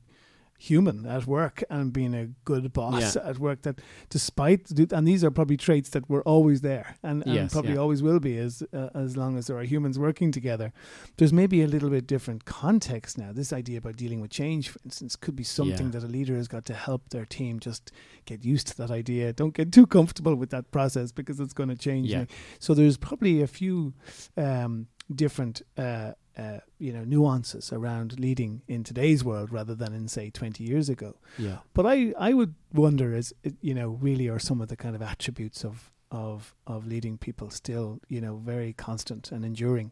human 0.69 1.07
at 1.07 1.25
work 1.25 1.63
and 1.71 1.91
being 1.91 2.13
a 2.13 2.25
good 2.45 2.71
boss 2.71 3.15
Yeah. 3.15 3.29
at 3.31 3.37
work 3.39 3.59
that 3.63 3.77
despite 4.09 4.61
and 4.97 5.07
these 5.07 5.23
are 5.25 5.31
probably 5.31 5.57
traits 5.57 5.89
that 5.89 6.07
were 6.07 6.21
always 6.33 6.61
there 6.61 6.87
and, 7.01 7.23
and 7.25 7.33
Yes, 7.35 7.51
probably 7.53 7.73
yeah. 7.73 7.79
always 7.83 8.01
will 8.03 8.19
be 8.19 8.37
as 8.37 8.61
uh, 8.71 8.89
as 8.93 9.17
long 9.21 9.37
as 9.39 9.47
there 9.47 9.57
are 9.57 9.63
humans 9.75 9.97
working 9.97 10.31
together 10.31 10.71
there's 11.17 11.33
maybe 11.33 11.63
a 11.63 11.67
little 11.67 11.89
bit 11.89 12.05
different 12.05 12.45
context 12.45 13.17
now 13.17 13.31
this 13.33 13.51
idea 13.51 13.77
about 13.79 13.95
dealing 13.95 14.21
with 14.21 14.29
change 14.29 14.69
for 14.69 14.79
instance 14.85 15.15
could 15.15 15.35
be 15.35 15.43
something 15.43 15.87
Yeah. 15.87 15.99
that 15.99 16.03
a 16.03 16.11
leader 16.17 16.35
has 16.35 16.47
got 16.47 16.63
to 16.65 16.75
help 16.75 17.09
their 17.09 17.25
team 17.25 17.59
just 17.59 17.91
get 18.25 18.45
used 18.45 18.67
to 18.67 18.77
that 18.77 18.91
idea 18.91 19.33
don't 19.33 19.55
get 19.55 19.71
too 19.71 19.87
comfortable 19.87 20.35
with 20.35 20.51
that 20.51 20.65
process 20.71 21.11
because 21.11 21.39
it's 21.43 21.53
going 21.59 21.69
to 21.69 21.79
change 21.89 22.07
Yeah. 22.07 22.25
so 22.59 22.75
there's 22.75 22.97
probably 22.97 23.41
a 23.41 23.47
few 23.47 23.93
um, 24.37 24.87
different 25.23 25.61
uh, 25.77 26.11
uh, 26.37 26.59
you 26.79 26.93
know 26.93 27.03
nuances 27.03 27.73
around 27.73 28.19
leading 28.19 28.61
in 28.67 28.83
today's 28.83 29.23
world 29.23 29.51
rather 29.51 29.75
than 29.75 29.93
in 29.93 30.07
say 30.07 30.29
20 30.29 30.63
years 30.63 30.87
ago 30.89 31.15
Yeah. 31.37 31.57
but 31.73 31.85
I, 31.85 32.13
I 32.17 32.33
would 32.33 32.55
wonder 32.73 33.13
is 33.13 33.33
you 33.61 33.73
know 33.73 33.89
really 33.89 34.27
are 34.29 34.39
some 34.39 34.61
of 34.61 34.67
the 34.69 34.77
kind 34.77 34.95
of 34.95 35.01
attributes 35.01 35.65
of 35.65 35.91
of 36.09 36.53
of 36.67 36.85
leading 36.87 37.17
people 37.17 37.49
still 37.49 37.99
you 38.07 38.21
know 38.21 38.37
very 38.37 38.73
constant 38.73 39.31
and 39.31 39.43
enduring 39.45 39.91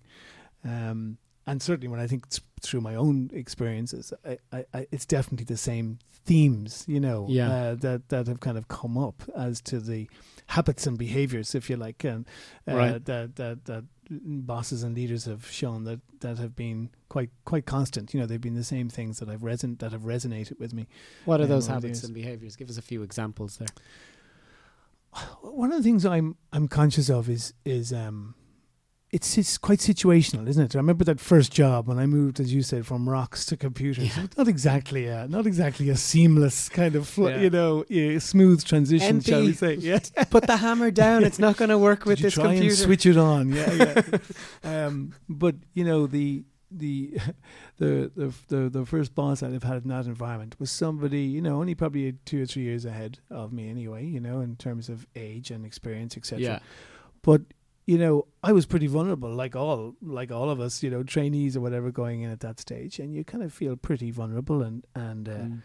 um, 0.64 1.18
and 1.48 1.62
certainly 1.62 1.88
when 1.88 2.00
I 2.00 2.08
think 2.08 2.30
th- 2.30 2.44
through 2.62 2.82
my 2.82 2.96
own 2.96 3.30
experiences 3.34 4.14
I, 4.26 4.38
I, 4.52 4.66
I, 4.74 4.88
it's 4.92 5.06
definitely 5.06 5.46
the 5.46 5.58
same 5.58 6.00
themes 6.26 6.86
you 6.88 7.00
know 7.00 7.26
Yeah. 7.30 7.52
uh, 7.52 7.76
that 7.76 8.10
that 8.10 8.28
have 8.28 8.40
kind 8.40 8.58
of 8.58 8.68
come 8.68 8.98
up 8.98 9.24
as 9.36 9.62
to 9.62 9.80
the 9.80 10.10
habits 10.58 10.88
and 10.88 10.98
behaviors 10.98 11.54
if 11.56 11.70
you 11.70 11.76
like 11.78 12.04
and 12.04 12.26
uh, 12.68 12.76
Right. 12.76 13.06
that 13.06 13.36
that 13.36 13.66
that 13.66 13.84
bosses 14.12 14.82
and 14.84 14.96
leaders 14.96 15.26
have 15.26 15.46
shown 15.52 15.84
that 15.84 16.00
that 16.22 16.38
have 16.40 16.56
been 16.56 16.90
quite 17.10 17.30
quite 17.46 17.66
constant 17.68 18.12
you 18.14 18.20
know 18.20 18.26
they've 18.26 18.42
been 18.50 18.56
the 18.56 18.64
same 18.76 18.90
things 18.90 19.20
that 19.20 19.30
I've 19.30 19.42
reson- 19.42 19.78
that 19.80 19.92
have 19.92 20.02
resonated 20.16 20.58
with 20.60 20.74
me 20.74 20.88
What 21.26 21.40
are 21.42 21.46
those 21.46 21.68
habits 21.68 22.04
and 22.04 22.14
behaviors? 22.16 22.56
Give 22.56 22.70
us 22.70 22.78
a 22.80 22.82
few 22.92 23.04
examples 23.04 23.58
there. 23.58 23.68
one 25.42 25.72
of 25.72 25.78
the 25.78 25.84
things 25.84 26.06
I'm 26.06 26.36
I'm 26.54 26.68
conscious 26.68 27.10
of 27.10 27.30
is 27.30 27.54
is 27.66 27.92
um 27.94 28.36
it's 29.12 29.38
it's 29.38 29.58
quite 29.58 29.80
situational, 29.80 30.48
isn't 30.48 30.64
it? 30.64 30.76
I 30.76 30.80
remember 30.80 31.04
that 31.06 31.20
first 31.20 31.52
job 31.52 31.88
when 31.88 31.98
I 31.98 32.06
moved, 32.06 32.40
as 32.40 32.54
you 32.54 32.62
said, 32.62 32.86
from 32.86 33.10
rocks 33.10 33.46
to 33.48 33.58
computers. 33.58 34.16
Yeah. 34.16 34.28
Not 34.38 34.48
exactly 34.48 35.08
a 35.08 35.28
not 35.28 35.48
exactly 35.48 35.90
a 35.90 35.96
seamless 35.98 36.70
kind 36.70 36.96
of 36.96 37.08
fl- 37.08 37.30
Yeah. 37.30 37.42
you 37.42 37.50
know 37.50 37.84
uh, 37.90 38.20
smooth 38.20 38.64
transition, 38.64 39.22
shall 39.22 39.42
we 39.42 39.54
say? 39.54 39.74
Yeah, 39.80 40.00
Put 40.30 40.46
the 40.48 40.58
hammer 40.58 40.92
down. 40.92 41.24
It's 41.24 41.40
not 41.40 41.58
going 41.58 41.70
to 41.70 41.78
work 41.78 42.06
with 42.06 42.18
Did 42.18 42.24
you 42.24 42.28
this 42.28 42.34
try 42.36 42.44
computer. 42.46 42.68
and 42.68 42.78
switch 42.78 43.06
it 43.08 43.18
on. 43.18 43.50
Yeah, 43.50 43.74
yeah. 43.74 44.18
um, 44.86 45.14
but 45.28 45.56
you 45.74 45.84
know 45.84 46.06
the 46.06 46.44
the 46.72 47.18
the 47.78 48.12
the 48.16 48.34
the 48.48 48.70
the 48.70 48.86
first 48.86 49.16
boss 49.16 49.42
I'd 49.42 49.54
have 49.54 49.64
had 49.64 49.82
in 49.84 49.90
that 49.90 50.06
environment 50.06 50.56
was 50.60 50.70
somebody 50.70 51.22
you 51.22 51.42
know 51.42 51.56
only 51.60 51.74
probably 51.74 52.14
two 52.26 52.44
or 52.44 52.46
three 52.46 52.62
years 52.64 52.86
ahead 52.86 53.18
of 53.32 53.52
me 53.54 53.70
anyway. 53.70 54.06
You 54.06 54.20
know 54.20 54.40
in 54.42 54.56
terms 54.56 54.88
of 54.88 55.08
age 55.16 55.50
and 55.50 55.66
experience, 55.66 56.16
etc. 56.16 56.44
yeah. 56.44 56.60
But 57.24 57.42
you 57.92 57.98
know, 58.04 58.16
I 58.44 58.52
was 58.58 58.66
pretty 58.66 58.88
vulnerable, 58.88 59.32
like 59.44 59.56
all 59.56 59.96
like 60.02 60.32
all 60.32 60.50
of 60.50 60.60
us, 60.66 60.84
you 60.84 60.90
know, 60.94 61.02
trainees 61.16 61.58
or 61.58 61.62
whatever 61.66 61.90
going 61.92 62.22
in 62.24 62.30
at 62.32 62.40
that 62.42 62.60
stage, 62.60 63.00
and 63.02 63.10
you 63.16 63.24
kind 63.24 63.44
of 63.44 63.52
feel 63.62 63.76
pretty 63.88 64.12
vulnerable 64.12 64.60
and 64.68 64.78
and 65.08 65.24
uh, 65.30 65.48
Mm. 65.48 65.62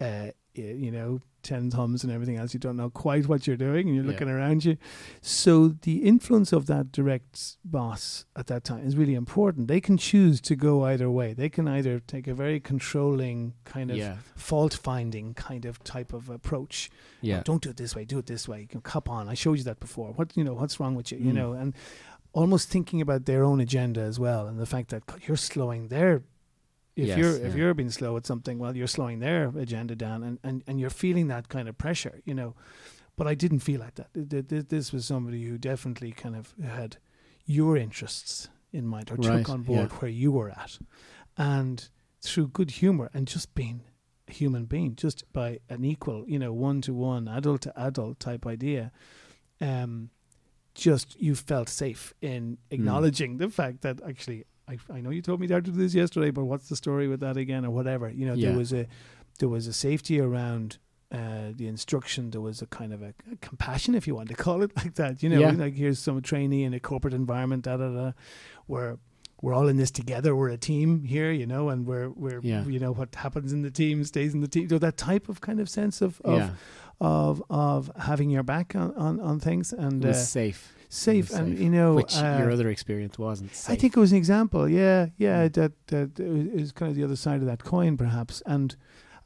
uh, 0.00 0.30
you 0.66 0.90
know, 0.90 1.20
ten 1.42 1.70
thumbs 1.70 2.02
and 2.02 2.12
everything 2.12 2.36
else. 2.36 2.52
You 2.52 2.60
don't 2.60 2.76
know 2.76 2.90
quite 2.90 3.28
what 3.28 3.46
you're 3.46 3.56
doing, 3.56 3.86
and 3.86 3.94
you're 3.94 4.04
Yeah. 4.04 4.10
looking 4.10 4.28
around 4.28 4.64
you. 4.64 4.76
So 5.22 5.68
the 5.68 6.02
influence 6.04 6.52
of 6.52 6.66
that 6.66 6.90
direct 6.92 7.56
boss 7.64 8.24
at 8.36 8.48
that 8.48 8.64
time 8.64 8.84
is 8.84 8.96
really 8.96 9.14
important. 9.14 9.68
They 9.68 9.80
can 9.80 9.96
choose 9.96 10.40
to 10.42 10.56
go 10.56 10.84
either 10.84 11.10
way. 11.10 11.32
They 11.34 11.48
can 11.48 11.68
either 11.68 12.00
take 12.00 12.26
a 12.26 12.34
very 12.34 12.60
controlling 12.60 13.54
kind 13.64 13.90
of 13.90 13.96
Yeah. 13.96 14.16
fault 14.34 14.74
finding 14.74 15.32
kind 15.34 15.64
of 15.64 15.82
type 15.84 16.12
of 16.12 16.28
approach 16.28 16.90
Yeah. 17.22 17.42
don't 17.44 17.62
do 17.62 17.70
it 17.70 17.76
this 17.76 17.94
way, 17.94 18.04
do 18.04 18.18
it 18.18 18.26
this 18.26 18.48
way. 18.48 18.60
You 18.62 18.66
can 18.68 18.80
cop 18.80 19.08
on. 19.08 19.28
I 19.28 19.34
showed 19.34 19.58
you 19.58 19.64
that 19.64 19.80
before. 19.80 20.12
What 20.12 20.36
you 20.36 20.44
know, 20.44 20.54
what's 20.54 20.78
wrong 20.80 20.94
with 20.96 21.12
you? 21.12 21.18
You 21.18 21.30
Mm. 21.32 21.34
know, 21.34 21.52
and 21.52 21.72
almost 22.32 22.68
thinking 22.68 23.00
about 23.00 23.24
their 23.24 23.42
own 23.42 23.60
agenda 23.60 24.00
as 24.00 24.18
well, 24.20 24.46
and 24.46 24.58
the 24.58 24.66
fact 24.66 24.90
that 24.90 25.06
God, 25.06 25.20
you're 25.26 25.36
slowing 25.36 25.88
their. 25.88 26.22
If 26.98 27.06
Yes, 27.06 27.18
you're 27.18 27.36
if 27.46 27.54
you're 27.54 27.74
being 27.74 27.90
slow 27.90 28.16
at 28.16 28.26
something, 28.26 28.58
well, 28.58 28.76
you're 28.76 28.88
slowing 28.88 29.20
their 29.20 29.52
agenda 29.56 29.94
down, 29.94 30.22
and, 30.26 30.38
and, 30.42 30.64
and 30.66 30.80
you're 30.80 30.90
feeling 31.04 31.28
that 31.28 31.48
kind 31.48 31.68
of 31.68 31.78
pressure, 31.78 32.20
you 32.24 32.34
know. 32.34 32.54
But 33.16 33.26
I 33.32 33.34
didn't 33.34 33.60
feel 33.60 33.80
like 33.80 33.94
that. 33.94 34.12
Th- 34.14 34.28
th- 34.28 34.48
th- 34.48 34.68
This 34.68 34.92
was 34.92 35.04
somebody 35.06 35.44
who 35.46 35.58
definitely 35.58 36.12
kind 36.12 36.34
of 36.36 36.54
had 36.62 36.96
your 37.46 37.76
interests 37.76 38.48
in 38.72 38.84
mind, 38.86 39.10
or 39.10 39.14
Right, 39.16 39.38
took 39.38 39.48
on 39.48 39.62
board 39.62 39.90
yeah. 39.90 39.96
where 39.98 40.10
you 40.10 40.32
were 40.32 40.50
at, 40.50 40.78
and 41.36 41.88
through 42.20 42.48
good 42.48 42.70
humor 42.72 43.08
and 43.14 43.28
just 43.28 43.54
being 43.54 43.82
a 44.26 44.32
human 44.32 44.64
being, 44.66 44.96
just 44.96 45.24
by 45.32 45.60
an 45.68 45.84
equal, 45.84 46.24
you 46.28 46.38
know, 46.38 46.52
one 46.52 46.80
to 46.82 46.92
one, 46.92 47.28
adult 47.28 47.60
to 47.62 47.72
adult 47.80 48.18
type 48.18 48.44
idea, 48.44 48.90
um, 49.60 50.10
just 50.74 51.20
you 51.20 51.34
felt 51.36 51.68
safe 51.68 52.12
in 52.20 52.58
acknowledging 52.70 53.38
the 53.38 53.48
fact 53.50 53.82
that 53.82 54.00
actually 54.06 54.44
I, 54.68 54.78
I 54.92 55.00
know 55.00 55.10
you 55.10 55.22
told 55.22 55.40
me 55.40 55.46
to 55.48 55.60
do 55.60 55.70
this 55.72 55.94
yesterday, 55.94 56.30
but 56.30 56.44
what's 56.44 56.68
the 56.68 56.76
story 56.76 57.08
with 57.08 57.20
that 57.20 57.36
again 57.36 57.64
or 57.64 57.70
whatever? 57.70 58.08
You 58.10 58.26
know, 58.26 58.34
Yeah. 58.34 58.50
there 58.50 58.58
was 58.58 58.72
a 58.72 58.86
there 59.38 59.48
was 59.48 59.66
a 59.66 59.72
safety 59.72 60.20
around 60.20 60.78
uh, 61.10 61.52
the 61.54 61.66
instruction. 61.68 62.30
There 62.30 62.40
was 62.40 62.60
a 62.60 62.66
kind 62.66 62.92
of 62.92 63.00
a, 63.02 63.14
a 63.32 63.36
compassion, 63.40 63.94
if 63.94 64.06
you 64.06 64.14
want 64.14 64.28
to 64.28 64.34
call 64.34 64.62
it 64.62 64.70
like 64.80 64.94
that. 64.96 65.22
You 65.22 65.30
know, 65.30 65.40
Yeah. 65.40 65.52
like 65.52 65.74
here's 65.74 65.98
some 65.98 66.20
trainee 66.20 66.64
in 66.64 66.74
a 66.74 66.80
corporate 66.80 67.14
environment, 67.14 67.64
da 67.64 67.76
da 67.78 67.88
da, 67.88 68.12
where 68.66 68.98
we're 69.40 69.54
all 69.54 69.68
in 69.68 69.76
this 69.76 69.90
together. 69.92 70.34
We're 70.34 70.48
a 70.50 70.56
team 70.58 71.04
here, 71.04 71.30
you 71.30 71.46
know, 71.46 71.68
and 71.70 71.86
we're 71.86 72.10
we're 72.10 72.40
Yeah. 72.42 72.64
you 72.66 72.78
know 72.78 72.92
what 72.92 73.14
happens 73.14 73.52
in 73.52 73.62
the 73.62 73.70
team 73.70 74.04
stays 74.04 74.34
in 74.34 74.40
the 74.40 74.48
team. 74.48 74.68
So 74.68 74.78
that 74.78 74.96
type 74.96 75.28
of 75.28 75.40
kind 75.40 75.60
of 75.60 75.68
sense 75.70 76.02
of 76.02 76.20
of 76.24 76.38
yeah, 76.38 76.50
of, 77.00 77.42
of 77.48 77.90
having 78.00 78.28
your 78.30 78.42
back 78.42 78.74
on 78.74 78.92
on, 78.94 79.20
on 79.20 79.38
things 79.40 79.72
and 79.72 80.04
uh, 80.04 80.12
safe, 80.12 80.74
safe, 80.88 81.30
was 81.30 81.38
and 81.38 81.52
safe. 81.52 81.60
you 81.60 81.70
know 81.70 81.94
which 81.94 82.16
uh, 82.16 82.36
your 82.38 82.50
other 82.50 82.68
experience 82.68 83.18
wasn't. 83.18 83.50
I 83.68 83.76
think 83.76 83.96
it 83.96 84.00
was 84.00 84.12
an 84.12 84.18
example. 84.18 84.68
Yeah, 84.68 85.08
yeah. 85.16 85.48
Mm. 85.48 85.52
That 85.54 85.72
that 85.88 86.20
is 86.20 86.72
kind 86.72 86.90
of 86.90 86.96
the 86.96 87.04
other 87.04 87.16
side 87.16 87.40
of 87.40 87.46
that 87.46 87.64
coin, 87.64 87.96
perhaps. 87.96 88.42
And 88.46 88.76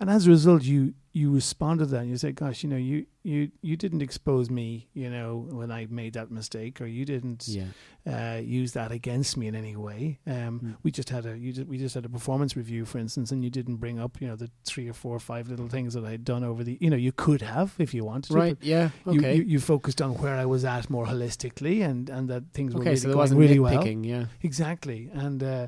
and 0.02 0.10
as 0.10 0.26
a 0.26 0.30
result, 0.30 0.62
you 0.64 0.94
you 1.14 1.30
responded 1.30 1.84
to 1.84 1.90
that. 1.92 2.00
and 2.00 2.10
You 2.10 2.16
say, 2.16 2.32
"Gosh, 2.32 2.62
you 2.64 2.68
know, 2.70 2.76
you 2.76 3.06
you 3.22 3.50
you 3.60 3.76
didn't 3.76 4.02
expose 4.02 4.50
me, 4.50 4.88
you 4.94 5.08
know, 5.08 5.46
when 5.50 5.70
I 5.70 5.86
made 5.88 6.14
that 6.14 6.30
mistake, 6.30 6.80
or 6.80 6.86
you 6.86 7.04
didn't 7.04 7.46
yeah, 7.46 7.66
uh, 8.06 8.38
use 8.40 8.72
that 8.72 8.90
against 8.90 9.36
me 9.36 9.46
in 9.46 9.54
any 9.54 9.76
way." 9.76 10.18
Um, 10.26 10.60
Mm. 10.62 10.76
We 10.82 10.90
just 10.90 11.10
had 11.10 11.24
a 11.26 11.38
you 11.38 11.52
just, 11.52 11.68
we 11.68 11.78
just 11.78 11.94
had 11.94 12.04
a 12.04 12.08
performance 12.08 12.56
review, 12.56 12.84
for 12.84 12.98
instance, 12.98 13.30
and 13.30 13.44
you 13.44 13.50
didn't 13.50 13.76
bring 13.76 14.00
up, 14.00 14.20
you 14.20 14.26
know, 14.28 14.36
the 14.36 14.50
three 14.64 14.88
or 14.88 14.92
four 14.94 15.14
or 15.14 15.20
five 15.20 15.48
little 15.48 15.68
things 15.68 15.94
that 15.94 16.04
I 16.04 16.10
had 16.10 16.24
done 16.24 16.42
over 16.42 16.64
the, 16.64 16.76
you 16.80 16.90
know, 16.90 16.96
you 16.96 17.12
could 17.12 17.42
have 17.42 17.74
if 17.78 17.94
you 17.94 18.04
wanted 18.04 18.32
to, 18.32 18.34
right. 18.34 18.58
but 18.58 18.66
Yeah, 18.66 18.90
You, 19.06 19.18
okay, 19.20 19.34
you, 19.36 19.42
you 19.44 19.60
focused 19.60 20.00
on 20.02 20.10
where 20.22 20.34
I 20.34 20.46
was 20.46 20.64
at 20.64 20.90
more 20.90 21.06
holistically, 21.06 21.76
and 21.88 22.10
and 22.10 22.28
that 22.30 22.42
things 22.52 22.74
were 22.74 22.80
okay. 22.80 22.90
really 22.90 23.00
so 23.00 23.12
going 23.14 23.36
really 23.36 23.60
well. 23.60 23.86
Yeah, 23.86 24.24
Exactly, 24.42 25.10
and. 25.12 25.42
Uh, 25.42 25.66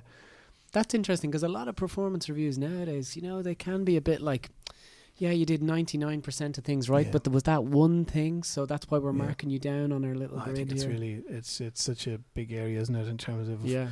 That's 0.75 0.93
interesting 0.95 1.31
because 1.31 1.43
a 1.43 1.49
lot 1.49 1.68
of 1.68 1.77
performance 1.77 2.29
reviews 2.29 2.59
nowadays, 2.59 3.16
you 3.16 3.22
know, 3.22 3.41
they 3.43 3.55
can 3.55 3.85
be 3.85 3.97
a 3.97 4.01
bit 4.03 4.20
like, 4.20 4.51
yeah, 5.16 5.31
you 5.31 5.47
did 5.47 5.62
99% 5.62 6.59
of 6.59 6.64
things 6.64 6.91
right, 6.91 7.07
Yeah. 7.07 7.12
but 7.12 7.25
there 7.25 7.33
was 7.33 7.45
that 7.45 7.64
one 7.64 8.05
thing, 8.05 8.43
so 8.43 8.66
that's 8.66 8.91
why 8.91 8.99
we're 8.99 9.12
Yeah. 9.12 9.25
marking 9.27 9.49
you 9.51 9.59
down 9.61 9.93
on 9.93 10.05
our 10.05 10.14
little 10.14 10.39
I 10.39 10.53
think 10.53 10.72
it's 10.72 10.83
here. 10.83 10.91
really 10.91 11.22
it's 11.29 11.61
it's 11.61 11.83
such 11.83 12.07
a 12.09 12.18
big 12.35 12.53
area, 12.53 12.81
isn't 12.81 12.95
it? 12.95 13.09
In 13.09 13.16
terms 13.16 13.49
of 13.49 13.64
yeah, 13.64 13.91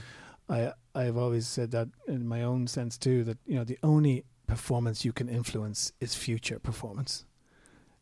I 0.49 0.72
I've 0.95 1.16
always 1.16 1.47
said 1.47 1.70
that 1.70 1.89
in 2.09 2.26
my 2.26 2.43
own 2.43 2.66
sense 2.66 2.99
too 2.99 3.22
that 3.24 3.39
you 3.47 3.55
know 3.55 3.64
the 3.64 3.78
only 3.83 4.24
performance 4.49 5.05
you 5.05 5.12
can 5.12 5.28
influence 5.28 5.93
is 6.01 6.14
future 6.16 6.59
performance. 6.59 7.24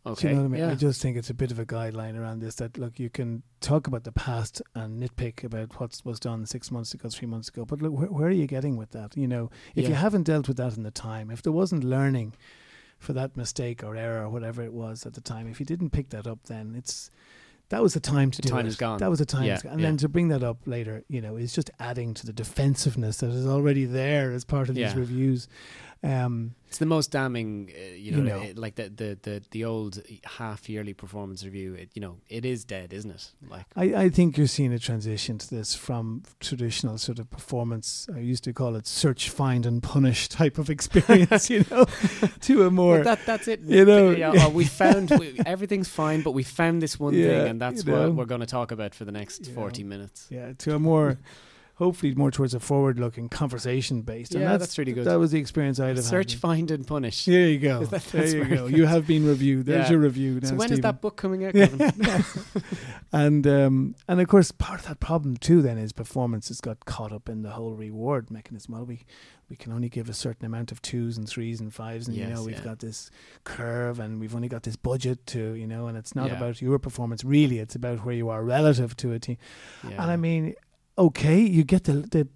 Do 0.07 0.14
you 0.28 0.34
know 0.34 0.40
what 0.40 0.44
I 0.44 0.48
mean? 0.48 0.61
yeah, 0.62 0.70
I 0.70 0.74
just 0.76 1.03
think 1.03 1.16
it's 1.18 1.28
a 1.30 1.34
bit 1.34 1.51
of 1.51 1.59
a 1.59 1.66
guideline 1.66 2.18
around 2.18 2.40
this 2.40 2.55
that 2.57 2.78
look 2.78 2.98
you 2.98 3.11
can 3.11 3.42
talk 3.61 3.86
about 3.86 4.05
the 4.05 4.12
past 4.12 4.62
and 4.74 5.03
nitpick 5.03 5.44
about 5.44 5.78
what 5.78 6.01
was 6.05 6.18
done 6.18 6.46
six 6.46 6.70
months 6.70 6.94
ago, 6.94 7.09
three 7.11 7.28
months 7.28 7.48
ago, 7.48 7.64
but 7.66 7.82
look 7.82 7.92
where, 7.92 8.07
where 8.09 8.28
are 8.28 8.30
you 8.32 8.46
getting 8.46 8.76
with 8.76 8.90
that? 8.92 9.16
You 9.16 9.28
know, 9.28 9.51
if 9.74 9.86
you 9.88 9.94
haven't 9.94 10.22
dealt 10.24 10.48
with 10.48 10.57
that 10.57 10.76
in 10.76 10.84
the 10.84 10.90
time, 10.90 11.30
if 11.30 11.42
there 11.42 11.53
wasn't 11.53 11.84
learning 11.84 12.32
for 12.98 13.12
that 13.12 13.36
mistake 13.36 13.82
or 13.84 13.94
error 13.96 14.24
or 14.24 14.28
whatever 14.30 14.62
it 14.62 14.72
was 14.72 15.05
at 15.05 15.12
the 15.14 15.20
time, 15.20 15.48
if 15.48 15.61
you 15.61 15.66
didn't 15.66 15.90
pick 15.90 16.09
that 16.11 16.26
up, 16.26 16.38
then 16.44 16.74
it's 16.76 17.11
that 17.68 17.82
was 17.82 17.94
the 17.94 18.01
time 18.01 18.32
to 18.32 18.42
The 18.42 18.48
do 18.48 18.55
time 18.55 18.66
it. 18.66 18.68
is 18.68 18.76
gone. 18.76 18.98
That 18.98 19.11
was 19.11 19.20
the 19.20 19.26
time, 19.26 19.44
Yeah, 19.44 19.55
is 19.57 19.62
gone. 19.62 19.72
and 19.72 19.80
yeah. 19.80 19.86
then 19.88 19.96
to 19.98 20.09
bring 20.09 20.26
that 20.28 20.42
up 20.42 20.59
later, 20.66 21.05
you 21.09 21.20
know, 21.20 21.36
is 21.36 21.53
just 21.55 21.70
adding 21.78 22.14
to 22.14 22.26
the 22.26 22.32
defensiveness 22.32 23.18
that 23.18 23.30
is 23.30 23.46
already 23.46 23.84
there 23.84 24.32
as 24.32 24.44
part 24.44 24.68
of 24.70 24.74
these 24.74 24.94
reviews. 24.96 25.46
Um, 26.03 26.55
it's 26.66 26.78
the 26.78 26.86
most 26.86 27.11
damning, 27.11 27.70
uh, 27.76 27.94
you 27.94 28.12
know, 28.12 28.16
You 28.18 28.24
know. 28.24 28.40
it- 28.42 28.57
like 28.57 28.76
the, 28.76 28.88
the 28.88 29.18
the 29.22 29.42
the 29.51 29.64
old 29.66 30.01
half 30.24 30.66
yearly 30.68 30.94
performance 30.94 31.44
review. 31.44 31.74
It, 31.74 31.90
you 31.94 32.01
know, 32.01 32.16
it 32.28 32.46
is 32.46 32.64
dead, 32.64 32.92
isn't 32.94 33.11
it? 33.11 33.30
Like, 33.51 33.66
I, 33.76 34.05
I 34.05 34.09
think 34.09 34.38
you're 34.38 34.46
seeing 34.46 34.72
a 34.72 34.78
transition 34.78 35.36
to 35.38 35.51
this 35.55 35.74
from 35.74 36.22
traditional 36.38 36.96
sort 36.96 37.18
of 37.18 37.28
performance. 37.28 38.09
I 38.14 38.20
used 38.20 38.44
to 38.44 38.53
call 38.55 38.76
it 38.76 38.86
search, 38.86 39.28
find, 39.28 39.66
and 39.66 39.82
punish 39.82 40.28
type 40.28 40.57
of 40.59 40.70
experience, 40.70 41.51
you 41.51 41.64
know, 41.70 41.84
to 42.42 42.66
a 42.66 42.70
more. 42.70 42.98
But 42.98 43.05
that 43.05 43.26
that's 43.26 43.48
it. 43.48 43.61
you 43.61 43.84
know, 43.84 44.11
yeah, 44.12 44.32
oh, 44.36 44.48
we 44.48 44.64
found 44.82 45.11
we, 45.18 45.38
everything's 45.44 45.88
fine, 45.88 46.22
but 46.22 46.30
we 46.30 46.44
found 46.44 46.80
this 46.80 46.98
one 46.98 47.12
Yeah, 47.12 47.26
thing, 47.26 47.48
and 47.48 47.61
that's 47.61 47.84
you 47.84 47.92
know. 47.92 48.07
what 48.09 48.14
we're 48.14 48.24
going 48.26 48.40
to 48.40 48.46
talk 48.46 48.70
about 48.72 48.94
for 48.94 49.05
the 49.05 49.12
next 49.12 49.51
forty 49.51 49.84
minutes. 49.84 50.28
yeah, 50.30 50.53
to 50.59 50.74
a 50.76 50.78
more, 50.78 51.18
hopefully 51.81 52.14
more 52.14 52.31
towards 52.31 52.55
a 52.55 52.61
forward-looking 52.61 53.31
conversation 53.31 54.03
based. 54.03 54.35
and 54.35 54.43
Yeah, 54.43 54.51
that's, 54.51 54.64
that's 54.64 54.78
really 54.78 54.93
good. 54.93 55.07
That 55.07 55.18
was 55.18 55.33
the 55.33 55.41
experience 55.41 55.81
I 55.81 55.89
had. 55.89 56.05
Search, 56.05 56.33
had. 56.33 56.41
find, 56.41 56.70
and 56.70 56.87
punish. 56.87 57.24
There 57.24 57.49
you 57.49 57.59
go. 57.59 57.85
That- 57.87 58.03
there 58.05 58.26
you 58.26 58.45
go. 58.45 58.66
You 58.66 58.85
have 58.85 59.07
been 59.07 59.26
reviewed. 59.26 59.66
There's 59.66 59.87
Yeah. 59.87 59.93
your 59.93 60.01
review. 60.01 60.39
Now, 60.41 60.51
So 60.51 60.55
when 60.57 60.66
is 60.70 60.76
Stephen. 60.76 60.83
that 60.83 61.01
book 61.01 61.16
coming 61.16 61.45
out? 61.47 61.55
And 63.12 63.45
um, 63.47 63.97
and 64.07 64.20
of 64.20 64.28
course, 64.28 64.53
part 64.53 64.81
of 64.81 64.87
that 64.87 65.01
problem 65.01 65.37
too 65.37 65.62
then 65.62 65.78
is 65.78 65.93
performance 65.93 66.47
has 66.47 66.61
got 66.61 66.85
caught 66.85 67.12
up 67.12 67.28
in 67.28 67.43
the 67.43 67.51
whole 67.51 67.72
reward 67.74 68.31
mechanism. 68.31 68.74
Well, 68.74 68.85
we 68.85 69.05
we 69.49 69.57
can 69.57 69.72
only 69.72 69.89
give 69.89 70.09
a 70.09 70.12
certain 70.14 70.47
amount 70.47 70.70
of 70.70 70.81
twos 70.81 71.18
and 71.18 71.28
threes 71.28 71.61
and 71.61 71.74
fives, 71.74 72.07
and 72.07 72.16
you 72.16 72.26
know 72.26 72.45
we've 72.45 72.59
yeah. 72.59 72.62
got 72.64 72.78
this 72.78 73.11
curve, 73.43 73.99
and 73.99 74.20
we've 74.20 74.35
only 74.37 74.47
got 74.49 74.62
this 74.62 74.76
budget 74.76 75.26
to 75.28 75.55
you 75.55 75.66
know, 75.66 75.89
and 75.89 75.99
it's 75.99 76.14
not 76.14 76.31
about 76.31 76.62
your 76.62 76.78
performance 76.78 77.24
really. 77.24 77.59
It's 77.59 77.74
about 77.74 78.05
where 78.05 78.14
you 78.14 78.28
are 78.28 78.45
relative 78.45 78.97
to 78.99 79.12
a 79.12 79.18
team. 79.18 79.39
And 79.83 80.01
I 80.11 80.16
mean, 80.16 80.55
okay, 81.01 81.40
you 81.40 81.64
get 81.64 81.84
the 81.84 81.94
the 81.94 82.28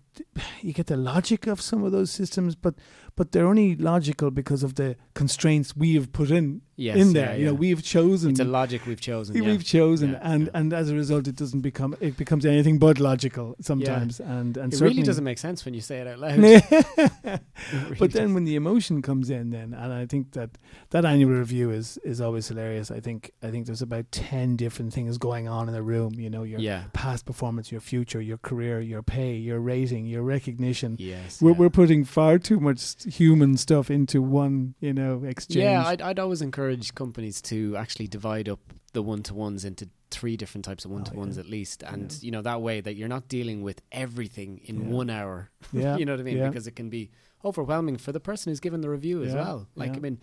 you 0.63 0.73
get 0.73 0.87
the 0.87 0.97
logic 0.97 1.47
of 1.47 1.61
some 1.61 1.85
of 1.85 1.93
those 1.93 2.11
systems, 2.11 2.55
but 2.55 2.75
but 3.17 3.33
they're 3.33 3.47
only 3.47 3.77
logical 3.77 4.31
because 4.31 4.63
of 4.63 4.75
the 4.75 4.97
constraints 5.15 5.77
we 5.77 5.95
have 5.95 6.13
put 6.13 6.31
in 6.31 6.63
yes, 6.77 6.97
in 6.97 7.13
there. 7.13 7.31
yeah, 7.31 7.37
You 7.37 7.45
know, 7.47 7.53
yeah. 7.53 7.59
we've 7.59 7.83
chosen 7.83 8.31
it's 8.33 8.41
a 8.41 8.45
logic 8.45 8.87
we've 8.87 9.01
chosen. 9.01 9.35
We've 9.45 9.65
chosen, 9.65 10.13
Yeah, 10.13 10.19
and 10.23 10.45
yeah. 10.47 10.51
and 10.59 10.73
as 10.73 10.91
a 10.91 10.95
result, 10.95 11.29
it 11.29 11.37
doesn't 11.37 11.61
become 11.61 11.97
it 12.01 12.17
becomes 12.17 12.45
anything 12.45 12.79
but 12.79 12.99
logical 12.99 13.55
sometimes, 13.61 14.21
and 14.21 14.57
and 14.57 14.73
it 14.75 14.81
really 14.81 15.03
doesn't 15.03 15.25
make 15.25 15.39
sense 15.39 15.65
when 15.65 15.75
you 15.75 15.81
say 15.81 15.99
it 16.01 16.07
out 16.09 16.19
loud. 16.19 16.39
It 16.45 17.73
really 17.73 17.95
but 17.99 18.13
then 18.13 18.35
when 18.35 18.45
the 18.45 18.57
emotion 18.57 19.03
comes 19.03 19.31
in, 19.31 19.51
then 19.51 19.75
and 19.75 19.93
I 19.93 20.07
think 20.07 20.33
that 20.33 20.51
that 20.91 21.05
annual 21.05 21.31
review 21.39 21.71
is 21.71 21.99
is 22.05 22.21
always 22.21 22.49
hilarious. 22.49 22.91
I 22.91 23.01
think 23.01 23.31
I 23.43 23.51
think 23.51 23.67
there's 23.67 23.83
about 23.83 24.11
ten 24.13 24.57
different 24.57 24.93
things 24.93 25.19
going 25.19 25.49
on 25.49 25.69
in 25.69 25.75
the 25.75 25.83
room. 25.83 26.15
You 26.15 26.31
know, 26.31 26.43
your 26.43 26.61
past 26.93 27.25
performance, 27.27 27.71
your 27.73 27.81
future, 27.81 28.21
your 28.21 28.39
career, 28.39 28.81
your 28.81 29.03
pay, 29.03 29.35
your 29.37 29.61
rating, 29.61 30.07
your 30.07 30.23
recognition. 30.23 30.97
yes, 30.99 31.41
We're 31.41 31.53
we're 31.53 31.71
putting 31.71 32.05
far 32.05 32.39
too 32.39 32.61
much 32.61 33.04
human 33.05 33.57
stuff 33.57 33.91
into 33.91 34.21
one, 34.23 34.75
you 34.81 34.93
know, 34.93 35.23
exchange. 35.25 35.63
Yeah, 35.65 35.87
I'd, 35.87 36.03
I'd 36.03 36.19
always 36.19 36.43
encourage 36.43 36.95
companies 36.95 37.41
to 37.43 37.77
actually 37.77 38.07
divide 38.09 38.49
up 38.49 38.61
the 38.93 39.03
one 39.03 39.23
to 39.25 39.35
ones 39.35 39.65
into 39.65 39.89
three 40.11 40.37
different 40.37 40.65
types 40.65 40.85
of 40.85 40.91
one 40.91 41.03
to 41.05 41.15
ones 41.15 41.37
Oh, 41.37 41.41
yeah. 41.41 41.45
at 41.45 41.51
least, 41.51 41.83
and 41.83 42.13
Yeah. 42.13 42.19
you 42.21 42.31
know 42.31 42.43
that 42.43 42.63
way 42.63 42.81
that 42.81 42.95
you're 42.95 43.09
not 43.09 43.29
dealing 43.29 43.63
with 43.63 43.83
everything 43.93 44.61
in 44.65 44.83
Yeah. 44.83 44.87
one 44.89 45.11
hour. 45.11 45.51
yeah, 45.73 45.97
you 45.97 46.05
know 46.05 46.13
what 46.13 46.21
I 46.21 46.25
mean? 46.25 46.39
Because 46.47 46.67
it 46.67 46.77
can 46.77 46.89
be 46.91 47.11
overwhelming 47.45 47.97
for 47.99 48.13
the 48.13 48.21
person 48.21 48.51
who's 48.51 48.61
given 48.61 48.81
the 48.81 48.89
review 48.91 49.23
as 49.25 49.35
well. 49.35 49.67
Like. 49.75 49.97
I 49.97 49.99
mean, 49.99 50.19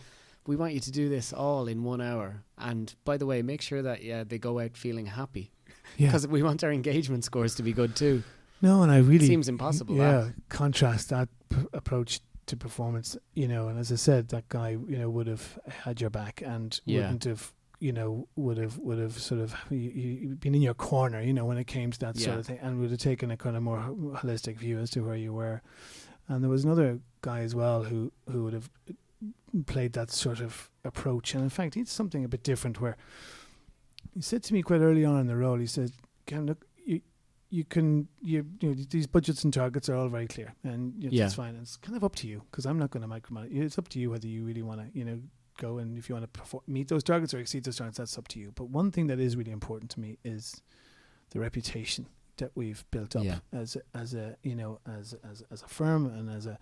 we 0.48 0.56
want 0.56 0.74
you 0.74 0.80
to 0.80 0.92
do 0.92 1.08
this 1.08 1.34
all 1.34 1.68
in 1.68 1.84
one 1.84 2.02
hour, 2.02 2.44
and 2.58 2.94
by 3.06 3.18
the 3.18 3.26
way, 3.28 3.42
make 3.44 3.62
sure 3.62 3.82
that 3.84 4.02
yeah 4.04 4.24
they 4.24 4.40
go 4.40 4.60
out 4.60 4.76
feeling 4.76 5.06
happy 5.06 5.52
yeah. 5.98 6.08
because 6.08 6.26
we 6.28 6.42
want 6.42 6.64
our 6.64 6.72
engagement 6.72 7.24
scores 7.26 7.54
to 7.56 7.64
be 7.64 7.74
good 7.74 7.96
too. 7.96 8.24
No, 8.62 8.82
and 8.84 8.92
I 8.92 8.98
really 9.00 9.26
it 9.26 9.28
Seems 9.28 9.50
impossible, 9.50 9.96
Yeah, 9.98 10.12
that. 10.22 10.34
contrast 10.50 11.10
that 11.10 11.30
p- 11.50 11.58
approach 11.74 12.22
to 12.52 12.58
performance, 12.58 13.18
you 13.34 13.48
know. 13.48 13.68
And 13.68 13.78
as 13.80 13.92
I 13.92 13.96
said, 13.96 14.30
that 14.30 14.48
guy, 14.50 14.70
you 14.72 14.98
know, 14.98 15.10
would 15.10 15.28
have 15.28 15.58
had 15.68 16.00
your 16.00 16.10
back 16.10 16.42
and 16.46 16.80
Yeah. 16.86 17.02
wouldn't 17.02 17.24
have, 17.26 17.52
you 17.80 17.92
know, 17.92 18.28
would 18.36 18.58
have 18.58 18.78
would 18.78 19.00
have 19.00 19.18
sort 19.18 19.42
of 19.42 19.56
you, 19.72 19.78
you, 19.78 20.36
been 20.36 20.54
in 20.56 20.62
your 20.62 20.76
corner, 20.76 21.20
you 21.22 21.34
know, 21.34 21.46
when 21.46 21.58
it 21.58 21.66
came 21.68 21.90
to 21.92 22.00
that 22.00 22.16
sort 22.18 22.40
of 22.40 22.46
thing, 22.46 22.60
and 22.62 22.80
would 22.80 22.92
have 22.92 23.00
taken 23.00 23.32
a 23.32 23.38
kind 23.38 23.56
of 23.58 23.64
more 23.64 23.80
holistic 24.22 24.58
view 24.58 24.78
as 24.80 24.90
to 24.92 25.02
where 25.02 25.16
you 25.16 25.34
were. 25.34 25.62
And 26.28 26.44
there 26.44 26.50
was 26.50 26.64
another 26.64 27.00
guy 27.22 27.40
as 27.40 27.54
well 27.56 27.84
who 27.86 28.12
who 28.32 28.44
would 28.44 28.54
have 28.54 28.70
uh, 28.90 28.94
played 29.66 29.94
that 29.94 30.12
sort 30.12 30.40
of 30.40 30.70
approach, 30.84 31.34
and 31.34 31.44
in 31.44 31.50
fact, 31.50 31.74
he 31.76 31.82
did 31.82 31.90
something 31.90 32.24
a 32.24 32.28
bit 32.30 32.44
different 32.44 32.80
where 32.82 32.96
he 34.14 34.22
said 34.22 34.44
to 34.44 34.54
me 34.54 34.62
quite 34.62 34.82
early 34.82 35.06
on 35.06 35.20
in 35.20 35.28
the 35.28 35.36
role, 35.36 35.58
he 35.60 35.68
said, 35.68 35.92
"Ken, 36.26 36.46
look, 36.46 36.66
you 37.52 37.58
you 37.60 37.64
can 37.66 38.08
you 38.22 38.46
you 38.62 38.70
know 38.70 38.76
these 38.90 39.08
budgets 39.08 39.44
and 39.44 39.54
targets 39.54 39.90
are 39.90 39.96
all 39.96 40.10
very 40.10 40.28
clear, 40.28 40.54
and 40.64 41.04
it's 41.04 41.14
Yeah. 41.14 41.30
fine. 41.30 41.56
It's 41.56 41.78
kind 41.78 41.96
of 41.98 42.04
up 42.04 42.16
to 42.18 42.28
you 42.28 42.42
because 42.50 42.66
I'm 42.66 42.80
not 42.80 42.90
going 42.92 43.02
to 43.02 43.08
micromanage. 43.08 43.56
It's 43.56 43.78
up 43.78 43.88
to 43.90 44.00
you 44.00 44.10
whether 44.10 44.28
you 44.28 44.44
really 44.44 44.62
want 44.64 44.80
to 44.82 44.98
you 44.98 45.06
know 45.06 45.20
go 45.58 45.78
and 45.78 45.98
if 45.98 46.10
you 46.10 46.16
want 46.16 46.24
to 46.24 46.40
perform, 46.40 46.64
meet 46.68 46.88
those 46.88 47.04
targets 47.04 47.34
or 47.34 47.40
exceed 47.40 47.64
those 47.66 47.78
targets. 47.78 47.98
That's 47.98 48.18
up 48.18 48.28
to 48.30 48.40
you. 48.40 48.52
But 48.56 48.70
one 48.70 48.90
thing 48.92 49.08
that 49.08 49.20
is 49.20 49.36
really 49.36 49.52
important 49.52 49.92
to 49.92 50.00
me 50.00 50.18
is 50.24 50.62
the 51.32 51.40
reputation 51.40 52.08
that 52.38 52.52
we've 52.56 52.84
built 52.92 53.16
up 53.16 53.24
Yeah. 53.24 53.40
as 53.54 53.76
a, 53.76 53.82
as 53.94 54.14
a 54.14 54.38
you 54.44 54.56
know 54.56 54.80
as 54.88 55.14
as 55.32 55.44
as 55.52 55.62
a 55.62 55.68
firm 55.68 56.06
and 56.08 56.30
as 56.30 56.46
a 56.48 56.58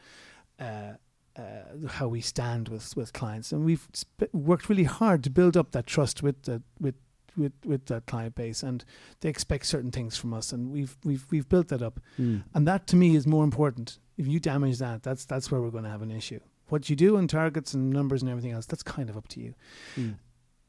uh, 0.60 0.94
uh, 1.40 1.88
how 1.88 2.08
we 2.08 2.20
stand 2.22 2.68
with 2.68 2.96
with 2.98 3.14
clients, 3.14 3.52
and 3.54 3.64
we've 3.64 3.88
sp- 3.94 4.34
worked 4.34 4.68
really 4.68 4.84
hard 4.84 5.24
to 5.24 5.30
build 5.30 5.56
up 5.56 5.72
that 5.72 5.86
trust 5.88 6.22
with 6.24 6.42
the 6.44 6.62
with 6.80 6.96
with 7.38 7.54
with 7.66 7.86
that 7.88 8.06
client 8.06 8.36
base, 8.36 8.64
and 8.64 8.84
they 9.22 9.30
expect 9.30 9.66
certain 9.66 9.92
things 9.92 10.18
from 10.18 10.34
us, 10.34 10.52
and 10.52 10.72
we've 10.72 10.98
we've 11.04 11.26
we've 11.32 11.48
built 11.50 11.68
that 11.70 11.82
up, 11.82 12.00
Mm. 12.18 12.44
and 12.54 12.68
that 12.68 12.88
to 12.88 12.96
me 12.96 13.16
is 13.16 13.26
more 13.28 13.44
important. 13.44 14.00
If 14.18 14.28
you 14.28 14.40
damage 14.40 14.78
that, 14.80 15.04
that's 15.04 15.26
that's 15.26 15.50
where 15.52 15.62
we're 15.62 15.72
going 15.72 15.86
to 15.86 15.90
have 15.90 16.02
an 16.02 16.12
issue. 16.12 16.40
What 16.68 16.90
you 16.90 16.96
do 16.96 17.18
and 17.18 17.30
targets 17.30 17.74
and 17.74 17.90
numbers 17.90 18.22
and 18.22 18.30
everything 18.30 18.52
else, 18.52 18.66
that's 18.68 18.84
kind 18.84 19.10
of 19.10 19.18
up 19.18 19.28
to 19.30 19.40
you. 19.40 19.54
Mm. 19.98 20.16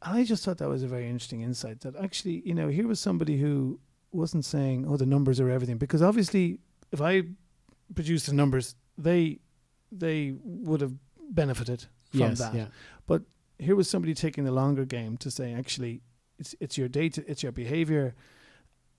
And 0.02 0.18
I 0.18 0.24
just 0.24 0.44
thought 0.44 0.56
that 0.58 0.68
was 0.68 0.82
a 0.82 0.88
very 0.88 1.06
interesting 1.06 1.42
insight 1.42 1.80
that 1.80 1.94
actually, 1.96 2.40
you 2.46 2.54
know, 2.54 2.68
here 2.68 2.86
was 2.88 3.00
somebody 3.00 3.38
who 3.38 3.78
wasn't 4.12 4.46
saying, 4.46 4.86
oh, 4.88 4.96
the 4.96 5.04
numbers 5.04 5.38
are 5.40 5.50
everything. 5.50 5.76
Because 5.76 6.00
obviously, 6.00 6.58
if 6.90 7.02
I 7.02 7.24
produced 7.94 8.26
the 8.26 8.32
numbers, 8.32 8.74
they 8.96 9.40
they 9.92 10.32
would 10.42 10.80
have 10.80 10.94
benefited 11.30 11.84
from 12.10 12.20
yes, 12.20 12.38
that. 12.38 12.54
yeah, 12.54 12.66
Here 13.58 13.76
was 13.76 13.90
somebody 13.90 14.14
taking 14.14 14.44
the 14.44 14.52
longer 14.52 14.86
game 14.86 15.16
to 15.18 15.30
say, 15.30 15.52
actually, 15.52 16.00
it's 16.40 16.54
it's 16.60 16.76
your 16.78 16.88
data, 16.88 17.22
it's 17.30 17.42
your 17.44 17.52
behavior, 17.52 18.14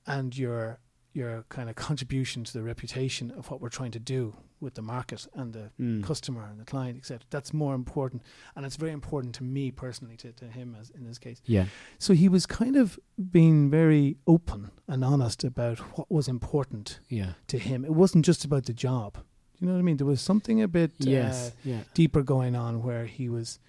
and 0.05 0.37
your 0.37 0.79
your 1.13 1.43
kind 1.49 1.69
of 1.69 1.75
contribution 1.87 2.43
to 2.45 2.53
the 2.53 2.61
reputation 2.63 3.31
of 3.31 3.49
what 3.51 3.59
we're 3.61 3.69
trying 3.69 3.91
to 3.91 3.99
do 3.99 4.33
with 4.61 4.75
the 4.75 4.81
market 4.81 5.27
and 5.33 5.53
the 5.53 5.71
Mm. 5.79 6.03
customer 6.03 6.43
and 6.49 6.59
the 6.59 6.63
client, 6.65 6.95
etc. 6.97 7.19
That's 7.31 7.51
more 7.53 7.73
important, 7.75 8.21
and 8.55 8.65
it's 8.65 8.75
very 8.77 8.91
important 8.91 9.33
to 9.35 9.43
me 9.43 9.71
personally, 9.71 10.15
to, 10.17 10.31
to 10.33 10.45
him 10.45 10.75
as 10.79 10.91
in 10.91 11.03
this 11.03 11.17
case. 11.17 11.41
yeah, 11.45 11.65
So 11.97 12.13
he 12.13 12.29
was 12.29 12.45
kind 12.45 12.75
of 12.75 12.99
being 13.31 13.69
very 13.71 14.17
open 14.27 14.69
and 14.87 15.03
honest 15.03 15.43
about 15.43 15.79
what 15.97 16.09
was 16.11 16.27
important 16.27 16.99
yeah, 17.09 17.33
to 17.47 17.57
him. 17.57 17.83
It 17.83 17.93
wasn't 17.93 18.23
just 18.25 18.45
about 18.45 18.65
the 18.65 18.73
job. 18.73 19.17
You 19.59 19.67
know 19.67 19.73
what 19.73 19.79
I 19.79 19.83
mean? 19.83 19.97
There 19.97 20.07
was 20.07 20.21
something 20.21 20.61
a 20.61 20.67
bit 20.67 20.91
yes, 20.99 21.49
uh, 21.49 21.51
yeah. 21.63 21.79
deeper 21.95 22.21
going 22.23 22.55
on 22.55 22.83
where 22.83 23.05
he 23.07 23.29
was 23.29 23.59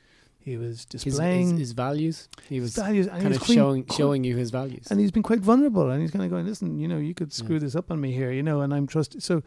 he 0.45 0.57
was 0.57 0.84
displaying 0.84 1.51
his, 1.51 1.59
his 1.61 1.72
values. 1.72 2.28
He 2.49 2.61
was 2.61 2.74
values 2.74 3.07
kind 3.09 3.28
was 3.28 3.36
of 3.36 3.43
quite- 3.45 3.55
showing 3.55 3.84
quite- 3.84 3.97
showing 3.97 4.24
you 4.24 4.36
his 4.36 4.51
values. 4.51 4.86
and 4.90 4.99
he's 5.01 5.11
been 5.12 5.22
quite 5.22 5.40
vulnerable 5.40 5.88
and 5.90 6.01
he's 6.03 6.11
kind 6.11 6.24
of 6.24 6.30
going 6.30 6.47
listen 6.47 6.78
you 6.78 6.88
know 6.88 6.99
you 6.99 7.14
could 7.14 7.32
screw 7.32 7.57
Yeah. 7.57 7.61
this 7.61 7.74
up 7.76 7.90
on 7.90 8.01
me 8.01 8.12
here 8.12 8.32
you 8.32 8.43
know 8.43 8.61
and 8.62 8.74
i'm 8.74 8.86
trusted 8.86 9.22
so 9.22 9.43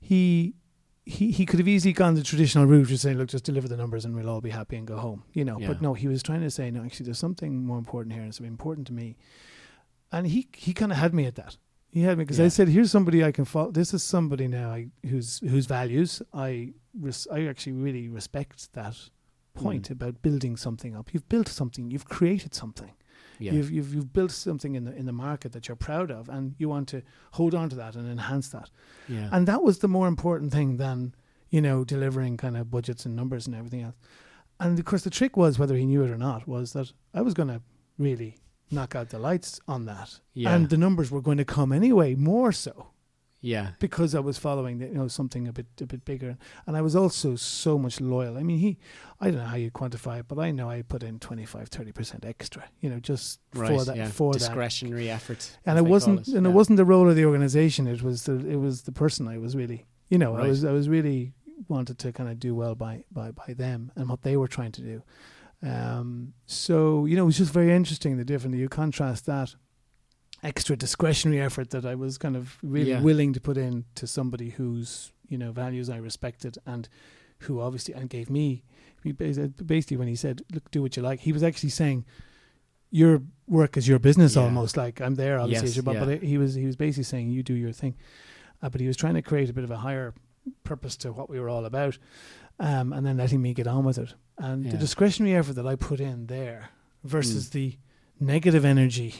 he 0.00 0.54
he 1.04 1.30
he 1.30 1.44
could 1.46 1.58
have 1.58 1.68
easily 1.68 1.92
gone 1.92 2.14
the 2.14 2.22
traditional 2.22 2.66
route 2.66 2.88
just 2.88 3.02
saying 3.02 3.18
look 3.18 3.28
just 3.28 3.44
deliver 3.44 3.68
the 3.68 3.76
numbers 3.76 4.04
and 4.04 4.14
we'll 4.14 4.28
all 4.28 4.40
be 4.40 4.50
happy 4.50 4.76
and 4.76 4.86
go 4.86 4.96
home 4.96 5.22
you 5.32 5.44
know 5.44 5.58
Yeah. 5.58 5.68
but 5.68 5.82
no 5.82 5.94
he 5.94 6.08
was 6.08 6.22
trying 6.22 6.40
to 6.42 6.50
say 6.50 6.70
no 6.70 6.82
actually 6.84 7.04
there's 7.06 7.18
something 7.18 7.64
more 7.64 7.78
important 7.78 8.12
here 8.14 8.22
and 8.22 8.30
it's 8.30 8.40
important 8.40 8.86
to 8.88 8.92
me 8.92 9.16
and 10.12 10.26
he 10.26 10.48
he 10.56 10.72
kind 10.72 10.92
of 10.92 10.98
had 10.98 11.12
me 11.14 11.26
at 11.26 11.34
that 11.36 11.56
he 11.92 12.02
had 12.02 12.16
me 12.18 12.22
because 12.24 12.38
Yeah. 12.38 12.44
I 12.44 12.48
said, 12.48 12.68
"Here's 12.68 12.88
somebody 12.92 13.24
I 13.24 13.32
can 13.32 13.44
follow. 13.44 13.72
This 13.72 13.92
is 13.92 14.04
somebody 14.04 14.46
now 14.46 14.70
I, 14.70 14.90
whose 15.04 15.40
whose 15.40 15.66
values 15.66 16.22
I 16.32 16.72
res- 16.96 17.26
I 17.32 17.46
actually 17.46 17.72
really 17.72 18.08
respect 18.08 18.72
that 18.74 18.96
point 19.54 19.88
Mm. 19.88 19.92
about 19.92 20.22
building 20.22 20.56
something 20.56 20.96
up. 20.96 21.12
You've 21.12 21.28
built 21.28 21.48
something. 21.48 21.90
You've 21.90 22.06
created 22.08 22.54
something. 22.54 22.92
yeah, 23.38 23.52
You've, 23.52 23.70
you've 23.70 23.94
you've 23.94 24.12
built 24.12 24.30
something 24.32 24.74
in 24.74 24.84
the 24.84 24.94
in 24.94 25.06
the 25.06 25.12
market 25.12 25.52
that 25.52 25.66
you're 25.68 25.76
proud 25.76 26.10
of, 26.10 26.28
and 26.28 26.54
you 26.58 26.68
want 26.68 26.88
to 26.88 27.02
hold 27.32 27.54
on 27.54 27.68
to 27.70 27.76
that 27.76 27.94
and 27.96 28.08
enhance 28.08 28.48
that. 28.50 28.70
yeah, 29.08 29.28
And 29.32 29.46
that 29.48 29.62
was 29.62 29.78
the 29.78 29.88
more 29.88 30.08
important 30.08 30.52
thing 30.52 30.76
than 30.76 31.14
you 31.50 31.60
know 31.60 31.84
delivering 31.84 32.36
kind 32.36 32.56
of 32.56 32.70
budgets 32.70 33.06
and 33.06 33.16
numbers 33.16 33.46
and 33.46 33.56
everything 33.56 33.82
else. 33.82 33.96
And 34.58 34.78
of 34.78 34.84
course, 34.84 35.04
the 35.04 35.10
trick 35.10 35.36
was 35.36 35.58
whether 35.58 35.76
he 35.76 35.86
knew 35.86 36.02
it 36.04 36.10
or 36.10 36.18
not 36.18 36.46
was 36.46 36.72
that 36.74 36.92
I 37.14 37.22
was 37.22 37.32
going 37.34 37.48
to 37.48 37.60
really 37.98 38.36
knock 38.70 38.94
out 38.94 39.08
the 39.08 39.18
lights 39.18 39.58
on 39.66 39.86
that, 39.86 40.20
yeah, 40.34 40.54
and 40.54 40.68
the 40.68 40.76
numbers 40.76 41.10
were 41.10 41.22
going 41.22 41.38
to 41.38 41.44
come 41.44 41.72
anyway, 41.72 42.14
more 42.14 42.52
so 42.52 42.86
yeah, 43.40 43.70
because 43.78 44.14
I 44.14 44.20
was 44.20 44.38
following 44.38 44.78
the, 44.78 44.86
you 44.86 44.94
know 44.94 45.08
something 45.08 45.48
a 45.48 45.52
bit 45.52 45.66
a 45.80 45.86
bit 45.86 46.04
bigger, 46.04 46.36
and 46.66 46.76
I 46.76 46.82
was 46.82 46.94
also 46.94 47.36
so 47.36 47.78
much 47.78 48.00
loyal. 48.00 48.36
I 48.36 48.42
mean, 48.42 48.58
he, 48.58 48.78
I 49.20 49.30
don't 49.30 49.38
know 49.38 49.46
how 49.46 49.56
you 49.56 49.70
quantify 49.70 50.20
it, 50.20 50.28
but 50.28 50.38
I 50.38 50.50
know 50.50 50.68
I 50.68 50.82
put 50.82 51.02
in 51.02 51.18
25 51.18 51.68
30 51.68 51.92
percent 51.92 52.24
extra, 52.24 52.64
you 52.80 52.90
know, 52.90 53.00
just 53.00 53.40
right. 53.54 53.68
for 53.68 53.84
that 53.84 53.96
yeah. 53.96 54.08
for 54.08 54.32
that 54.32 54.38
discretionary 54.38 55.10
effort, 55.10 55.56
and 55.66 55.78
it 55.78 55.84
wasn't 55.84 56.24
call 56.24 56.36
and 56.36 56.46
yeah. 56.46 56.50
it 56.50 56.54
wasn't 56.54 56.76
the 56.76 56.84
role 56.84 57.08
of 57.08 57.16
the 57.16 57.24
organization 57.24 57.86
it 57.86 58.02
was 58.02 58.24
the 58.24 58.34
it 58.48 58.56
was 58.56 58.82
the 58.82 58.92
person 58.92 59.28
i 59.28 59.38
was 59.38 59.56
really 59.56 59.86
you 60.08 60.18
know 60.18 60.36
i 60.36 60.46
was 60.46 60.64
i 60.64 60.72
was 60.72 60.88
really 60.88 61.32
wanted 61.68 61.98
to 61.98 62.12
kind 62.12 62.28
of 62.28 62.38
do 62.38 62.54
well 62.54 62.74
by 62.74 63.04
by 63.10 63.30
by 63.30 63.52
them 63.54 63.92
and 63.96 64.08
what 64.08 64.22
they 64.22 64.36
were 64.36 64.48
trying 64.48 64.72
to 64.72 64.80
do 64.80 65.02
um 65.62 66.32
so 66.46 67.04
you 67.04 67.16
know 67.16 67.22
it 67.22 67.26
was 67.26 67.38
just 67.38 67.52
very 67.52 67.72
interesting 67.72 68.16
the 68.16 68.24
different 68.24 68.56
you 68.56 68.68
contrast 68.68 69.26
that 69.26 69.54
extra 70.42 70.76
discretionary 70.76 71.40
effort 71.40 71.70
that 71.70 71.84
i 71.84 71.94
was 71.94 72.16
kind 72.18 72.36
of 72.36 72.56
really 72.62 72.90
Yeah. 72.90 73.00
willing 73.02 73.32
to 73.34 73.40
put 73.40 73.56
in 73.56 73.84
to 73.96 74.06
somebody 74.06 74.50
whose 74.50 75.12
you 75.28 75.36
know 75.38 75.52
values 75.52 75.90
i 75.90 75.96
respected 75.96 76.56
and 76.66 76.88
who 77.40 77.60
obviously 77.60 77.94
and 77.94 78.08
gave 78.08 78.30
me 78.30 78.62
basically 79.16 79.96
when 79.96 80.08
he 80.08 80.16
said 80.16 80.42
look 80.52 80.70
do 80.70 80.82
what 80.82 80.96
you 80.96 81.02
like 81.02 81.20
he 81.20 81.32
was 81.32 81.42
actually 81.42 81.70
saying 81.70 82.04
your 82.90 83.22
work 83.46 83.76
is 83.76 83.86
your 83.86 83.98
business 83.98 84.34
Yeah. 84.36 84.42
almost 84.42 84.76
like 84.76 85.00
i'm 85.00 85.14
there 85.14 85.38
obviously 85.38 85.68
Yes, 85.68 85.76
as 85.78 85.84
your 85.84 85.94
yeah. 85.94 86.04
but 86.04 86.22
he 86.22 86.38
was 86.38 86.54
he 86.54 86.66
was 86.66 86.76
basically 86.76 87.04
saying 87.04 87.30
you 87.30 87.42
do 87.42 87.54
your 87.54 87.72
thing 87.72 87.94
uh, 88.62 88.68
but 88.68 88.80
he 88.80 88.86
was 88.86 88.96
trying 88.96 89.14
to 89.14 89.22
create 89.22 89.48
a 89.50 89.52
bit 89.52 89.64
of 89.64 89.70
a 89.70 89.78
higher 89.78 90.12
purpose 90.64 90.96
to 90.98 91.12
what 91.12 91.28
we 91.30 91.38
were 91.38 91.48
all 91.48 91.64
about 91.64 91.98
um, 92.58 92.92
and 92.92 93.06
then 93.06 93.16
letting 93.16 93.40
me 93.40 93.54
get 93.54 93.66
on 93.66 93.84
with 93.84 93.98
it 93.98 94.14
and 94.38 94.64
the 94.70 94.76
discretionary 94.76 95.34
effort 95.36 95.52
that 95.54 95.66
i 95.66 95.76
put 95.76 96.00
in 96.00 96.26
there 96.26 96.70
versus 97.04 97.48
Mm. 97.48 97.52
the 97.52 97.78
negative 98.18 98.64
energy 98.64 99.14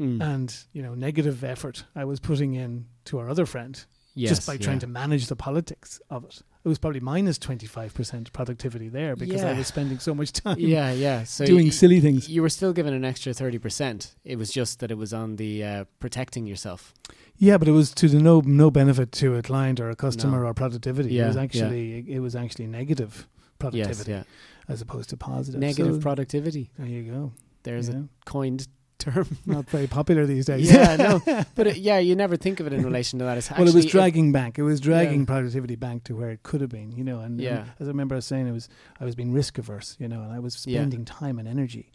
Mm. 0.00 0.22
and 0.22 0.54
you 0.72 0.82
know 0.82 0.94
negative 0.94 1.42
effort 1.42 1.84
i 1.96 2.04
was 2.04 2.20
putting 2.20 2.54
in 2.54 2.86
to 3.06 3.18
our 3.18 3.28
other 3.28 3.46
friend 3.46 3.84
yes, 4.14 4.30
just 4.30 4.46
by 4.46 4.52
yeah. 4.54 4.60
trying 4.60 4.78
to 4.78 4.86
manage 4.86 5.26
the 5.26 5.34
politics 5.34 6.00
of 6.08 6.24
it 6.24 6.42
it 6.64 6.68
was 6.68 6.78
probably 6.78 7.00
minus 7.00 7.38
25% 7.38 8.32
productivity 8.32 8.88
there 8.88 9.16
because 9.16 9.42
i 9.42 9.52
was 9.54 9.66
spending 9.66 9.98
so 9.98 10.14
much 10.14 10.32
time 10.32 10.56
yeah, 10.58 10.92
yeah. 10.92 11.24
So 11.24 11.44
doing 11.46 11.66
y- 11.66 11.70
silly 11.70 12.00
things 12.00 12.28
You 12.28 12.42
were 12.42 12.48
still 12.50 12.72
given 12.72 12.92
an 12.94 13.04
extra 13.04 13.32
thirty 13.32 13.58
percent. 13.58 14.14
It 14.24 14.36
was 14.38 14.50
just 14.52 14.78
that 14.80 14.90
it 14.90 14.98
was 14.98 15.12
on 15.12 15.36
the 15.36 15.64
uh, 15.64 15.84
protecting 15.98 16.46
yourself. 16.46 16.92
Yeah, 17.36 17.56
but 17.58 17.68
it 17.68 17.72
was 17.72 17.90
to 17.94 18.08
the 18.08 18.20
no 18.20 18.40
no 18.44 18.70
benefit 18.70 19.12
to 19.12 19.36
a 19.36 19.42
client 19.42 19.80
or 19.80 19.88
a 19.90 19.96
customer 19.96 20.40
No. 20.42 20.48
or 20.48 20.54
productivity. 20.54 21.10
Yeah, 21.14 21.24
it 21.24 21.26
was 21.28 21.36
yeah. 21.36 21.42
actually 21.42 22.04
it 22.16 22.20
was 22.20 22.34
actually 22.36 22.66
negative 22.66 23.26
productivity 23.58 24.12
Yes, 24.12 24.24
as 24.68 24.80
opposed 24.82 25.08
to 25.10 25.16
positive. 25.16 25.60
Negative 25.60 25.94
So, 25.94 26.00
productivity. 26.00 26.70
There 26.78 26.86
you 26.88 27.02
go. 27.12 27.32
There's 27.62 27.88
you 27.88 27.94
a 27.94 28.24
coined 28.24 28.68
term. 28.98 29.26
not 29.46 29.68
very 29.70 29.86
popular 29.86 30.26
these 30.26 30.46
days. 30.46 30.70
Yeah, 30.70 30.96
no, 31.26 31.44
but 31.54 31.66
it, 31.66 31.76
yeah, 31.78 31.98
you 31.98 32.14
never 32.16 32.36
think 32.36 32.60
of 32.60 32.66
it 32.66 32.72
in 32.72 32.82
relation 32.84 33.18
to 33.20 33.24
that. 33.24 33.38
It's 33.38 33.50
well, 33.50 33.66
it 33.68 33.74
was 33.74 33.86
dragging 33.86 34.32
back. 34.32 34.58
It 34.58 34.62
was 34.62 34.80
dragging 34.80 35.20
Yeah. 35.20 35.26
productivity 35.26 35.76
back 35.76 36.04
to 36.04 36.14
where 36.16 36.30
it 36.30 36.42
could 36.42 36.60
have 36.60 36.70
been. 36.70 36.92
You 36.92 37.04
know, 37.04 37.20
and, 37.20 37.32
and 37.32 37.40
Yeah. 37.40 37.64
as 37.80 37.88
I 37.88 37.90
remember, 37.90 38.14
I 38.14 38.18
was 38.18 38.26
saying, 38.26 38.46
it 38.46 38.52
was 38.52 38.68
I 39.00 39.04
was 39.04 39.14
being 39.14 39.32
risk 39.32 39.58
averse. 39.58 39.96
You 39.98 40.08
know, 40.08 40.22
and 40.22 40.32
I 40.32 40.38
was 40.38 40.66
Yeah. 40.66 40.80
spending 40.80 41.04
time 41.04 41.38
and 41.38 41.46
energy, 41.48 41.92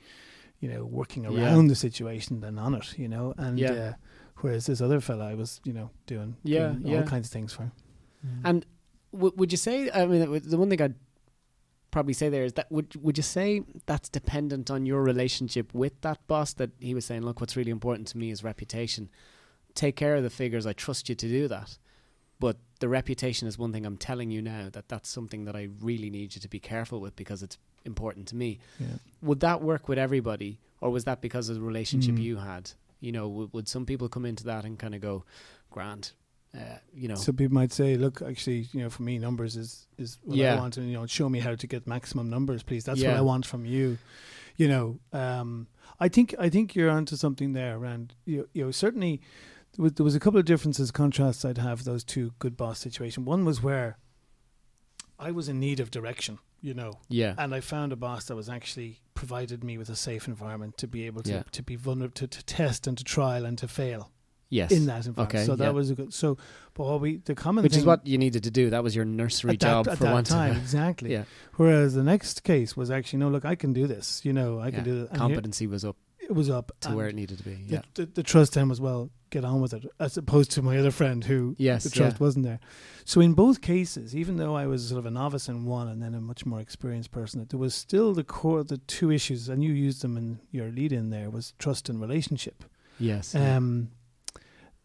you 0.60 0.70
know, 0.70 0.86
working 0.86 1.24
Yeah. 1.24 1.32
around 1.46 1.68
the 1.68 1.76
situation 1.76 2.40
than 2.42 2.58
on 2.58 2.74
it. 2.76 2.98
You 2.98 3.08
know, 3.10 3.34
and 3.38 3.60
Yeah. 3.60 3.72
uh, 3.72 3.94
whereas 4.42 4.66
this 4.66 4.82
other 4.82 5.00
fella, 5.02 5.26
I 5.30 5.36
was 5.36 5.62
you 5.64 5.74
know 5.74 5.90
doing, 6.08 6.38
Yeah, 6.44 6.70
doing 6.70 6.88
yeah. 6.88 6.98
all 7.00 7.04
kinds 7.04 7.28
of 7.28 7.32
things 7.34 7.54
for. 7.54 7.72
And 8.46 8.66
w- 9.12 9.34
would 9.36 9.52
you 9.52 9.58
say? 9.58 9.92
I 9.92 10.06
mean, 10.06 10.22
the 10.44 10.58
one 10.58 10.70
thing 10.70 10.82
I'd 10.82 10.96
probably 11.94 12.14
say 12.14 12.28
there 12.28 12.44
is 12.44 12.54
that 12.54 12.70
would 12.72 12.96
would 13.04 13.18
you 13.18 13.24
say 13.24 13.62
that's 13.86 14.10
dependent 14.10 14.70
on 14.70 14.86
your 14.86 15.02
relationship 15.04 15.74
with 15.74 15.96
that 16.02 16.20
boss? 16.28 16.52
That 16.54 16.72
he 16.80 16.94
was 16.94 17.06
saying, 17.06 17.22
look, 17.24 17.40
what's 17.40 17.56
really 17.56 17.72
important 17.72 18.08
to 18.10 18.18
me 18.18 18.32
is 18.32 18.44
reputation. 18.44 19.10
Take 19.76 19.96
care 19.96 20.16
of 20.16 20.24
the 20.24 20.30
figures. 20.30 20.66
I 20.66 20.74
trust 20.74 21.08
you 21.10 21.16
to 21.16 21.28
do 21.28 21.48
that. 21.48 21.78
But 22.40 22.58
the 22.80 22.90
reputation 22.90 23.48
is 23.48 23.58
one 23.58 23.72
thing 23.72 23.86
I'm 23.86 23.96
telling 23.98 24.30
you 24.30 24.42
now 24.42 24.68
that 24.74 24.90
that's 24.90 25.08
something 25.08 25.46
that 25.46 25.56
I 25.56 25.70
really 25.82 26.10
need 26.10 26.36
you 26.36 26.42
to 26.42 26.50
be 26.50 26.60
careful 26.60 27.00
with 27.00 27.16
because 27.16 27.42
it's 27.42 27.58
important 27.86 28.28
to 28.30 28.36
me. 28.36 28.60
yeah. 28.80 28.98
Would 29.22 29.40
that 29.42 29.62
work 29.62 29.88
with 29.88 29.98
everybody, 29.98 30.60
or 30.82 30.90
was 30.90 31.04
that 31.06 31.22
because 31.22 31.48
of 31.50 31.56
the 31.56 31.62
relationship 31.62 32.16
Mm. 32.16 32.24
you 32.24 32.38
had? 32.38 32.72
You 33.00 33.12
know, 33.14 33.28
would, 33.30 33.54
would 33.54 33.68
some 33.68 33.86
people 33.86 34.10
come 34.10 34.26
into 34.26 34.44
that 34.46 34.66
and 34.66 34.78
kind 34.80 34.96
of 34.96 35.02
go, 35.02 35.24
"Grant, 35.70 36.14
uh, 36.56 36.78
you 36.94 37.08
know, 37.08 37.16
So 37.16 37.32
people 37.32 37.54
might 37.54 37.72
say, 37.72 37.96
look, 37.98 38.22
actually, 38.22 38.68
you 38.74 38.82
know, 38.82 38.90
for 38.90 39.04
me, 39.04 39.18
numbers 39.20 39.56
is 39.56 39.88
is 39.98 40.20
what 40.24 40.38
Yeah. 40.38 40.56
I 40.56 40.60
want, 40.60 40.78
and 40.78 40.88
you 40.88 40.94
know, 40.94 41.06
show 41.08 41.28
me 41.30 41.40
how 41.40 41.56
to 41.56 41.68
get 41.68 41.88
maximum 41.88 42.30
numbers, 42.30 42.62
please. 42.64 42.84
That's 42.84 43.02
what 43.02 43.18
I 43.18 43.22
want 43.22 43.46
from 43.46 43.66
you. 43.66 43.98
You 44.58 44.68
know, 44.68 45.00
um, 45.14 45.68
I 46.00 46.10
think 46.10 46.36
I 46.38 46.50
think 46.50 46.76
you're 46.76 46.92
onto 46.92 47.16
something 47.16 47.54
there. 47.54 47.78
Around 47.78 48.14
you, 48.26 48.48
you 48.54 48.66
know, 48.66 48.72
certainly 48.72 49.20
there 49.76 49.84
was, 49.84 49.94
there 49.94 50.04
was 50.04 50.14
a 50.16 50.20
couple 50.20 50.40
of 50.40 50.46
differences, 50.46 50.92
contrasts 50.92 51.44
I'd 51.44 51.58
have 51.58 51.84
those 51.86 52.04
two 52.04 52.34
good 52.38 52.56
boss 52.56 52.78
situation. 52.80 53.26
One 53.26 53.46
was 53.46 53.64
where 53.64 53.98
I 55.18 55.32
was 55.32 55.48
in 55.50 55.60
need 55.60 55.80
of 55.80 55.90
direction, 55.90 56.38
you 56.62 56.74
know, 56.76 57.00
yeah, 57.10 57.34
and 57.38 57.56
I 57.56 57.62
found 57.62 57.92
a 57.94 57.96
boss 57.96 58.26
that 58.26 58.36
was 58.36 58.50
actually 58.50 59.00
provided 59.16 59.64
me 59.64 59.78
with 59.80 59.90
a 59.90 59.96
safe 59.96 60.28
environment 60.28 60.78
to 60.78 60.88
be 60.88 61.06
able 61.08 61.24
to 61.24 61.32
Yeah. 61.32 61.44
to 61.52 61.64
be 61.64 61.76
vulnerable 61.76 62.14
to, 62.16 62.28
to 62.28 62.44
test 62.46 62.86
and 62.88 62.96
to 62.98 63.04
trial 63.04 63.46
and 63.46 63.58
to 63.58 63.68
fail 63.68 64.12
yes, 64.54 64.72
in 64.72 64.86
that 64.86 65.06
environment. 65.06 65.36
Okay, 65.36 65.46
so 65.46 65.56
that 65.56 65.66
yeah. 65.66 65.70
was 65.72 65.90
a 65.90 65.96
good. 65.96 66.14
So, 66.14 66.38
but 66.74 66.86
what 66.86 67.02
we 67.02 67.18
the 67.18 67.36
common 67.36 67.64
which 67.64 67.76
is 67.76 67.86
what 67.86 68.06
you 68.06 68.18
needed 68.18 68.44
to 68.44 68.52
do. 68.52 68.70
That 68.70 68.84
was 68.84 68.96
your 68.96 69.06
nursery 69.06 69.52
that, 69.52 69.60
job 69.60 69.88
at 69.88 69.98
for 69.98 70.06
that 70.06 70.14
one 70.14 70.24
time 70.24 70.56
exactly. 70.58 71.12
yeah, 71.12 71.24
Whereas 71.56 71.94
the 71.94 72.04
next 72.04 72.44
case 72.44 72.78
was 72.78 72.92
actually 72.92 73.20
no, 73.20 73.30
look, 73.30 73.46
I 73.46 73.56
can 73.56 73.74
do 73.74 73.88
this. 73.88 74.22
You 74.24 74.34
know, 74.34 74.60
I 74.60 74.72
can 74.72 74.84
do 74.84 75.02
that. 75.02 75.10
And 75.10 75.18
here- 75.18 75.20
competency 75.20 75.68
was 75.68 75.84
up 75.84 75.98
it 76.24 76.34
was 76.34 76.50
up 76.50 76.72
to 76.82 76.92
where 76.92 77.08
it 77.08 77.16
needed 77.16 77.38
to 77.38 77.44
be. 77.44 77.56
The, 77.56 77.74
Yeah, 77.74 77.82
the, 77.96 78.06
the 78.06 78.24
trust 78.24 78.54
then 78.54 78.70
was 78.70 78.80
well, 78.80 79.10
get 79.30 79.44
on 79.44 79.62
with 79.62 79.74
it, 79.74 79.86
as 80.00 80.18
opposed 80.18 80.52
to 80.52 80.62
my 80.62 80.78
other 80.78 80.92
friend 80.92 81.24
who 81.24 81.56
yes, 81.58 81.84
the 81.84 81.90
trust 81.90 82.18
yeah. 82.18 82.24
wasn't 82.24 82.46
there. 82.46 82.60
So 83.06 83.20
in 83.20 83.34
both 83.34 83.62
cases, 83.62 84.16
even 84.16 84.38
though 84.38 84.56
I 84.56 84.66
was 84.68 84.88
sort 84.88 85.00
of 85.00 85.06
a 85.06 85.12
novice 85.12 85.50
in 85.50 85.66
one 85.66 85.88
and 85.88 86.02
then 86.02 86.14
a 86.14 86.22
much 86.22 86.46
more 86.46 86.60
experienced 86.60 87.12
person, 87.12 87.46
there 87.50 87.60
was 87.60 87.76
still 87.76 88.14
the 88.14 88.24
core, 88.24 88.64
the 88.64 88.78
two 88.78 89.12
issues, 89.12 89.50
and 89.50 89.64
you 89.64 89.74
used 89.74 90.02
them 90.02 90.18
in 90.18 90.40
your 90.52 90.70
lead 90.70 90.94
in 90.94 91.10
there 91.10 91.30
was 91.30 91.54
trust 91.60 91.90
and 91.90 92.00
relationship. 92.00 92.64
yes, 93.00 93.34
yeah. 93.34 93.58
Um, 93.58 93.90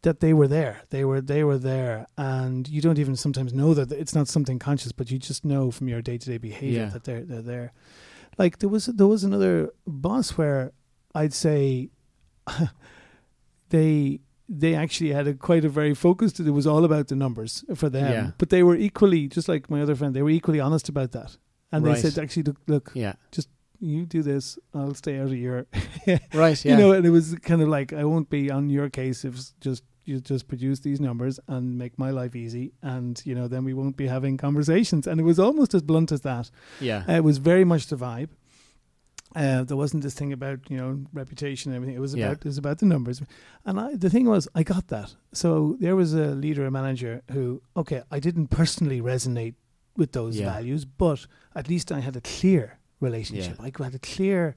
That 0.08 0.20
they 0.20 0.32
were 0.40 0.48
there, 0.48 0.74
they 0.94 1.04
were 1.08 1.20
they 1.20 1.42
were 1.44 1.58
there, 1.72 2.06
and 2.16 2.66
you 2.74 2.80
don't 2.80 2.98
even 2.98 3.14
sometimes 3.16 3.52
know 3.52 3.70
that 3.74 3.92
it's 4.02 4.14
not 4.18 4.26
something 4.28 4.58
conscious, 4.58 4.92
but 4.98 5.10
you 5.10 5.18
just 5.30 5.44
know 5.44 5.70
from 5.70 5.86
your 5.92 6.00
day 6.02 6.16
to 6.18 6.26
day 6.32 6.38
behavior 6.38 6.84
Yeah. 6.84 6.90
that 6.94 7.04
they're 7.04 7.24
they're 7.30 7.42
there. 7.54 7.68
like 8.42 8.54
there 8.60 8.70
was 8.76 8.86
there 8.98 9.06
was 9.14 9.22
another 9.24 9.54
boss 9.86 10.26
where 10.38 10.60
I'd 11.20 11.34
say 11.34 11.90
they 13.68 14.20
they 14.48 14.74
actually 14.74 15.12
had 15.12 15.26
a 15.28 15.34
quite 15.34 15.64
a 15.64 15.68
very 15.68 15.94
focused. 15.94 16.40
It 16.40 16.50
was 16.50 16.66
all 16.66 16.84
about 16.84 17.08
the 17.08 17.16
numbers 17.16 17.64
for 17.74 17.90
them, 17.90 18.10
Yeah. 18.12 18.30
but 18.38 18.48
they 18.48 18.62
were 18.62 18.76
equally 18.76 19.28
just 19.28 19.48
like 19.48 19.68
my 19.68 19.82
other 19.82 19.94
friend. 19.94 20.14
They 20.14 20.22
were 20.22 20.30
equally 20.30 20.60
honest 20.60 20.88
about 20.88 21.12
that, 21.12 21.36
and 21.70 21.84
Right. 21.84 21.94
they 22.02 22.10
said, 22.10 22.22
"Actually, 22.22 22.44
look, 22.44 22.60
look, 22.66 22.90
Yeah. 22.94 23.14
Just 23.30 23.48
you 23.80 24.06
do 24.06 24.22
this, 24.22 24.58
I'll 24.74 24.94
stay 24.94 25.18
out 25.20 25.26
of 25.26 25.36
your." 25.36 25.66
Right. 26.32 26.64
Yeah. 26.64 26.72
You 26.72 26.76
know, 26.78 26.92
and 26.92 27.04
it 27.06 27.10
was 27.10 27.34
kind 27.42 27.60
of 27.62 27.68
like 27.68 27.92
I 27.92 28.04
won't 28.04 28.30
be 28.30 28.50
on 28.50 28.70
your 28.70 28.88
case 28.90 29.24
if 29.28 29.34
just 29.60 29.84
you 30.08 30.20
just 30.20 30.48
produce 30.48 30.80
these 30.80 31.00
numbers 31.00 31.38
and 31.46 31.78
make 31.78 31.98
my 31.98 32.10
life 32.10 32.34
easy, 32.34 32.72
and 32.82 33.20
you 33.24 33.34
know 33.34 33.46
then 33.48 33.62
we 33.64 33.74
won't 33.74 33.96
be 33.96 34.06
having 34.06 34.36
conversations. 34.36 35.06
And 35.06 35.20
it 35.20 35.24
was 35.24 35.38
almost 35.38 35.74
as 35.74 35.82
blunt 35.82 36.10
as 36.12 36.22
that. 36.22 36.50
yeah. 36.80 37.04
Uh, 37.08 37.12
it 37.20 37.24
was 37.24 37.38
very 37.38 37.64
much 37.64 37.86
the 37.88 37.96
vibe. 37.96 38.30
Uh, 39.36 39.62
there 39.62 39.76
wasn't 39.76 40.02
this 40.02 40.14
thing 40.14 40.32
about 40.32 40.58
you 40.70 40.76
know 40.78 40.98
reputation 41.12 41.70
and 41.70 41.76
everything. 41.76 41.94
It 41.96 42.00
was 42.00 42.14
Yeah. 42.14 42.26
about 42.26 42.38
it 42.38 42.44
was 42.44 42.58
about 42.58 42.78
the 42.78 42.86
numbers, 42.86 43.20
and 43.66 43.78
I, 43.78 43.94
the 43.94 44.08
thing 44.10 44.26
was 44.26 44.48
I 44.54 44.62
got 44.62 44.88
that. 44.88 45.14
So 45.32 45.76
there 45.80 45.94
was 45.96 46.14
a 46.14 46.28
leader, 46.34 46.64
a 46.66 46.70
manager 46.70 47.22
who 47.32 47.60
okay, 47.76 48.02
I 48.10 48.18
didn't 48.20 48.48
personally 48.48 49.00
resonate 49.02 49.54
with 49.96 50.12
those 50.12 50.38
Yeah. 50.38 50.52
values, 50.54 50.84
but 50.86 51.26
at 51.54 51.68
least 51.68 51.92
I 51.92 52.00
had 52.00 52.16
a 52.16 52.20
clear 52.22 52.78
relationship. 53.00 53.56
I 53.60 53.70
had 53.84 53.94
a 53.94 53.98
clear 53.98 54.56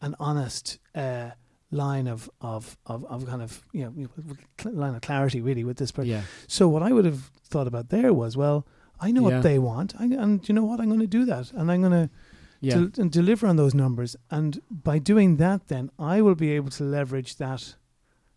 and 0.00 0.14
honest 0.20 0.78
uh, 0.94 1.30
line 1.70 2.06
of, 2.06 2.30
of 2.40 2.76
of 2.86 3.04
of 3.06 3.26
kind 3.26 3.42
of 3.42 3.60
you 3.72 3.84
know 3.84 4.70
line 4.70 4.94
of 4.94 5.00
clarity 5.02 5.40
really 5.40 5.64
with 5.64 5.76
this 5.78 5.90
person. 5.92 6.10
yeah. 6.10 6.22
So 6.46 6.68
what 6.68 6.82
I 6.82 6.92
would 6.92 7.04
have 7.04 7.30
thought 7.50 7.66
about 7.66 7.88
there 7.90 8.12
was 8.12 8.36
well. 8.36 8.66
I 8.98 9.10
know 9.10 9.28
Yeah. 9.28 9.34
what 9.36 9.42
they 9.42 9.58
want, 9.58 9.92
I, 10.00 10.04
and 10.04 10.48
you 10.48 10.54
know 10.54 10.64
what? 10.64 10.80
I'm 10.80 10.86
going 10.88 11.00
to 11.00 11.06
do 11.06 11.26
that, 11.26 11.52
and 11.52 11.70
I'm 11.70 11.82
going 11.82 11.92
to 12.08 12.10
Yeah. 12.60 12.74
to, 12.88 13.02
and 13.02 13.12
deliver 13.12 13.46
on 13.46 13.56
those 13.56 13.74
numbers. 13.74 14.16
And 14.30 14.58
by 14.70 14.98
doing 14.98 15.36
that, 15.36 15.66
then 15.68 15.90
I 15.98 16.22
will 16.22 16.34
be 16.34 16.52
able 16.52 16.70
to 16.70 16.84
leverage 16.84 17.36
that 17.36 17.76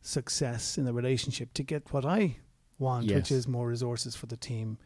success 0.02 0.78
in 0.78 0.84
the 0.86 0.94
relationship 0.94 1.54
to 1.54 1.64
get 1.64 1.94
what 1.94 2.06
I 2.06 2.38
want, 2.78 3.10
which 3.12 3.32
is 3.32 3.48
more 3.48 3.68
resources 3.70 4.16
for 4.16 4.26
the 4.28 4.38
team, 4.38 4.78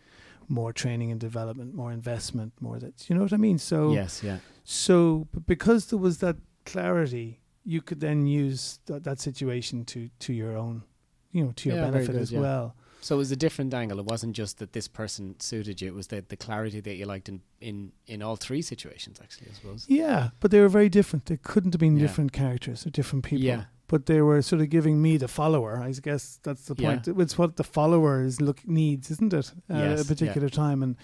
more 0.47 0.73
training 0.73 1.11
and 1.11 1.19
development, 1.19 1.73
more 1.73 1.91
investment, 1.91 2.53
more 2.59 2.79
that. 2.79 3.09
You 3.09 3.15
know 3.15 3.23
what 3.23 3.33
I 3.33 3.37
mean? 3.37 3.57
So, 3.57 3.93
yes. 3.93 4.21
Yeah. 4.23 4.37
so 4.63 5.27
but 5.33 5.45
because 5.45 5.87
there 5.87 5.99
was 5.99 6.17
that 6.19 6.37
clarity, 6.65 7.39
you 7.66 7.82
could 7.82 7.99
then 7.99 8.26
use 8.28 8.80
th- 8.86 9.03
that 9.03 9.20
situation 9.20 9.86
to 9.86 10.09
to 10.20 10.34
your 10.34 10.57
own, 10.57 10.84
you 11.32 11.43
know, 11.43 11.51
to 11.55 11.70
your 11.70 11.78
Yeah, 11.80 11.89
benefit 11.91 12.11
good, 12.14 12.22
as 12.22 12.32
yeah. 12.32 12.39
well. 12.41 12.76
So 13.01 13.16
it 13.16 13.18
was 13.18 13.32
a 13.34 13.36
different 13.36 13.74
angle. 13.74 13.99
It 13.99 14.05
wasn't 14.05 14.34
just 14.34 14.59
that 14.59 14.72
this 14.72 14.88
person 14.88 15.36
suited 15.39 15.82
you. 15.82 15.89
It 15.89 15.93
was 15.93 16.07
the, 16.07 16.24
the 16.30 16.38
clarity 16.38 16.80
that 16.80 16.95
you 16.95 17.05
liked 17.05 17.28
in, 17.28 17.41
in, 17.59 17.91
in 18.07 18.22
all 18.22 18.38
three 18.38 18.61
situations, 18.61 19.20
actually, 19.22 19.47
I 19.51 19.53
suppose. 19.55 19.86
Yeah, 19.89 20.30
but 20.39 20.51
they 20.51 20.61
were 20.61 20.70
very 20.70 20.88
different. 20.88 21.26
They 21.26 21.36
couldn't 21.36 21.74
have 21.74 21.82
been 21.82 21.97
Yeah. 21.97 22.03
different 22.07 22.32
characters 22.32 22.86
or 22.86 22.91
different 22.91 23.26
people. 23.26 23.43
Yeah. 23.45 23.66
but 23.88 24.05
they 24.05 24.22
were 24.22 24.41
sort 24.41 24.61
of 24.61 24.70
giving 24.70 25.01
me 25.01 25.18
the 25.18 25.28
follower. 25.28 25.78
I 25.84 25.91
guess 26.01 26.39
that's 26.43 26.66
the 26.66 26.76
point. 26.76 27.05
It's 27.07 27.38
what 27.38 27.57
the 27.57 27.64
follower 27.66 28.24
is 28.24 28.39
look 28.39 28.66
needs, 28.66 29.11
isn't 29.11 29.34
it? 29.34 29.51
Uh, 29.70 29.78
Yes, 29.78 29.99
at 29.99 30.05
a 30.05 30.07
particular 30.07 30.47
time, 30.49 30.82
and 30.82 30.95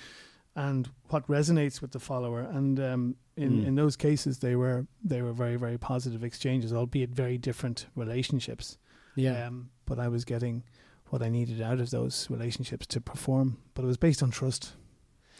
and 0.55 0.89
what 1.09 1.27
resonates 1.27 1.81
with 1.81 1.91
the 1.91 1.99
follower. 1.99 2.41
And 2.41 2.79
um, 2.79 3.15
in 3.37 3.61
Mm. 3.61 3.67
in 3.67 3.75
those 3.75 3.95
cases, 3.95 4.39
they 4.39 4.55
were 4.55 4.85
they 5.03 5.21
were 5.21 5.33
very 5.33 5.55
very 5.57 5.77
positive 5.77 6.23
exchanges, 6.23 6.73
albeit 6.73 7.11
very 7.11 7.37
different 7.37 7.85
relationships. 7.95 8.77
Yeah. 9.15 9.47
Um, 9.47 9.69
but 9.85 9.99
I 9.99 10.07
was 10.07 10.25
getting 10.25 10.63
what 11.07 11.21
I 11.23 11.29
needed 11.29 11.61
out 11.61 11.79
of 11.79 11.89
those 11.89 12.29
relationships 12.29 12.85
to 12.87 13.01
perform. 13.01 13.57
But 13.73 13.83
it 13.83 13.87
was 13.87 13.97
based 13.97 14.21
on 14.21 14.29
trust. 14.31 14.73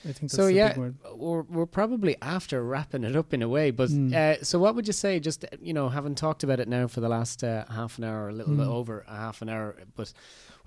I 0.04 0.14
think 0.14 0.32
that's 0.32 0.36
So, 0.36 0.46
the 0.46 0.54
yeah, 0.54 0.70
big 0.70 0.78
word. 0.78 0.96
we're, 1.16 1.42
we're 1.42 1.66
probably 1.66 2.16
after 2.22 2.64
wrapping 2.64 3.04
it 3.04 3.16
up 3.18 3.34
in 3.34 3.42
a 3.42 3.50
way, 3.50 3.70
but 3.72 3.90
Mm. 3.90 4.14
uh, 4.14 4.44
so 4.44 4.58
what 4.58 4.74
would 4.76 4.88
you 4.88 4.94
say? 4.94 5.20
Just 5.20 5.44
you 5.62 5.74
know, 5.74 5.90
having 5.90 6.16
talked 6.16 6.44
about 6.44 6.60
it 6.62 6.70
now 6.70 6.88
for 6.88 7.02
the 7.02 7.10
last 7.10 7.44
uh, 7.44 7.66
half 7.70 7.98
an 7.98 8.06
hour, 8.06 8.30
a 8.30 8.34
little 8.34 8.56
bit 8.56 8.66
Mm. 8.66 8.72
over 8.74 9.04
a 9.10 9.16
half 9.16 9.42
an 9.42 9.50
hour, 9.50 9.76
but 9.96 10.14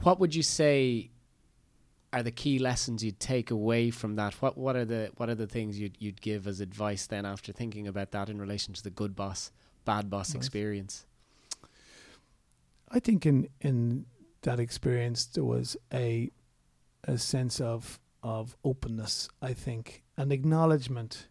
what 0.03 0.20
would 0.20 0.34
you 0.34 0.43
say 0.43 1.11
are 2.12 2.22
the 2.22 2.30
key 2.30 2.58
lessons 2.58 3.02
you'd 3.02 3.18
take 3.20 3.50
away 3.50 3.90
from 3.90 4.16
that? 4.16 4.34
What 4.42 4.56
what 4.58 4.76
are 4.76 4.84
the 4.84 5.10
what 5.16 5.28
are 5.28 5.34
the 5.34 5.46
things 5.46 5.78
you'd 5.78 5.96
you'd 5.98 6.20
give 6.20 6.46
as 6.46 6.60
advice 6.60 7.06
then 7.06 7.24
after 7.24 7.52
thinking 7.52 7.86
about 7.88 8.10
that 8.12 8.28
in 8.28 8.40
relation 8.40 8.74
to 8.74 8.82
the 8.82 8.90
good 8.90 9.14
boss, 9.16 9.50
bad 9.84 10.10
boss 10.10 10.30
Right. 10.34 10.36
experience? 10.36 11.06
I 12.90 13.00
think 13.00 13.24
in 13.26 13.48
in 13.60 14.06
that 14.42 14.60
experience 14.60 15.24
there 15.26 15.44
was 15.44 15.76
a 15.92 16.30
a 17.04 17.18
sense 17.18 17.60
of 17.60 17.98
of 18.22 18.56
openness. 18.64 19.28
I 19.40 19.52
think 19.54 20.02
an 20.16 20.30
acknowledgement 20.32 21.28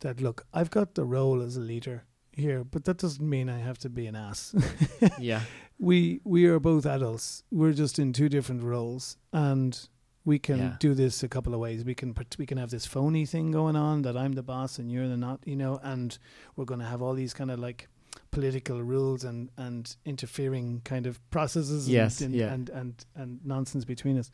that 0.00 0.20
look, 0.20 0.46
I've 0.52 0.70
got 0.70 0.94
the 0.94 1.04
role 1.04 1.42
as 1.42 1.56
a 1.56 1.60
leader 1.60 2.04
here, 2.32 2.64
but 2.64 2.84
that 2.84 2.98
doesn't 2.98 3.28
mean 3.28 3.48
I 3.48 3.58
have 3.58 3.78
to 3.78 3.88
be 3.90 4.06
an 4.06 4.16
ass. 4.16 4.54
yeah, 5.18 5.42
we 5.78 6.20
we 6.24 6.46
are 6.46 6.60
both 6.60 6.86
adults. 6.86 7.42
We're 7.50 7.72
just 7.72 7.98
in 7.98 8.12
two 8.12 8.28
different 8.28 8.62
roles, 8.62 9.16
and 9.32 9.88
we 10.24 10.38
can 10.38 10.58
Yeah. 10.58 10.76
do 10.80 10.94
this 10.94 11.22
a 11.22 11.28
couple 11.28 11.52
of 11.54 11.60
ways. 11.60 11.84
We 11.84 11.94
can 11.94 12.14
we 12.38 12.46
can 12.46 12.58
have 12.58 12.70
this 12.70 12.86
phony 12.86 13.26
thing 13.26 13.50
going 13.50 13.76
on 13.76 14.02
that 14.02 14.16
I'm 14.16 14.32
the 14.32 14.42
boss 14.42 14.78
and 14.78 14.90
you're 14.90 15.08
the 15.08 15.16
not, 15.16 15.40
you 15.46 15.56
know, 15.56 15.78
and 15.82 16.16
we're 16.56 16.64
going 16.64 16.80
to 16.80 16.86
have 16.86 17.02
all 17.02 17.14
these 17.14 17.34
kind 17.34 17.50
of 17.50 17.58
like 17.58 17.88
political 18.30 18.82
rules 18.82 19.24
and 19.24 19.50
and 19.56 19.96
interfering 20.04 20.80
kind 20.84 21.06
of 21.06 21.18
processes 21.30 21.88
Yes, 21.88 22.20
and, 22.20 22.32
and, 22.32 22.34
yeah. 22.34 22.52
and 22.52 22.70
and 22.70 23.06
and 23.14 23.40
nonsense 23.44 23.84
between 23.84 24.18
us, 24.18 24.30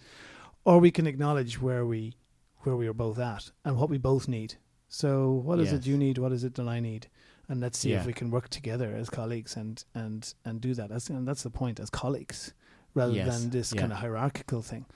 or 0.65 0.79
we 0.79 0.91
can 0.91 1.07
acknowledge 1.07 1.61
where 1.61 1.85
we 1.85 2.15
where 2.63 2.77
we 2.77 2.87
are 2.87 2.95
both 2.95 3.19
at 3.19 3.51
and 3.65 3.77
what 3.77 3.89
we 3.91 3.99
both 3.99 4.29
need. 4.29 4.55
So 4.89 5.31
what 5.33 5.59
is 5.61 5.73
Yes. 5.73 5.81
it 5.81 5.87
you 5.87 5.97
need? 5.97 6.19
What 6.19 6.33
is 6.33 6.45
it 6.45 6.55
that 6.55 6.69
I 6.69 6.79
need? 6.81 7.07
And 7.49 7.61
let's 7.61 7.79
see 7.79 7.91
Yeah. 7.91 8.01
if 8.01 8.07
we 8.07 8.13
can 8.13 8.31
work 8.31 8.49
together 8.49 8.95
as 8.95 9.09
colleagues 9.11 9.57
and 9.57 9.83
and 9.95 10.33
and 10.45 10.61
do 10.61 10.75
that. 10.75 10.89
That's, 10.91 11.11
and 11.11 11.27
that's 11.27 11.43
the 11.43 11.51
point 11.51 11.81
as 11.81 11.91
colleagues, 11.91 12.53
rather 12.95 13.13
Yes, 13.13 13.41
than 13.41 13.51
this 13.51 13.73
yeah. 13.73 13.81
kind 13.81 13.93
of 13.93 13.99
hierarchical 13.99 14.63
thing. 14.63 14.87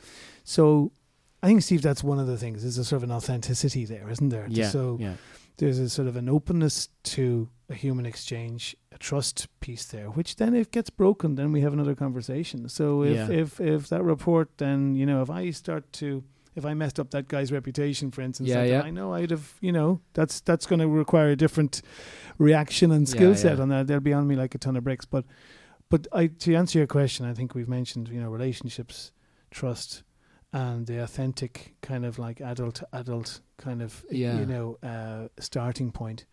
So 0.45 0.92
I 1.42 1.47
think 1.49 1.62
Steve, 1.62 1.82
that's 1.82 2.03
one 2.03 2.18
of 2.18 2.26
the 2.26 2.36
things. 2.38 2.62
There's 2.62 2.78
a 2.78 2.84
sort 2.84 2.99
of 3.03 3.05
an 3.05 3.12
authenticity 3.12 3.84
there, 3.84 4.09
isn't 4.09 4.30
there? 4.30 4.47
yeah, 4.49 4.68
So 4.70 4.97
yeah, 5.01 5.14
there's 5.59 5.78
a 5.78 5.88
sort 5.88 6.09
of 6.09 6.16
an 6.16 6.28
openness 6.28 6.88
to 7.05 7.49
a 7.68 7.74
human 7.74 8.07
exchange, 8.07 8.74
a 8.92 8.99
trust 8.99 9.47
piece 9.61 9.84
there, 9.86 10.07
which 10.11 10.36
then 10.36 10.55
if 10.55 10.66
it 10.68 10.72
gets 10.72 10.90
broken, 10.90 11.34
then 11.34 11.53
we 11.53 11.61
have 11.62 11.72
another 11.72 11.95
conversation. 11.95 12.68
So 12.68 13.03
if 13.05 13.16
Yeah. 13.16 13.30
if 13.30 13.61
if 13.61 13.88
that 13.88 14.03
report, 14.03 14.49
then 14.59 14.95
you 14.95 15.07
know, 15.07 15.22
if 15.22 15.30
I 15.30 15.51
start 15.51 15.92
to 15.95 16.24
if 16.57 16.64
I 16.64 16.72
messed 16.72 17.01
up 17.01 17.11
that 17.11 17.26
guy's 17.26 17.51
reputation, 17.51 18.11
for 18.12 18.22
instance, 18.22 18.49
Yeah, 18.49 18.62
yeah. 18.62 18.82
I 18.82 18.90
know 18.90 19.12
I'd 19.12 19.30
have, 19.32 19.55
you 19.61 19.72
know, 19.72 20.01
that's 20.12 20.40
that's 20.40 20.66
going 20.66 20.78
to 20.80 20.86
require 20.88 21.30
a 21.30 21.36
different 21.36 21.82
reaction 22.38 22.92
and 22.92 23.09
skill 23.09 23.30
Yeah, 23.30 23.36
set 23.36 23.61
on 23.61 23.68
that. 23.70 23.86
They'll 23.86 24.01
be 24.01 24.12
on 24.12 24.26
me 24.28 24.36
like 24.36 24.55
a 24.55 24.59
ton 24.59 24.76
of 24.76 24.84
bricks. 24.84 25.05
But 25.05 25.24
but 25.91 26.07
I 26.12 26.26
to 26.28 26.55
answer 26.55 26.78
your 26.78 26.87
question, 26.89 27.26
I 27.26 27.35
think 27.35 27.55
we've 27.55 27.68
mentioned, 27.68 28.09
you 28.09 28.20
know, 28.20 28.30
relationships, 28.30 29.12
trust, 29.51 30.03
and 30.53 30.87
the 30.87 31.03
authentic 31.03 31.74
kind 31.82 32.05
of 32.05 32.18
like 32.18 32.41
adult 32.41 32.82
adult 32.93 33.41
kind 33.59 33.82
of 33.82 34.05
Yeah. 34.11 34.39
you 34.41 34.47
know 34.47 34.78
uh, 34.82 35.28
starting 35.39 35.91
point. 35.93 36.26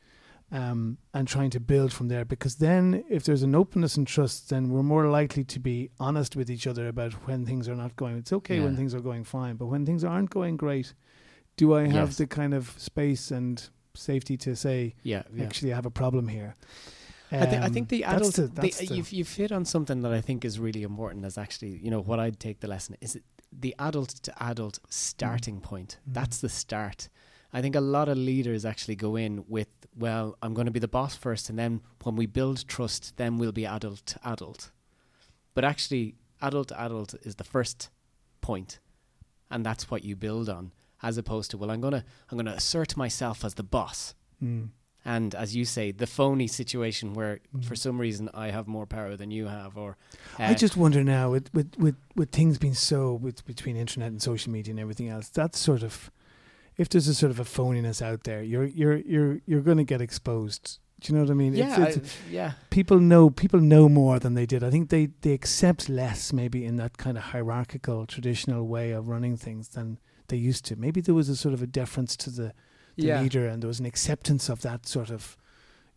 Um, 0.54 0.98
and 1.14 1.30
trying 1.30 1.50
to 1.52 1.62
build 1.62 1.94
from 1.94 2.10
there 2.10 2.26
because 2.26 2.58
then 2.58 3.06
if 3.10 3.24
there's 3.24 3.42
an 3.42 3.56
openness 3.56 3.96
and 3.96 4.06
trust 4.06 4.50
then 4.50 4.68
we're 4.70 4.84
more 4.84 5.08
likely 5.08 5.46
to 5.46 5.60
be 5.62 5.92
honest 5.98 6.36
with 6.36 6.52
each 6.52 6.68
other 6.68 6.90
about 6.90 7.14
when 7.26 7.46
things 7.46 7.70
are 7.70 7.76
not 7.76 7.96
going 7.96 8.18
it's 8.18 8.34
okay 8.34 8.60
when 8.60 8.76
things 8.76 8.94
are 8.94 9.00
going 9.00 9.24
fine 9.24 9.56
but 9.56 9.68
when 9.68 9.86
things 9.86 10.04
aren't 10.04 10.30
going 10.30 10.58
great 10.58 10.94
do 11.56 11.74
i 11.74 11.84
have 11.88 12.10
Yes. 12.10 12.18
the 12.18 12.28
kind 12.28 12.54
of 12.54 12.76
space 12.78 13.32
and 13.32 13.70
safety 13.96 14.36
to 14.40 14.54
say 14.54 14.94
yeah, 15.04 15.24
yeah. 15.34 15.46
actually 15.46 15.72
i 15.72 15.76
have 15.78 15.86
a 15.86 15.90
problem 16.04 16.28
here 16.28 16.56
I, 17.32 17.46
th- 17.46 17.62
I 17.62 17.66
Um, 17.68 17.74
think 17.74 17.90
the 17.90 18.02
that's 18.02 18.14
adult, 18.16 18.34
the- 18.36 18.48
the, 18.48 18.62
that's 18.62 18.78
the- 18.80 18.96
you've, 18.96 19.12
you've 19.14 19.34
hit 19.34 19.52
on 19.52 19.64
something 19.66 20.02
that 20.02 20.12
I 20.12 20.22
think 20.22 20.44
is 20.44 20.60
really 20.60 20.84
important 20.84 21.24
as 21.26 21.38
actually, 21.38 21.78
you 21.78 21.90
know, 21.90 22.02
what 22.02 22.20
I'd 22.20 22.40
take 22.40 22.60
the 22.60 22.68
lesson 22.68 22.98
is 23.02 23.16
it 23.16 23.24
the 23.52 23.76
adult 23.80 24.10
to 24.10 24.44
adult 24.44 24.80
starting 24.90 25.60
point. 25.62 25.98
Mhm. 26.10 26.14
That's 26.14 26.38
the 26.40 26.50
start. 26.50 27.10
I 27.54 27.62
think 27.62 27.76
a 27.76 27.82
lot 27.82 28.08
of 28.10 28.18
leaders 28.18 28.64
actually 28.66 28.96
go 28.96 29.16
in 29.18 29.44
with, 29.48 29.68
well, 29.98 30.38
I'm 30.42 30.54
going 30.54 30.68
to 30.68 30.72
be 30.72 30.80
the 30.80 30.88
boss 30.88 31.16
first, 31.16 31.50
and 31.50 31.60
then 31.60 31.82
when 32.04 32.16
we 32.16 32.26
build 32.26 32.66
trust, 32.68 33.18
then 33.18 33.38
we'll 33.38 33.52
be 33.52 33.66
adult 33.66 34.06
to 34.06 34.20
adult. 34.28 34.72
But 35.54 35.66
actually, 35.66 36.16
adult 36.42 36.70
to 36.70 36.80
adult 36.82 37.14
is 37.24 37.36
the 37.36 37.44
first 37.44 37.90
point, 38.40 38.80
and 39.50 39.66
that's 39.66 39.92
what 39.92 40.04
you 40.06 40.16
build 40.16 40.48
on, 40.48 40.72
as 41.04 41.18
opposed 41.18 41.52
to, 41.52 41.58
well, 41.58 41.72
I'm 41.72 41.82
gonna 41.82 42.06
I'm 42.30 42.38
gonna 42.38 42.52
assert 42.54 42.96
myself 42.96 43.44
as 43.44 43.56
the 43.56 43.64
boss. 43.64 44.16
Mm. 44.42 44.70
And 45.04 45.34
as 45.34 45.56
you 45.56 45.66
say, 45.66 45.92
the 45.92 46.06
phony 46.06 46.48
situation 46.48 47.14
where 47.16 47.40
Mm. 47.56 47.66
for 47.66 47.76
some 47.76 48.00
reason 48.00 48.30
I 48.34 48.52
have 48.52 48.68
more 48.68 48.86
power 48.86 49.16
than 49.18 49.32
you 49.32 49.48
have, 49.48 49.76
or 49.78 49.98
uh, 50.40 50.44
I 50.44 50.54
just 50.54 50.78
wonder 50.78 51.04
now 51.04 51.32
with, 51.32 51.52
with, 51.54 51.76
with, 51.78 51.96
with 52.16 52.30
things 52.32 52.58
being 52.60 52.76
so 52.76 53.14
with 53.16 53.44
between 53.46 53.76
internet 53.78 54.12
and 54.12 54.22
social 54.22 54.52
media 54.52 54.72
and 54.72 54.80
everything 54.80 55.10
else, 55.10 55.30
that's 55.30 55.58
sort 55.58 55.82
of 55.84 56.12
if 56.78 56.88
there's 56.90 57.08
a 57.08 57.16
sort 57.16 57.32
of 57.32 57.40
a 57.40 57.44
phoniness 57.44 58.02
out 58.02 58.24
there, 58.24 58.42
you're 58.44 58.66
you're 58.66 58.98
you're 58.98 59.40
you're 59.46 59.62
going 59.62 59.78
to 59.78 59.84
get 59.84 60.02
exposed. 60.02 60.80
Do 61.02 61.12
you 61.12 61.18
know 61.18 61.24
what 61.26 61.32
I 61.32 61.36
mean? 61.36 61.54
yeah, 61.56 61.74
It's- 61.74 61.98
it's- 61.98 62.18
I- 62.30 62.32
yeah, 62.32 62.52
people 62.70 63.00
know 63.00 63.32
people 63.32 63.60
know 63.60 63.90
more 63.90 64.20
than 64.20 64.36
they 64.36 64.46
did. 64.46 64.64
I 64.64 64.70
think 64.70 64.90
they 64.90 65.08
they 65.22 65.34
accept 65.34 65.90
less 65.90 66.32
maybe 66.32 66.64
in 66.64 66.78
that 66.78 66.98
kind 66.98 67.18
of 67.18 67.24
hierarchical 67.34 68.06
traditional 68.06 68.68
way 68.68 68.92
of 68.92 69.08
running 69.08 69.36
things 69.36 69.70
than 69.70 69.98
they 70.28 70.38
used 70.38 70.64
to. 70.66 70.76
Maybe 70.76 71.02
there 71.02 71.16
was 71.16 71.28
a 71.28 71.36
sort 71.36 71.54
of 71.56 71.62
a 71.64 71.68
deference 71.68 72.16
to 72.18 72.30
the 72.30 72.54
the 72.96 73.04
Yeah. 73.08 73.22
leader, 73.22 73.48
and 73.48 73.62
there 73.62 73.68
was 73.68 73.80
an 73.80 73.86
acceptance 73.86 74.50
of 74.50 74.62
that 74.62 74.86
sort 74.88 75.10
of 75.10 75.38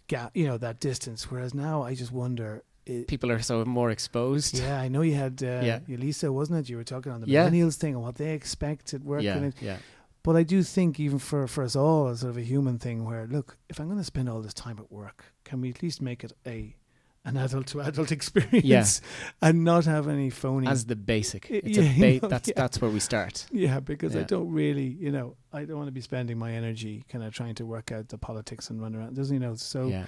gap, 0.07 0.30
you 0.36 0.47
know, 0.47 0.59
that 0.59 0.80
distance. 0.80 1.30
Whereas 1.30 1.55
now, 1.55 1.82
I 1.82 1.95
just 1.95 2.12
wonder. 2.12 2.62
i- 2.86 3.05
People 3.09 3.30
are 3.32 3.40
so 3.40 3.64
more 3.64 3.90
exposed. 3.90 4.59
yeah, 4.59 4.78
I 4.78 4.88
know 4.88 5.01
you 5.01 5.14
had 5.14 5.42
uh, 5.42 5.62
Yeah. 5.64 5.80
Elisa, 5.88 6.30
wasn't 6.30 6.59
it? 6.61 6.68
You 6.68 6.76
were 6.76 6.84
talking 6.84 7.11
on 7.12 7.20
the 7.22 7.26
Yeah. 7.28 7.49
millennials 7.49 7.76
thing 7.76 7.95
and 7.95 8.03
what 8.03 8.16
they 8.16 8.34
expect 8.34 8.92
at 8.92 9.03
work. 9.03 9.22
yeah, 9.22 9.36
And 9.36 9.47
it, 9.47 9.55
yeah. 9.62 9.78
but 10.22 10.36
I 10.36 10.42
do 10.42 10.62
think 10.62 11.01
even 11.01 11.18
for, 11.18 11.47
for 11.47 11.64
us 11.64 11.74
all, 11.76 12.09
as 12.09 12.20
sort 12.20 12.30
of 12.30 12.36
a 12.36 12.42
human 12.42 12.78
thing, 12.78 13.05
where 13.07 13.26
look, 13.26 13.57
if 13.70 13.80
I'm 13.80 13.86
going 13.86 13.99
to 13.99 14.05
spend 14.05 14.28
all 14.28 14.42
this 14.42 14.53
time 14.53 14.78
at 14.78 14.92
work, 14.92 15.32
can 15.45 15.62
we 15.62 15.70
at 15.70 15.82
least 15.82 16.03
make 16.03 16.22
it 16.24 16.32
a 16.47 16.76
an 17.24 17.36
adult 17.36 17.66
to 17.68 17.80
adult 17.80 18.12
experience 18.18 18.64
yeah. 19.04 19.48
and 19.48 19.64
not 19.64 19.84
have 19.84 20.08
any 20.08 20.30
phony? 20.30 20.66
As 20.66 20.86
the 20.86 20.96
basic, 20.96 21.50
it's 21.50 21.78
yeah, 21.78 21.84
a 21.84 22.18
ba- 22.18 22.22
know, 22.22 22.28
that's 22.28 22.48
yeah. 22.48 22.54
that's 22.56 22.80
where 22.80 22.90
we 22.90 23.00
start. 23.00 23.46
yeah, 23.50 23.80
because 23.80 24.16
I 24.16 24.22
don't 24.22 24.50
really, 24.50 24.86
you 24.86 25.10
know, 25.10 25.36
I 25.52 25.64
don't 25.64 25.76
want 25.76 25.88
to 25.88 25.92
be 25.92 26.00
spending 26.00 26.38
my 26.38 26.52
energy 26.52 27.04
kind 27.08 27.24
of 27.24 27.34
trying 27.34 27.54
to 27.56 27.66
work 27.66 27.92
out 27.92 28.08
the 28.08 28.18
politics 28.18 28.70
and 28.70 28.80
run 28.80 28.94
around. 28.94 29.16
There's, 29.16 29.30
you 29.30 29.38
know, 29.38 29.54
so 29.54 29.86
yeah, 29.86 30.06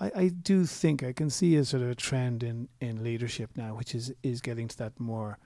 I, 0.00 0.10
I 0.14 0.28
do 0.28 0.64
think 0.64 1.02
I 1.02 1.12
can 1.12 1.30
see 1.30 1.56
a 1.56 1.64
sort 1.64 1.82
of 1.82 1.90
a 1.90 1.94
trend 1.94 2.42
in, 2.42 2.68
in 2.80 3.02
leadership 3.02 3.50
now, 3.56 3.74
which 3.74 3.94
is 3.94 4.12
is 4.22 4.40
getting 4.40 4.68
to 4.68 4.78
that 4.78 4.98
more 5.00 5.38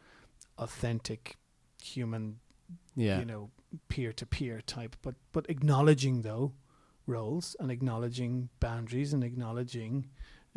authentic 0.59 1.37
human 1.83 2.39
yeah, 2.95 3.19
you 3.19 3.25
know 3.25 3.51
peer 3.89 4.13
to 4.13 4.27
peer 4.27 4.61
type 4.61 4.95
but 5.03 5.15
but 5.33 5.49
acknowledging 5.49 6.23
though 6.23 6.53
roles 7.07 7.57
and 7.59 7.71
acknowledging 7.71 8.49
boundaries 8.61 9.13
and 9.13 9.25
acknowledging 9.25 10.09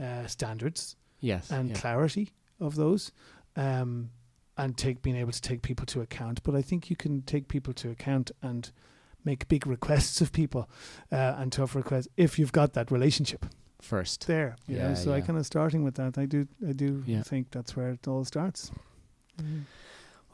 uh, 0.02 0.28
standards 0.28 0.96
yes, 1.20 1.50
and 1.52 1.70
yeah. 1.70 1.76
clarity 1.76 2.32
of 2.60 2.76
those 2.76 3.12
um, 3.56 4.10
and 4.58 4.78
take 4.78 5.02
being 5.02 5.16
able 5.18 5.32
to 5.32 5.42
take 5.42 5.62
people 5.62 5.86
to 5.86 6.02
account 6.02 6.42
but 6.44 6.56
I 6.56 6.62
think 6.62 6.90
you 6.90 6.96
can 6.96 7.22
take 7.24 7.48
people 7.48 7.74
to 7.74 7.90
account 7.92 8.32
and 8.42 8.72
make 9.24 9.48
big 9.48 9.66
requests 9.68 10.22
of 10.22 10.32
people 10.32 10.70
uh, 11.12 11.36
and 11.38 11.52
tough 11.52 11.76
requests 11.76 12.08
if 12.18 12.38
you've 12.40 12.52
got 12.52 12.74
that 12.74 12.92
relationship 12.92 13.46
first. 13.82 14.28
there 14.28 14.56
you 14.68 14.78
know 14.78 14.90
Yeah, 14.90 14.94
so 14.96 15.14
I 15.14 15.22
kind 15.22 15.38
of 15.40 15.46
starting 15.46 15.84
with 15.84 15.96
that 15.96 16.18
I 16.18 16.26
do 16.26 16.48
I 16.68 16.72
do 16.74 17.04
Yeah. 17.06 17.24
think 17.24 17.52
that's 17.52 17.76
where 17.76 17.90
it 17.92 18.08
all 18.08 18.24
starts 18.26 18.72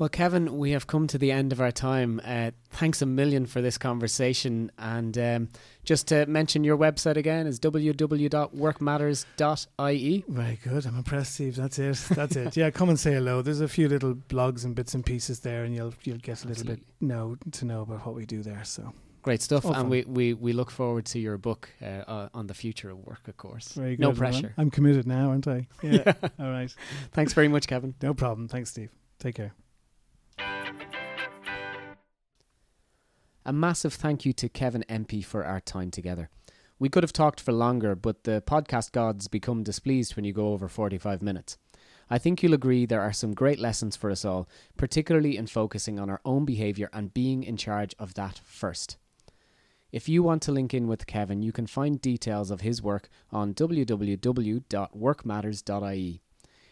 Well, 0.02 0.10
Kevin, 0.10 0.58
we 0.58 0.72
have 0.72 0.88
come 0.88 1.06
to 1.06 1.20
the 1.20 1.32
end 1.32 1.52
of 1.52 1.62
our 1.62 1.72
time. 1.72 2.20
Uh, 2.26 2.49
thanks 2.72 3.04
a 3.04 3.06
million 3.06 3.45
for 3.45 3.62
this 3.62 3.78
conversation. 3.78 4.72
And 4.80 5.16
um, 5.16 5.49
just 5.84 6.08
to 6.08 6.26
mention 6.26 6.64
your 6.64 6.76
website 6.76 7.18
again 7.18 7.45
is 7.45 7.60
www.workmatters.ie. 7.60 10.26
Very 10.28 10.60
good. 10.64 10.88
I'm 10.88 10.97
impressed, 10.97 11.36
Steve. 11.36 11.56
That's 11.56 11.78
it. 11.78 12.04
That's 12.16 12.36
it. 12.36 12.58
Yeah, 12.58 12.72
come 12.72 12.89
and 12.89 12.99
say 12.99 13.14
hello. 13.14 13.43
There's 13.43 13.62
a 13.62 13.68
few 13.68 13.88
little 13.88 14.16
blogs 14.16 14.66
and 14.66 14.74
bits 14.74 14.95
and 14.95 15.06
pieces 15.06 15.41
there, 15.41 15.66
and 15.66 15.76
you'll 15.76 15.93
you'll 16.04 16.18
get 16.18 16.45
a 16.45 16.47
little 16.47 16.66
bit 16.66 16.80
know 16.99 17.38
to 17.52 17.66
know 17.66 17.84
about 17.84 18.04
what 18.04 18.16
we 18.16 18.26
do 18.26 18.41
there. 18.41 18.64
So 18.64 18.93
Great 19.22 19.43
stuff. 19.43 19.66
And 19.66 19.88
we, 19.88 20.04
we, 20.06 20.34
we 20.34 20.52
look 20.52 20.72
forward 20.72 21.06
to 21.06 21.20
your 21.20 21.38
book 21.38 21.70
uh, 21.80 21.86
uh, 21.86 22.30
on 22.34 22.47
the 22.47 22.56
future 22.56 22.89
of 22.89 23.06
work, 23.06 23.28
of 23.28 23.38
course. 23.38 23.74
very 23.74 23.97
good. 23.97 24.02
No 24.02 24.14
pressure. 24.14 24.56
I'm 24.58 24.72
committed 24.72 25.06
now, 25.06 25.30
aren't 25.30 25.47
I? 25.47 25.68
Yeah. 25.84 26.14
All 26.39 26.49
right. 26.49 26.76
Thanks 27.12 27.34
very 27.34 27.47
much, 27.47 27.68
Kevin. 27.68 27.93
No 28.02 28.16
problem. 28.16 28.47
Thanks, 28.47 28.72
Steve. 28.72 28.89
Take 29.20 29.36
care. 29.36 29.54
A 33.44 33.52
massive 33.52 33.96
thank 33.96 34.24
you 34.24 34.34
to 34.34 34.48
Kevin 34.48 34.86
MP 34.88 35.26
for 35.26 35.44
our 35.44 35.60
time 35.60 35.89
together. 35.89 36.30
We 36.78 36.89
could 36.89 37.02
have 37.02 37.12
talked 37.12 37.39
for 37.39 37.52
longer, 37.52 37.96
but 37.96 38.24
the 38.24 38.44
podcast 38.46 38.92
gods 38.92 39.28
become 39.28 39.64
displeased 39.64 40.16
when 40.16 40.26
you 40.26 40.34
go 40.34 40.50
over 40.50 40.68
45 40.68 41.24
minutes. 41.24 41.58
I 42.08 42.20
think 42.20 42.44
you'll 42.44 42.54
agree 42.54 42.86
there 42.86 43.02
are 43.02 43.14
some 43.14 43.34
great 43.34 43.58
lessons 43.58 43.96
for 43.96 44.12
us 44.12 44.24
all, 44.24 44.48
particularly 44.78 45.38
in 45.38 45.48
focusing 45.48 46.00
on 46.00 46.08
our 46.08 46.22
own 46.24 46.46
behaviour 46.46 46.88
and 46.94 47.16
being 47.16 47.44
in 47.44 47.58
charge 47.58 47.96
of 47.98 48.14
that 48.14 48.39
first. 48.44 48.98
If 49.92 50.08
you 50.08 50.22
want 50.22 50.44
to 50.44 50.52
link 50.52 50.76
in 50.76 50.88
with 50.88 51.08
Kevin, 51.08 51.42
you 51.42 51.52
can 51.52 51.66
find 51.66 52.00
details 52.00 52.52
of 52.52 52.62
his 52.62 52.80
work 52.82 53.10
on 53.32 53.56
www.workmatters.ie. 53.56 56.22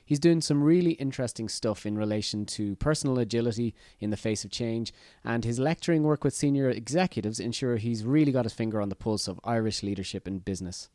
He's 0.10 0.20
doing 0.20 0.41
some 0.41 0.64
really 0.64 0.93
interesting 0.93 1.47
stuff 1.47 1.86
in 1.86 1.95
relation 1.95 2.47
to 2.47 2.76
personal 2.78 3.20
agility 3.20 3.76
in 3.99 4.10
the 4.10 4.18
face 4.18 4.43
of 4.43 4.49
change, 4.49 4.91
and 5.24 5.45
his 5.45 5.60
lecturing 5.60 6.01
work 6.01 6.24
with 6.24 6.34
senior 6.34 6.68
executives 6.68 7.39
ensure 7.39 7.78
he's 7.78 8.03
really 8.03 8.32
got 8.32 8.45
his 8.45 8.53
finger 8.53 8.82
on 8.82 8.89
the 8.89 8.95
pulse 8.95 9.28
of 9.28 9.39
Irish 9.43 9.84
leadership 9.84 10.28
in 10.28 10.39
business. 10.39 10.89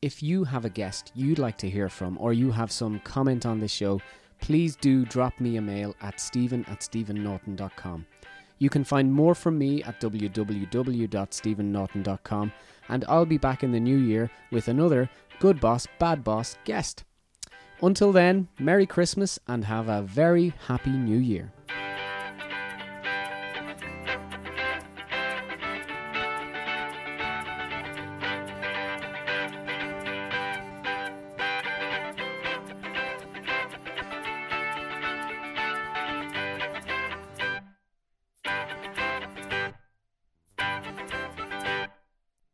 If 0.00 0.22
you 0.22 0.44
have 0.44 0.64
a 0.64 0.70
guest 0.70 1.12
you'd 1.14 1.38
like 1.38 1.58
to 1.58 1.68
hear 1.68 1.90
from, 1.90 2.16
or 2.18 2.32
you 2.32 2.52
have 2.52 2.72
some 2.72 3.00
comment 3.00 3.44
on 3.44 3.60
this 3.60 3.70
show, 3.70 4.00
please 4.40 4.76
do 4.76 5.04
drop 5.04 5.38
me 5.38 5.58
a 5.58 5.60
mail 5.60 5.94
at 6.00 6.20
stephen 6.20 6.64
at 6.68 6.80
stephennorton.com. 6.80 8.06
You 8.56 8.70
can 8.70 8.82
find 8.82 9.12
more 9.12 9.34
from 9.34 9.58
me 9.58 9.82
at 9.82 10.00
www.stephennorton.com, 10.00 12.52
and 12.88 13.04
I'll 13.10 13.26
be 13.26 13.36
back 13.36 13.62
in 13.62 13.72
the 13.72 13.80
new 13.80 13.98
year 13.98 14.30
with 14.50 14.68
another 14.68 15.10
Good 15.38 15.60
Boss, 15.60 15.86
Bad 15.98 16.24
Boss 16.24 16.56
guest. 16.64 17.04
Until 17.82 18.12
then, 18.12 18.48
Merry 18.58 18.84
Christmas 18.84 19.38
and 19.48 19.64
have 19.64 19.88
a 19.88 20.02
very 20.02 20.52
happy 20.66 20.90
New 20.90 21.18
Year. 21.18 21.52